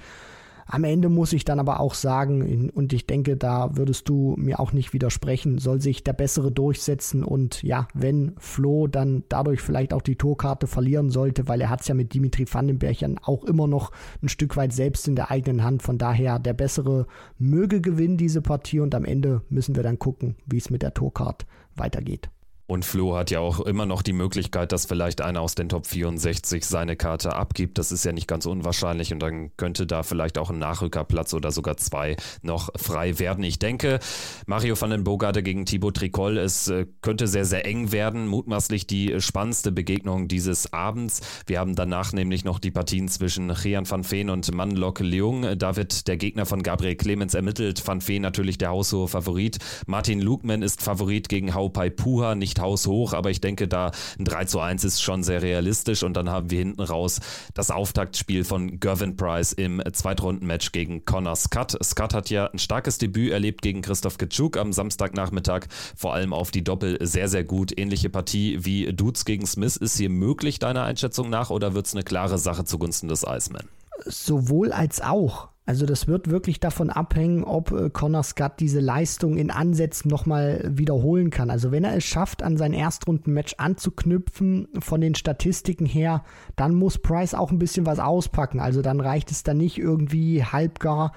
Am 0.66 0.84
Ende 0.84 1.08
muss 1.08 1.32
ich 1.32 1.44
dann 1.44 1.60
aber 1.60 1.80
auch 1.80 1.94
sagen, 1.94 2.70
und 2.70 2.92
ich 2.92 3.06
denke, 3.06 3.36
da 3.36 3.76
würdest 3.76 4.08
du 4.08 4.34
mir 4.38 4.60
auch 4.60 4.72
nicht 4.72 4.92
widersprechen, 4.92 5.58
soll 5.58 5.80
sich 5.80 6.04
der 6.04 6.12
Bessere 6.14 6.50
durchsetzen 6.50 7.22
und 7.22 7.62
ja, 7.62 7.88
wenn 7.94 8.32
Flo 8.38 8.86
dann 8.86 9.24
dadurch 9.28 9.60
vielleicht 9.60 9.92
auch 9.92 10.02
die 10.02 10.16
Torkarte 10.16 10.66
verlieren 10.66 11.10
sollte, 11.10 11.48
weil 11.48 11.60
er 11.60 11.70
hat 11.70 11.82
es 11.82 11.88
ja 11.88 11.94
mit 11.94 12.14
Dimitri 12.14 12.46
Vandenberg 12.50 12.94
auch 13.22 13.44
immer 13.44 13.66
noch 13.66 13.90
ein 14.22 14.28
Stück 14.28 14.56
weit 14.56 14.72
selbst 14.72 15.08
in 15.08 15.16
der 15.16 15.30
eigenen 15.30 15.64
Hand. 15.64 15.82
Von 15.82 15.98
daher, 15.98 16.38
der 16.38 16.54
Bessere 16.54 17.06
möge 17.38 17.80
gewinnen 17.80 18.16
diese 18.16 18.40
Partie 18.40 18.80
und 18.80 18.94
am 18.94 19.04
Ende 19.04 19.42
müssen 19.48 19.76
wir 19.76 19.82
dann 19.82 19.98
gucken, 19.98 20.36
wie 20.46 20.58
es 20.58 20.70
mit 20.70 20.82
der 20.82 20.94
Torkarte 20.94 21.46
weitergeht. 21.74 22.30
Und 22.66 22.86
Flo 22.86 23.14
hat 23.14 23.30
ja 23.30 23.40
auch 23.40 23.60
immer 23.60 23.84
noch 23.84 24.00
die 24.00 24.14
Möglichkeit, 24.14 24.72
dass 24.72 24.86
vielleicht 24.86 25.20
einer 25.20 25.42
aus 25.42 25.54
den 25.54 25.68
Top 25.68 25.86
64 25.86 26.64
seine 26.64 26.96
Karte 26.96 27.36
abgibt. 27.36 27.76
Das 27.76 27.92
ist 27.92 28.04
ja 28.04 28.12
nicht 28.12 28.26
ganz 28.26 28.46
unwahrscheinlich 28.46 29.12
und 29.12 29.20
dann 29.20 29.54
könnte 29.58 29.86
da 29.86 30.02
vielleicht 30.02 30.38
auch 30.38 30.48
ein 30.48 30.58
Nachrückerplatz 30.58 31.34
oder 31.34 31.52
sogar 31.52 31.76
zwei 31.76 32.16
noch 32.40 32.70
frei 32.76 33.18
werden. 33.18 33.44
Ich 33.44 33.58
denke, 33.58 33.98
Mario 34.46 34.80
van 34.80 34.90
den 34.90 35.04
Bogarde 35.04 35.42
gegen 35.42 35.66
Thibaut 35.66 35.98
Tricol, 35.98 36.38
es 36.38 36.68
äh, 36.68 36.86
könnte 37.02 37.26
sehr, 37.26 37.44
sehr 37.44 37.66
eng 37.66 37.92
werden. 37.92 38.26
Mutmaßlich 38.28 38.86
die 38.86 39.20
spannendste 39.20 39.70
Begegnung 39.70 40.26
dieses 40.28 40.72
Abends. 40.72 41.20
Wir 41.46 41.60
haben 41.60 41.74
danach 41.74 42.14
nämlich 42.14 42.44
noch 42.44 42.58
die 42.58 42.70
Partien 42.70 43.08
zwischen 43.08 43.50
Rian 43.50 43.88
van 43.88 44.10
Veen 44.10 44.30
und 44.30 44.52
Manlok 44.54 45.00
Leung. 45.00 45.58
Da 45.58 45.76
wird 45.76 46.08
der 46.08 46.16
Gegner 46.16 46.46
von 46.46 46.62
Gabriel 46.62 46.96
Clemens 46.96 47.34
ermittelt. 47.34 47.86
Van 47.86 48.06
Veen 48.06 48.22
natürlich 48.22 48.56
der 48.56 48.70
haushohe 48.70 49.08
Favorit. 49.08 49.58
Martin 49.86 50.22
Lukman 50.22 50.62
ist 50.62 50.82
Favorit 50.82 51.28
gegen 51.28 51.52
Haupai 51.52 51.90
Puha, 51.90 52.34
nicht 52.34 52.53
nicht 52.54 52.60
haushoch, 52.60 53.12
aber 53.12 53.30
ich 53.30 53.40
denke, 53.40 53.66
da 53.66 53.90
ein 54.18 54.24
3 54.24 54.44
zu 54.44 54.60
1 54.60 54.84
ist 54.84 55.02
schon 55.02 55.22
sehr 55.22 55.42
realistisch 55.42 56.02
und 56.02 56.14
dann 56.14 56.30
haben 56.30 56.50
wir 56.50 56.58
hinten 56.58 56.82
raus 56.82 57.20
das 57.54 57.70
Auftaktspiel 57.70 58.44
von 58.44 58.78
Gervin 58.78 59.16
Price 59.16 59.52
im 59.52 59.82
Zweitrundenmatch 59.92 60.72
gegen 60.72 61.04
Connor 61.04 61.36
Scott. 61.36 61.76
Scott 61.82 62.14
hat 62.14 62.30
ja 62.30 62.46
ein 62.46 62.58
starkes 62.58 62.98
Debüt 62.98 63.32
erlebt 63.32 63.62
gegen 63.62 63.82
Christoph 63.82 64.18
Kitschuk 64.18 64.56
am 64.56 64.72
Samstagnachmittag, 64.72 65.66
vor 65.96 66.14
allem 66.14 66.32
auf 66.32 66.50
die 66.50 66.62
Doppel 66.62 66.98
sehr, 67.04 67.28
sehr 67.28 67.44
gut. 67.44 67.76
Ähnliche 67.76 68.08
Partie 68.08 68.64
wie 68.64 68.92
Dudes 68.92 69.24
gegen 69.24 69.46
Smith. 69.46 69.76
Ist 69.76 69.96
hier 69.96 70.10
möglich, 70.10 70.58
deiner 70.58 70.84
Einschätzung 70.84 71.30
nach, 71.30 71.50
oder 71.50 71.74
wird 71.74 71.86
es 71.86 71.94
eine 71.94 72.04
klare 72.04 72.38
Sache 72.38 72.64
zugunsten 72.64 73.08
des 73.08 73.24
Iceman? 73.26 73.68
Sowohl 74.04 74.72
als 74.72 75.00
auch. 75.00 75.48
Also 75.66 75.86
das 75.86 76.06
wird 76.06 76.28
wirklich 76.28 76.60
davon 76.60 76.90
abhängen, 76.90 77.42
ob 77.42 77.72
äh, 77.72 77.88
Connor 77.88 78.22
Scott 78.22 78.60
diese 78.60 78.80
Leistung 78.80 79.38
in 79.38 79.50
Ansätzen 79.50 80.10
nochmal 80.10 80.62
wiederholen 80.68 81.30
kann. 81.30 81.48
Also 81.48 81.72
wenn 81.72 81.84
er 81.84 81.96
es 81.96 82.04
schafft, 82.04 82.42
an 82.42 82.58
sein 82.58 82.74
Erstrundenmatch 82.74 83.54
anzuknüpfen 83.56 84.68
von 84.78 85.00
den 85.00 85.14
Statistiken 85.14 85.86
her, 85.86 86.22
dann 86.56 86.74
muss 86.74 86.98
Price 86.98 87.32
auch 87.32 87.50
ein 87.50 87.58
bisschen 87.58 87.86
was 87.86 87.98
auspacken. 87.98 88.60
Also 88.60 88.82
dann 88.82 89.00
reicht 89.00 89.30
es 89.30 89.42
dann 89.42 89.56
nicht 89.56 89.78
irgendwie 89.78 90.44
halbgar 90.44 91.12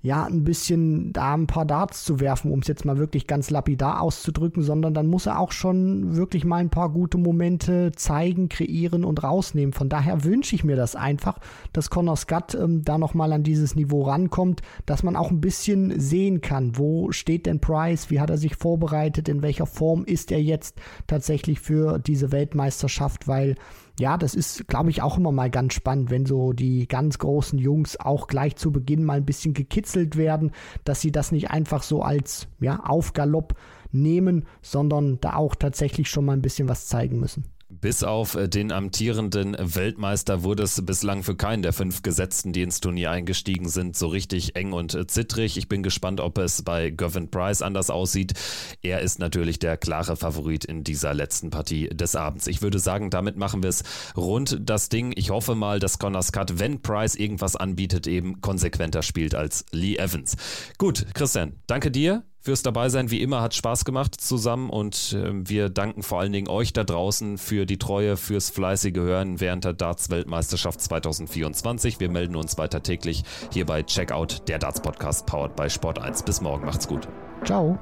ja, 0.00 0.24
ein 0.24 0.44
bisschen 0.44 1.12
da 1.12 1.34
ein 1.34 1.48
paar 1.48 1.64
Darts 1.64 2.04
zu 2.04 2.20
werfen, 2.20 2.52
um 2.52 2.60
es 2.60 2.68
jetzt 2.68 2.84
mal 2.84 2.98
wirklich 2.98 3.26
ganz 3.26 3.50
lapidar 3.50 4.00
auszudrücken, 4.00 4.62
sondern 4.62 4.94
dann 4.94 5.08
muss 5.08 5.26
er 5.26 5.40
auch 5.40 5.50
schon 5.50 6.14
wirklich 6.14 6.44
mal 6.44 6.58
ein 6.58 6.70
paar 6.70 6.90
gute 6.90 7.18
Momente 7.18 7.90
zeigen, 7.96 8.48
kreieren 8.48 9.04
und 9.04 9.24
rausnehmen. 9.24 9.72
Von 9.72 9.88
daher 9.88 10.22
wünsche 10.22 10.54
ich 10.54 10.62
mir 10.62 10.76
das 10.76 10.94
einfach, 10.94 11.40
dass 11.72 11.90
Connor 11.90 12.16
Scott 12.16 12.54
ähm, 12.54 12.84
da 12.84 12.96
nochmal 12.96 13.32
an 13.32 13.42
dieses 13.42 13.74
Niveau 13.74 14.02
rankommt, 14.02 14.62
dass 14.86 15.02
man 15.02 15.16
auch 15.16 15.32
ein 15.32 15.40
bisschen 15.40 15.98
sehen 15.98 16.40
kann, 16.42 16.78
wo 16.78 17.10
steht 17.10 17.46
denn 17.46 17.60
Price, 17.60 18.08
wie 18.08 18.20
hat 18.20 18.30
er 18.30 18.38
sich 18.38 18.54
vorbereitet, 18.54 19.28
in 19.28 19.42
welcher 19.42 19.66
Form 19.66 20.04
ist 20.04 20.30
er 20.30 20.40
jetzt 20.40 20.80
tatsächlich 21.08 21.58
für 21.58 21.98
diese 21.98 22.30
Weltmeisterschaft, 22.30 23.26
weil 23.26 23.56
ja, 23.98 24.16
das 24.16 24.34
ist, 24.34 24.68
glaube 24.68 24.90
ich, 24.90 25.02
auch 25.02 25.18
immer 25.18 25.32
mal 25.32 25.50
ganz 25.50 25.74
spannend, 25.74 26.10
wenn 26.10 26.24
so 26.24 26.52
die 26.52 26.86
ganz 26.86 27.18
großen 27.18 27.58
Jungs 27.58 27.98
auch 27.98 28.28
gleich 28.28 28.56
zu 28.56 28.70
Beginn 28.70 29.04
mal 29.04 29.18
ein 29.18 29.24
bisschen 29.24 29.54
gekitzelt 29.54 30.16
werden, 30.16 30.52
dass 30.84 31.00
sie 31.00 31.12
das 31.12 31.32
nicht 31.32 31.50
einfach 31.50 31.82
so 31.82 32.02
als 32.02 32.48
ja, 32.60 32.80
Aufgalopp 32.84 33.54
nehmen, 33.90 34.44
sondern 34.62 35.20
da 35.20 35.34
auch 35.34 35.54
tatsächlich 35.54 36.08
schon 36.08 36.24
mal 36.24 36.34
ein 36.34 36.42
bisschen 36.42 36.68
was 36.68 36.86
zeigen 36.86 37.18
müssen. 37.18 37.44
Bis 37.80 38.02
auf 38.02 38.34
äh, 38.34 38.48
den 38.48 38.72
amtierenden 38.72 39.56
Weltmeister 39.58 40.42
wurde 40.42 40.64
es 40.64 40.84
bislang 40.84 41.22
für 41.22 41.36
keinen 41.36 41.62
der 41.62 41.72
fünf 41.72 42.02
Gesetzten, 42.02 42.52
die 42.52 42.62
ins 42.62 42.80
Turnier 42.80 43.10
eingestiegen 43.10 43.68
sind, 43.68 43.96
so 43.96 44.08
richtig 44.08 44.56
eng 44.56 44.72
und 44.72 44.94
äh, 44.94 45.06
zittrig. 45.06 45.56
Ich 45.56 45.68
bin 45.68 45.82
gespannt, 45.82 46.20
ob 46.20 46.38
es 46.38 46.62
bei 46.62 46.90
Gavin 46.90 47.30
Price 47.30 47.62
anders 47.62 47.90
aussieht. 47.90 48.34
Er 48.82 49.00
ist 49.00 49.18
natürlich 49.18 49.58
der 49.58 49.76
klare 49.76 50.16
Favorit 50.16 50.64
in 50.64 50.84
dieser 50.84 51.14
letzten 51.14 51.50
Partie 51.50 51.88
des 51.88 52.16
Abends. 52.16 52.46
Ich 52.46 52.62
würde 52.62 52.78
sagen, 52.78 53.10
damit 53.10 53.36
machen 53.36 53.62
wir 53.62 53.70
es 53.70 53.84
rund 54.16 54.58
das 54.60 54.88
Ding. 54.88 55.12
Ich 55.16 55.30
hoffe 55.30 55.54
mal, 55.54 55.78
dass 55.78 55.98
Connor 55.98 56.22
Scott, 56.22 56.58
wenn 56.58 56.82
Price 56.82 57.14
irgendwas 57.14 57.56
anbietet, 57.56 58.06
eben 58.06 58.40
konsequenter 58.40 59.02
spielt 59.02 59.34
als 59.34 59.64
Lee 59.70 59.96
Evans. 59.96 60.36
Gut, 60.78 61.06
Christian, 61.14 61.54
danke 61.66 61.90
dir 61.90 62.27
fürs 62.40 62.62
Dabeisein. 62.62 63.10
Wie 63.10 63.22
immer 63.22 63.40
hat 63.42 63.54
Spaß 63.54 63.84
gemacht 63.84 64.20
zusammen 64.20 64.70
und 64.70 65.12
äh, 65.12 65.30
wir 65.48 65.68
danken 65.68 66.02
vor 66.02 66.20
allen 66.20 66.32
Dingen 66.32 66.48
euch 66.48 66.72
da 66.72 66.84
draußen 66.84 67.38
für 67.38 67.66
die 67.66 67.78
Treue, 67.78 68.16
fürs 68.16 68.50
fleißige 68.50 68.96
Hören 68.96 69.40
während 69.40 69.64
der 69.64 69.72
Darts-Weltmeisterschaft 69.72 70.80
2024. 70.80 72.00
Wir 72.00 72.10
melden 72.10 72.36
uns 72.36 72.58
weiter 72.58 72.82
täglich 72.82 73.24
hier 73.52 73.66
bei 73.66 73.82
Checkout, 73.82 74.48
der 74.48 74.58
Darts-Podcast 74.58 75.26
powered 75.26 75.56
by 75.56 75.64
Sport1. 75.64 76.24
Bis 76.24 76.40
morgen, 76.40 76.66
macht's 76.66 76.88
gut. 76.88 77.08
Ciao. 77.44 77.78